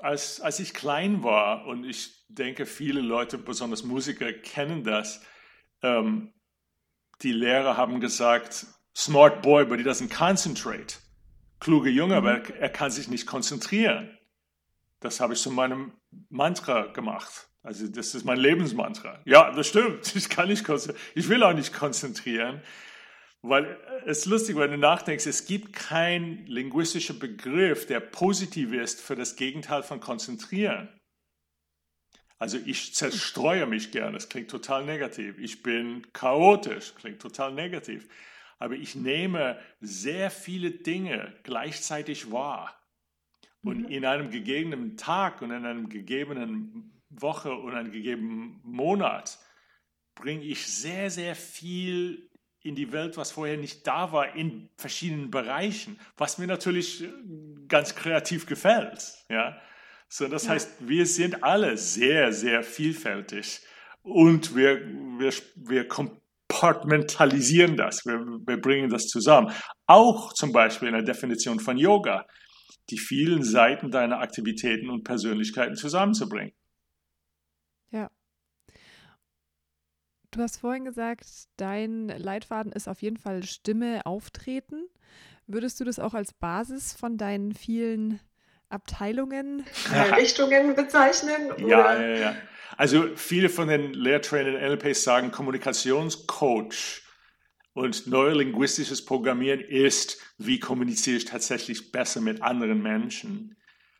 als, 0.00 0.40
als 0.40 0.60
ich 0.60 0.74
klein 0.74 1.22
war 1.22 1.66
und 1.66 1.84
ich 1.84 2.24
denke, 2.28 2.66
viele 2.66 3.00
Leute, 3.00 3.38
besonders 3.38 3.82
Musiker, 3.82 4.32
kennen 4.32 4.84
das, 4.84 5.22
ähm, 5.82 6.32
die 7.22 7.32
Lehrer 7.32 7.76
haben 7.76 8.00
gesagt, 8.00 8.66
smart 8.96 9.42
boy, 9.42 9.64
but 9.64 9.78
he 9.78 9.84
doesn't 9.84 10.14
concentrate. 10.14 10.96
Kluge 11.60 11.90
Junge, 11.90 12.20
mhm. 12.20 12.26
aber 12.26 12.54
er 12.54 12.68
kann 12.68 12.90
sich 12.90 13.08
nicht 13.08 13.26
konzentrieren. 13.26 14.16
Das 15.00 15.20
habe 15.20 15.34
ich 15.34 15.40
zu 15.40 15.50
meinem 15.50 15.92
Mantra 16.28 16.86
gemacht. 16.86 17.48
Also 17.62 17.86
das 17.88 18.14
ist 18.14 18.24
mein 18.24 18.38
Lebensmantra. 18.38 19.20
Ja, 19.24 19.50
das 19.52 19.68
stimmt. 19.68 20.14
Ich 20.14 20.28
kann 20.28 20.48
nicht 20.48 20.64
konzentrieren. 20.64 21.02
Ich 21.14 21.28
will 21.28 21.42
auch 21.42 21.52
nicht 21.52 21.72
konzentrieren, 21.72 22.62
weil 23.42 23.78
es 24.06 24.18
ist 24.18 24.26
lustig, 24.26 24.56
wenn 24.56 24.70
du 24.70 24.78
nachdenkst, 24.78 25.26
es 25.26 25.46
gibt 25.46 25.72
keinen 25.72 26.46
linguistischen 26.46 27.18
Begriff, 27.18 27.86
der 27.86 28.00
positiv 28.00 28.72
ist 28.72 29.00
für 29.00 29.16
das 29.16 29.36
Gegenteil 29.36 29.82
von 29.82 30.00
konzentrieren. 30.00 30.88
Also 32.38 32.58
ich 32.64 32.94
zerstreue 32.94 33.66
mich 33.66 33.90
gerne, 33.90 34.12
das 34.12 34.28
klingt 34.28 34.50
total 34.50 34.84
negativ. 34.84 35.38
Ich 35.38 35.62
bin 35.62 36.06
chaotisch, 36.12 36.94
klingt 36.94 37.20
total 37.20 37.52
negativ. 37.52 38.08
Aber 38.58 38.74
ich 38.74 38.94
nehme 38.94 39.58
sehr 39.80 40.30
viele 40.30 40.70
Dinge 40.70 41.34
gleichzeitig 41.42 42.30
wahr. 42.30 42.80
Und 43.62 43.82
mhm. 43.82 43.86
in 43.86 44.04
einem 44.04 44.30
gegebenen 44.30 44.96
Tag 44.96 45.42
und 45.42 45.50
in 45.50 45.64
einem 45.64 45.88
gegebenen 45.88 47.02
Woche 47.08 47.52
und 47.52 47.74
einem 47.74 47.90
gegebenen 47.90 48.60
Monat 48.62 49.38
bringe 50.14 50.44
ich 50.44 50.66
sehr, 50.66 51.10
sehr 51.10 51.34
viel 51.34 52.30
in 52.62 52.74
die 52.74 52.92
Welt, 52.92 53.16
was 53.16 53.32
vorher 53.32 53.56
nicht 53.56 53.86
da 53.86 54.12
war, 54.12 54.34
in 54.34 54.68
verschiedenen 54.76 55.30
Bereichen, 55.30 55.98
was 56.16 56.38
mir 56.38 56.46
natürlich 56.46 57.04
ganz 57.68 57.94
kreativ 57.94 58.46
gefällt. 58.46 59.14
Ja? 59.28 59.60
So, 60.08 60.26
das 60.26 60.44
ja. 60.44 60.50
heißt, 60.50 60.88
wir 60.88 61.06
sind 61.06 61.44
alle 61.44 61.76
sehr, 61.76 62.32
sehr 62.32 62.62
vielfältig 62.62 63.60
und 64.02 64.56
wir, 64.56 64.80
wir, 65.18 65.32
wir 65.56 65.86
kompartmentalisieren 65.86 67.76
das, 67.76 68.06
wir, 68.06 68.18
wir 68.46 68.60
bringen 68.60 68.88
das 68.88 69.06
zusammen. 69.06 69.52
Auch 69.86 70.32
zum 70.32 70.52
Beispiel 70.52 70.88
in 70.88 70.94
der 70.94 71.02
Definition 71.02 71.60
von 71.60 71.76
Yoga, 71.76 72.26
die 72.90 72.98
vielen 72.98 73.42
Seiten 73.42 73.90
deiner 73.90 74.20
Aktivitäten 74.20 74.88
und 74.88 75.04
Persönlichkeiten 75.04 75.76
zusammenzubringen. 75.76 76.54
Ja. 77.90 78.10
Du 80.30 80.40
hast 80.40 80.58
vorhin 80.58 80.84
gesagt, 80.84 81.26
dein 81.56 82.08
Leitfaden 82.08 82.72
ist 82.72 82.88
auf 82.88 83.02
jeden 83.02 83.18
Fall 83.18 83.42
Stimme 83.42 84.06
auftreten. 84.06 84.88
Würdest 85.46 85.80
du 85.80 85.84
das 85.84 85.98
auch 85.98 86.14
als 86.14 86.32
Basis 86.32 86.94
von 86.94 87.18
deinen 87.18 87.54
vielen 87.54 88.20
Abteilungen, 88.68 89.64
Richtungen 90.16 90.74
bezeichnen? 90.74 91.52
Oder? 91.52 91.66
Ja, 91.66 92.00
ja, 92.00 92.18
ja. 92.18 92.36
Also 92.76 93.16
viele 93.16 93.48
von 93.48 93.68
den 93.68 93.92
Lehrtrainern 93.92 94.54
NLPs 94.54 95.02
sagen, 95.02 95.30
Kommunikationscoach 95.30 97.02
und 97.72 98.06
neurolinguistisches 98.06 99.04
Programmieren 99.04 99.60
ist, 99.60 100.18
wie 100.38 100.60
kommuniziere 100.60 101.16
ich 101.16 101.24
tatsächlich 101.24 101.90
besser 101.92 102.20
mit 102.20 102.42
anderen 102.42 102.82
Menschen. 102.82 103.56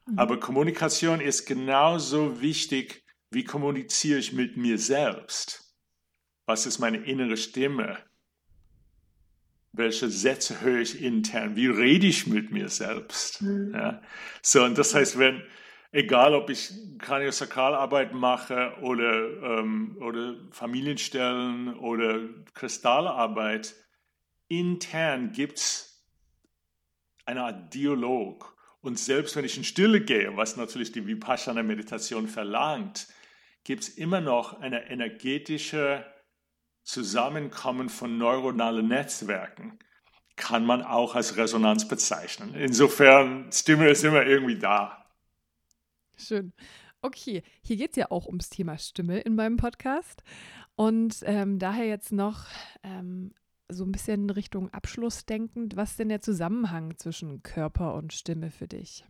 Mhm. 0.06 0.18
Aber 0.18 0.38
Kommunikation 0.38 1.20
ist 1.20 1.46
genauso 1.46 2.40
wichtig, 2.40 3.04
wie 3.30 3.44
kommuniziere 3.44 4.18
ich 4.18 4.32
mit 4.32 4.56
mir 4.56 4.78
selbst. 4.78 5.74
Was 6.46 6.66
ist 6.66 6.78
meine 6.78 6.98
innere 6.98 7.36
Stimme? 7.36 7.98
Welche 9.72 10.08
Sätze 10.08 10.60
höre 10.60 10.80
ich 10.80 11.02
intern, 11.02 11.56
wie 11.56 11.66
rede 11.66 12.06
ich 12.06 12.26
mit 12.26 12.50
mir 12.50 12.68
selbst. 12.68 13.42
Mhm. 13.42 13.72
Ja? 13.74 14.02
So, 14.42 14.64
und 14.64 14.78
das 14.78 14.94
heißt, 14.94 15.18
wenn, 15.18 15.42
egal 15.92 16.34
ob 16.34 16.50
ich 16.50 16.72
Kraniosakralarbeit 16.98 18.12
mache 18.12 18.74
oder, 18.82 19.58
ähm, 19.60 19.96
oder 20.00 20.36
Familienstellen 20.50 21.74
oder 21.74 22.20
Kristallarbeit, 22.54 23.74
intern 24.48 25.32
gibt 25.32 25.58
es 25.58 26.06
eine 27.26 27.42
Art 27.42 27.74
Dialog. 27.74 28.56
Und 28.80 28.98
selbst 28.98 29.36
wenn 29.36 29.44
ich 29.44 29.56
in 29.56 29.64
Stille 29.64 30.00
gehe, 30.00 30.36
was 30.36 30.56
natürlich 30.56 30.92
die 30.92 31.06
Vipassana-Meditation 31.06 32.26
verlangt, 32.26 33.08
gibt 33.64 33.82
es 33.82 33.88
immer 33.90 34.20
noch 34.20 34.60
eine 34.60 34.88
energetische 34.88 36.06
Zusammenkommen 36.88 37.90
von 37.90 38.16
neuronalen 38.16 38.88
Netzwerken 38.88 39.78
kann 40.36 40.64
man 40.64 40.82
auch 40.82 41.14
als 41.14 41.36
Resonanz 41.36 41.86
bezeichnen. 41.86 42.54
Insofern, 42.54 43.52
Stimme 43.52 43.90
ist 43.90 44.04
immer 44.04 44.24
irgendwie 44.24 44.58
da. 44.58 45.04
Schön. 46.16 46.54
Okay, 47.02 47.42
hier 47.60 47.76
geht 47.76 47.90
es 47.90 47.96
ja 47.96 48.10
auch 48.10 48.24
ums 48.24 48.48
Thema 48.48 48.78
Stimme 48.78 49.20
in 49.20 49.34
meinem 49.34 49.58
Podcast. 49.58 50.22
Und 50.76 51.18
ähm, 51.24 51.58
daher 51.58 51.86
jetzt 51.86 52.10
noch 52.10 52.46
ähm, 52.82 53.34
so 53.68 53.84
ein 53.84 53.92
bisschen 53.92 54.30
Richtung 54.30 54.72
Abschluss 54.72 55.26
denkend, 55.26 55.76
was 55.76 55.90
ist 55.90 55.98
denn 55.98 56.08
der 56.08 56.22
Zusammenhang 56.22 56.96
zwischen 56.96 57.42
Körper 57.42 57.92
und 57.96 58.14
Stimme 58.14 58.50
für 58.50 58.66
dich? 58.66 59.04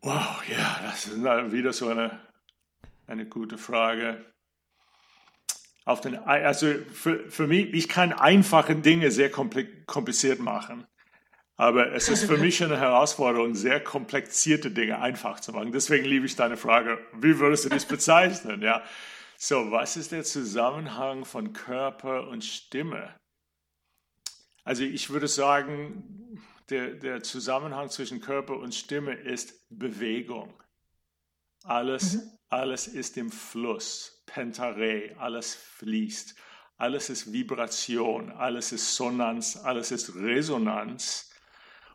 Wow, 0.00 0.44
ja, 0.48 0.78
das 0.84 1.08
ist 1.08 1.24
wieder 1.24 1.72
so 1.72 1.88
eine, 1.88 2.20
eine 3.08 3.26
gute 3.26 3.58
Frage 3.58 4.24
auf 5.86 6.00
den, 6.00 6.16
also 6.18 6.66
für, 6.92 7.30
für 7.30 7.46
mich, 7.46 7.72
ich 7.72 7.88
kann 7.88 8.12
einfache 8.12 8.74
Dinge 8.74 9.10
sehr 9.12 9.30
kompliziert 9.30 10.40
machen. 10.40 10.84
Aber 11.56 11.92
es 11.92 12.08
ist 12.10 12.24
für 12.24 12.36
mich 12.36 12.62
eine 12.62 12.78
Herausforderung, 12.78 13.54
sehr 13.54 13.82
komplizierte 13.82 14.70
Dinge 14.70 14.98
einfach 14.98 15.40
zu 15.40 15.52
machen. 15.52 15.72
Deswegen 15.72 16.04
liebe 16.04 16.26
ich 16.26 16.36
deine 16.36 16.58
Frage, 16.58 16.98
wie 17.14 17.38
würdest 17.38 17.64
du 17.64 17.68
das 17.70 17.86
bezeichnen? 17.86 18.60
Ja. 18.60 18.82
So, 19.38 19.70
was 19.70 19.96
ist 19.96 20.12
der 20.12 20.24
Zusammenhang 20.24 21.24
von 21.24 21.52
Körper 21.52 22.28
und 22.28 22.44
Stimme? 22.44 23.14
Also 24.64 24.82
ich 24.82 25.10
würde 25.10 25.28
sagen, 25.28 26.42
der, 26.68 26.94
der 26.94 27.22
Zusammenhang 27.22 27.90
zwischen 27.90 28.20
Körper 28.20 28.58
und 28.58 28.74
Stimme 28.74 29.14
ist 29.14 29.64
Bewegung. 29.70 30.52
Alles, 31.62 32.14
mhm. 32.14 32.30
alles 32.48 32.88
ist 32.88 33.16
im 33.16 33.30
Fluss. 33.30 34.15
Pentare, 34.26 35.14
alles 35.18 35.54
fließt, 35.54 36.34
alles 36.78 37.08
ist 37.08 37.32
Vibration, 37.32 38.30
alles 38.32 38.72
ist 38.72 38.94
Sonanz, 38.94 39.56
alles 39.56 39.90
ist 39.92 40.14
Resonanz. 40.16 41.30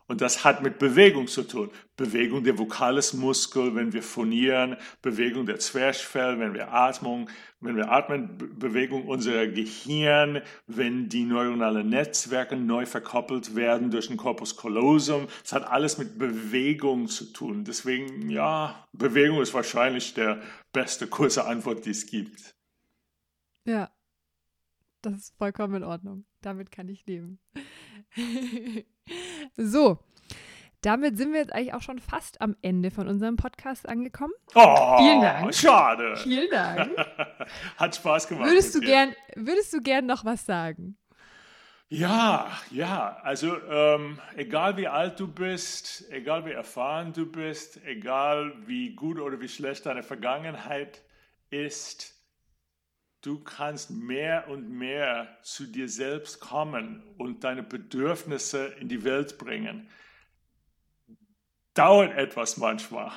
Und 0.08 0.22
das 0.22 0.44
hat 0.44 0.62
mit 0.62 0.80
Bewegung 0.80 1.28
zu 1.28 1.44
tun. 1.44 1.70
Bewegung 1.96 2.44
der 2.44 2.58
Vokalismuskel, 2.58 3.76
wenn 3.76 3.94
wir 3.94 4.04
phonieren, 4.04 4.76
Bewegung 5.02 5.46
der 5.46 5.60
Zwerchfell, 5.60 6.40
wenn 6.40 6.54
wir 6.54 6.74
atmen, 6.74 7.30
wenn 7.60 7.76
wir 7.76 7.92
atmen, 7.92 8.38
Bewegung 8.58 9.08
unserer 9.08 9.48
Gehirn, 9.48 10.42
wenn 10.68 11.10
die 11.10 11.24
neuronalen 11.24 11.90
Netzwerke 11.90 12.56
neu 12.56 12.86
verkoppelt 12.86 13.56
werden 13.56 13.92
durch 13.92 14.08
den 14.08 14.18
Corpus 14.18 14.58
callosum. 14.58 15.28
Das 15.44 15.54
hat 15.54 15.68
alles 15.68 15.98
mit 15.98 16.18
Bewegung 16.18 17.08
zu 17.08 17.32
tun. 17.32 17.64
Deswegen, 17.64 18.30
ja, 18.30 18.88
Bewegung 18.94 19.42
ist 19.42 19.54
wahrscheinlich 19.54 20.14
der 20.14 20.42
beste 20.74 21.08
kurze 21.08 21.46
Antwort, 21.46 21.86
die 21.86 21.92
es 21.92 22.08
gibt. 22.08 22.56
Ja, 23.66 23.92
das 25.02 25.14
ist 25.14 25.38
vollkommen 25.38 25.76
in 25.76 25.84
Ordnung. 25.84 26.26
Damit 26.42 26.72
kann 26.72 26.90
ich 26.90 27.06
leben. 27.06 27.40
so, 29.58 30.00
Damit 30.82 31.18
sind 31.18 31.32
wir 31.34 31.40
jetzt 31.42 31.54
eigentlich 31.54 31.74
auch 31.76 31.82
schon 31.82 32.00
fast 32.00 32.42
am 32.42 32.56
Ende 32.64 32.90
von 32.90 33.08
unserem 33.08 33.36
Podcast 33.36 33.88
angekommen. 33.88 34.34
Oh, 34.56 34.98
Vielen 34.98 35.22
Dank. 35.22 35.54
schade. 35.54 36.16
Vielen 36.24 36.50
Dank. 36.50 36.98
Hat 37.78 37.96
Spaß 37.96 38.28
gemacht. 38.28 38.50
Würdest 38.50 38.74
du, 38.74 38.80
dir. 38.80 38.88
gern, 38.88 39.16
würdest 39.36 39.74
du 39.74 39.82
gern 39.82 40.06
noch 40.08 40.26
was 40.26 40.46
sagen? 40.46 40.98
Ja, 41.90 42.50
ja, 42.72 43.18
also 43.22 43.62
ähm, 43.70 44.18
egal 44.38 44.78
wie 44.78 44.88
alt 44.88 45.20
du 45.20 45.28
bist, 45.28 46.10
egal 46.10 46.46
wie 46.46 46.52
erfahren 46.52 47.12
du 47.12 47.30
bist, 47.30 47.84
egal 47.86 48.54
wie 48.66 48.96
gut 48.96 49.20
oder 49.20 49.42
wie 49.42 49.50
schlecht 49.50 49.86
deine 49.86 50.02
Vergangenheit 50.02 51.02
ist, 51.50 52.16
du 53.22 53.40
kannst 53.40 53.92
mehr 53.92 54.48
und 54.48 54.70
mehr 54.70 55.38
zu 55.44 55.66
dir 55.66 55.88
selbst 55.88 56.40
kommen 56.40 57.04
und 57.18 57.44
deine 57.44 57.64
Bedürfnisse 57.64 58.68
in 58.80 58.90
die 58.90 59.04
Welt 59.04 59.38
bringen. 59.38 59.90
Dauert 61.74 62.18
etwas 62.18 62.58
manchmal, 62.58 63.12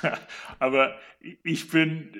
aber 0.60 0.96
ich 1.42 1.68
bin, 1.68 2.14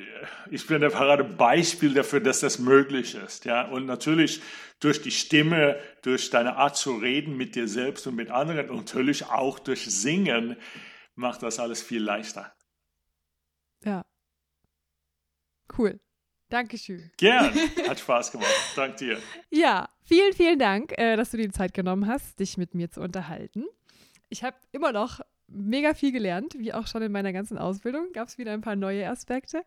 ich 0.51 0.67
bin 0.67 0.81
gerade 0.81 1.23
Beispiel 1.23 1.95
dafür, 1.95 2.19
dass 2.19 2.41
das 2.41 2.59
möglich 2.59 3.15
ist. 3.15 3.45
Ja? 3.45 3.69
Und 3.69 3.87
natürlich 3.87 4.43
durch 4.81 5.01
die 5.01 5.13
Stimme, 5.13 5.79
durch 6.03 6.31
deine 6.31 6.57
Art 6.57 6.77
zu 6.77 6.97
reden 6.97 7.37
mit 7.37 7.55
dir 7.55 7.69
selbst 7.69 8.05
und 8.09 8.17
mit 8.17 8.31
anderen 8.31 8.69
und 8.69 8.79
natürlich 8.79 9.27
auch 9.27 9.61
durch 9.61 9.85
Singen 9.85 10.57
macht 11.15 11.45
das 11.45 11.61
alles 11.61 11.83
viel 11.83 12.03
leichter. 12.03 12.53
Ja. 13.85 14.05
Cool. 15.79 16.01
Dankeschön. 16.57 17.11
Gern, 17.19 17.53
hat 17.87 18.01
Spaß 18.01 18.33
gemacht. 18.33 18.49
Dank 18.77 18.97
dir. 18.97 19.19
Ja, 19.51 19.91
vielen, 20.03 20.33
vielen 20.33 20.59
Dank, 20.59 20.97
äh, 20.97 21.15
dass 21.15 21.31
du 21.31 21.37
dir 21.37 21.49
die 21.49 21.53
Zeit 21.53 21.75
genommen 21.75 22.07
hast, 22.07 22.41
dich 22.41 22.57
mit 22.57 22.75
mir 22.75 22.91
zu 22.91 23.03
unterhalten. 23.03 23.67
Ich 24.31 24.43
habe 24.43 24.57
immer 24.73 24.91
noch 24.91 25.21
mega 25.49 25.93
viel 25.93 26.13
gelernt, 26.13 26.55
wie 26.57 26.73
auch 26.73 26.87
schon 26.87 27.03
in 27.03 27.13
meiner 27.13 27.35
ganzen 27.35 27.59
Ausbildung. 27.59 28.11
Gab 28.15 28.29
es 28.29 28.39
wieder 28.39 28.55
ein 28.55 28.63
paar 28.63 28.75
neue 28.75 29.07
Aspekte. 29.07 29.65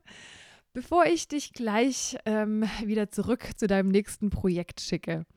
Bevor 0.74 1.06
ich 1.06 1.28
dich 1.28 1.54
gleich 1.54 2.18
ähm, 2.26 2.68
wieder 2.84 3.12
zurück 3.12 3.52
zu 3.56 3.68
deinem 3.68 3.90
nächsten 3.90 4.32
Projekt 4.32 4.82
schicke, 4.82 5.28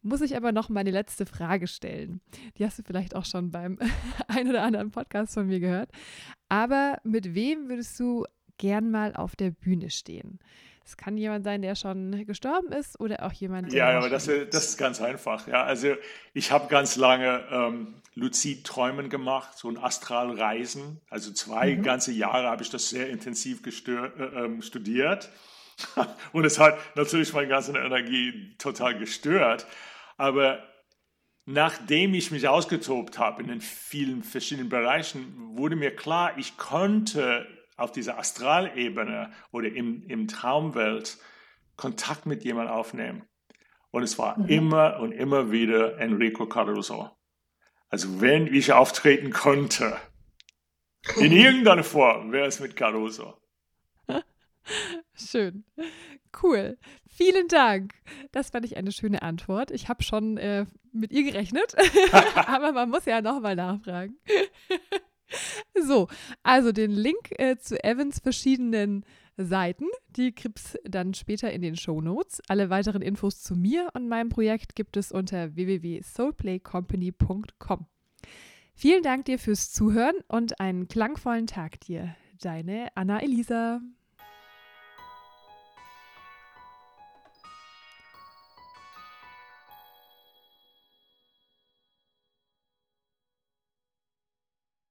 muss 0.00 0.22
ich 0.22 0.38
aber 0.38 0.52
noch 0.52 0.70
meine 0.70 0.90
letzte 0.90 1.26
Frage 1.26 1.66
stellen. 1.66 2.22
Die 2.56 2.64
hast 2.64 2.78
du 2.78 2.82
vielleicht 2.82 3.14
auch 3.14 3.26
schon 3.26 3.50
beim 3.50 3.78
ein 4.28 4.48
oder 4.48 4.62
anderen 4.62 4.90
Podcast 4.90 5.34
von 5.34 5.48
mir 5.48 5.60
gehört. 5.60 5.90
Aber 6.48 6.96
mit 7.04 7.34
wem 7.34 7.68
würdest 7.68 8.00
du 8.00 8.24
gern 8.56 8.90
mal 8.90 9.14
auf 9.14 9.36
der 9.36 9.50
Bühne 9.50 9.90
stehen? 9.90 10.38
Es 10.86 10.96
kann 10.96 11.16
jemand 11.16 11.44
sein, 11.44 11.62
der 11.62 11.76
schon 11.76 12.26
gestorben 12.26 12.70
ist 12.72 13.00
oder 13.00 13.24
auch 13.24 13.32
jemand, 13.32 13.72
der. 13.72 13.78
Ja, 13.92 13.98
aber 13.98 14.10
das, 14.10 14.26
das 14.26 14.68
ist 14.70 14.76
ganz 14.78 15.00
einfach. 15.00 15.48
Ja, 15.48 15.64
also 15.64 15.94
ich 16.34 16.50
habe 16.50 16.68
ganz 16.68 16.96
lange 16.96 17.42
ähm, 17.50 17.94
Luzid-Träumen 18.14 19.08
gemacht, 19.08 19.56
so 19.56 19.68
ein 19.70 19.78
Astralreisen. 19.78 21.00
Also 21.08 21.32
zwei 21.32 21.74
Mhm. 21.76 21.82
ganze 21.82 22.12
Jahre 22.12 22.48
habe 22.48 22.62
ich 22.62 22.70
das 22.70 22.90
sehr 22.90 23.08
intensiv 23.08 23.62
gestör, 23.62 24.12
äh, 24.18 24.44
ähm, 24.44 24.60
studiert. 24.62 25.30
Und 26.32 26.44
es 26.44 26.58
hat 26.58 26.76
natürlich 26.96 27.32
meine 27.32 27.48
ganze 27.48 27.72
Energie 27.72 28.54
total 28.58 28.98
gestört. 28.98 29.66
Aber 30.18 30.62
nachdem 31.46 32.14
ich 32.14 32.30
mich 32.30 32.46
ausgetobt 32.46 33.18
habe 33.18 33.42
in 33.42 33.48
den 33.48 33.60
vielen 33.60 34.22
verschiedenen 34.22 34.68
Bereichen, 34.68 35.34
wurde 35.56 35.76
mir 35.76 35.94
klar, 35.96 36.36
ich 36.38 36.56
konnte 36.56 37.46
auf 37.76 37.92
dieser 37.92 38.18
Astralebene 38.18 39.32
oder 39.50 39.68
im, 39.68 40.02
im 40.06 40.28
Traumwelt 40.28 41.18
Kontakt 41.76 42.26
mit 42.26 42.44
jemandem 42.44 42.74
aufnehmen. 42.74 43.24
Und 43.90 44.02
es 44.02 44.18
war 44.18 44.48
immer 44.48 44.98
und 45.00 45.12
immer 45.12 45.50
wieder 45.50 45.98
Enrico 45.98 46.46
Caruso. 46.46 47.10
Also 47.88 48.20
wenn 48.20 48.46
ich 48.52 48.72
auftreten 48.72 49.30
konnte, 49.30 49.96
in 51.16 51.32
irgendeiner 51.32 51.84
Form, 51.84 52.32
wäre 52.32 52.46
es 52.46 52.60
mit 52.60 52.76
Caruso. 52.76 53.40
Schön. 55.14 55.64
Cool. 56.42 56.78
Vielen 57.06 57.48
Dank. 57.48 57.94
Das 58.32 58.50
fand 58.50 58.64
ich 58.64 58.76
eine 58.76 58.92
schöne 58.92 59.22
Antwort. 59.22 59.70
Ich 59.70 59.88
habe 59.88 60.02
schon 60.02 60.38
äh, 60.38 60.66
mit 60.92 61.12
ihr 61.12 61.22
gerechnet, 61.22 61.76
aber 62.46 62.72
man 62.72 62.90
muss 62.90 63.04
ja 63.04 63.20
nochmal 63.20 63.54
nachfragen. 63.54 64.16
so, 65.86 66.08
also 66.42 66.72
den 66.72 66.90
Link 66.90 67.30
äh, 67.38 67.56
zu 67.56 67.82
Evans 67.82 68.20
verschiedenen 68.20 69.06
Seiten, 69.36 69.86
die 70.10 70.32
gibt's 70.34 70.76
dann 70.84 71.14
später 71.14 71.52
in 71.52 71.62
den 71.62 71.74
Show 71.76 72.00
Notes. 72.00 72.40
Alle 72.48 72.70
weiteren 72.70 73.02
Infos 73.02 73.42
zu 73.42 73.56
mir 73.56 73.90
und 73.94 74.08
meinem 74.08 74.28
Projekt 74.28 74.76
gibt 74.76 74.96
es 74.96 75.12
unter 75.12 75.56
www.soulplaycompany.com. 75.56 77.86
Vielen 78.76 79.02
Dank 79.02 79.24
dir 79.26 79.38
fürs 79.38 79.70
Zuhören 79.72 80.16
und 80.28 80.60
einen 80.60 80.88
klangvollen 80.88 81.46
Tag 81.46 81.80
dir. 81.80 82.16
Deine 82.40 82.88
Anna 82.94 83.20
Elisa. 83.20 83.80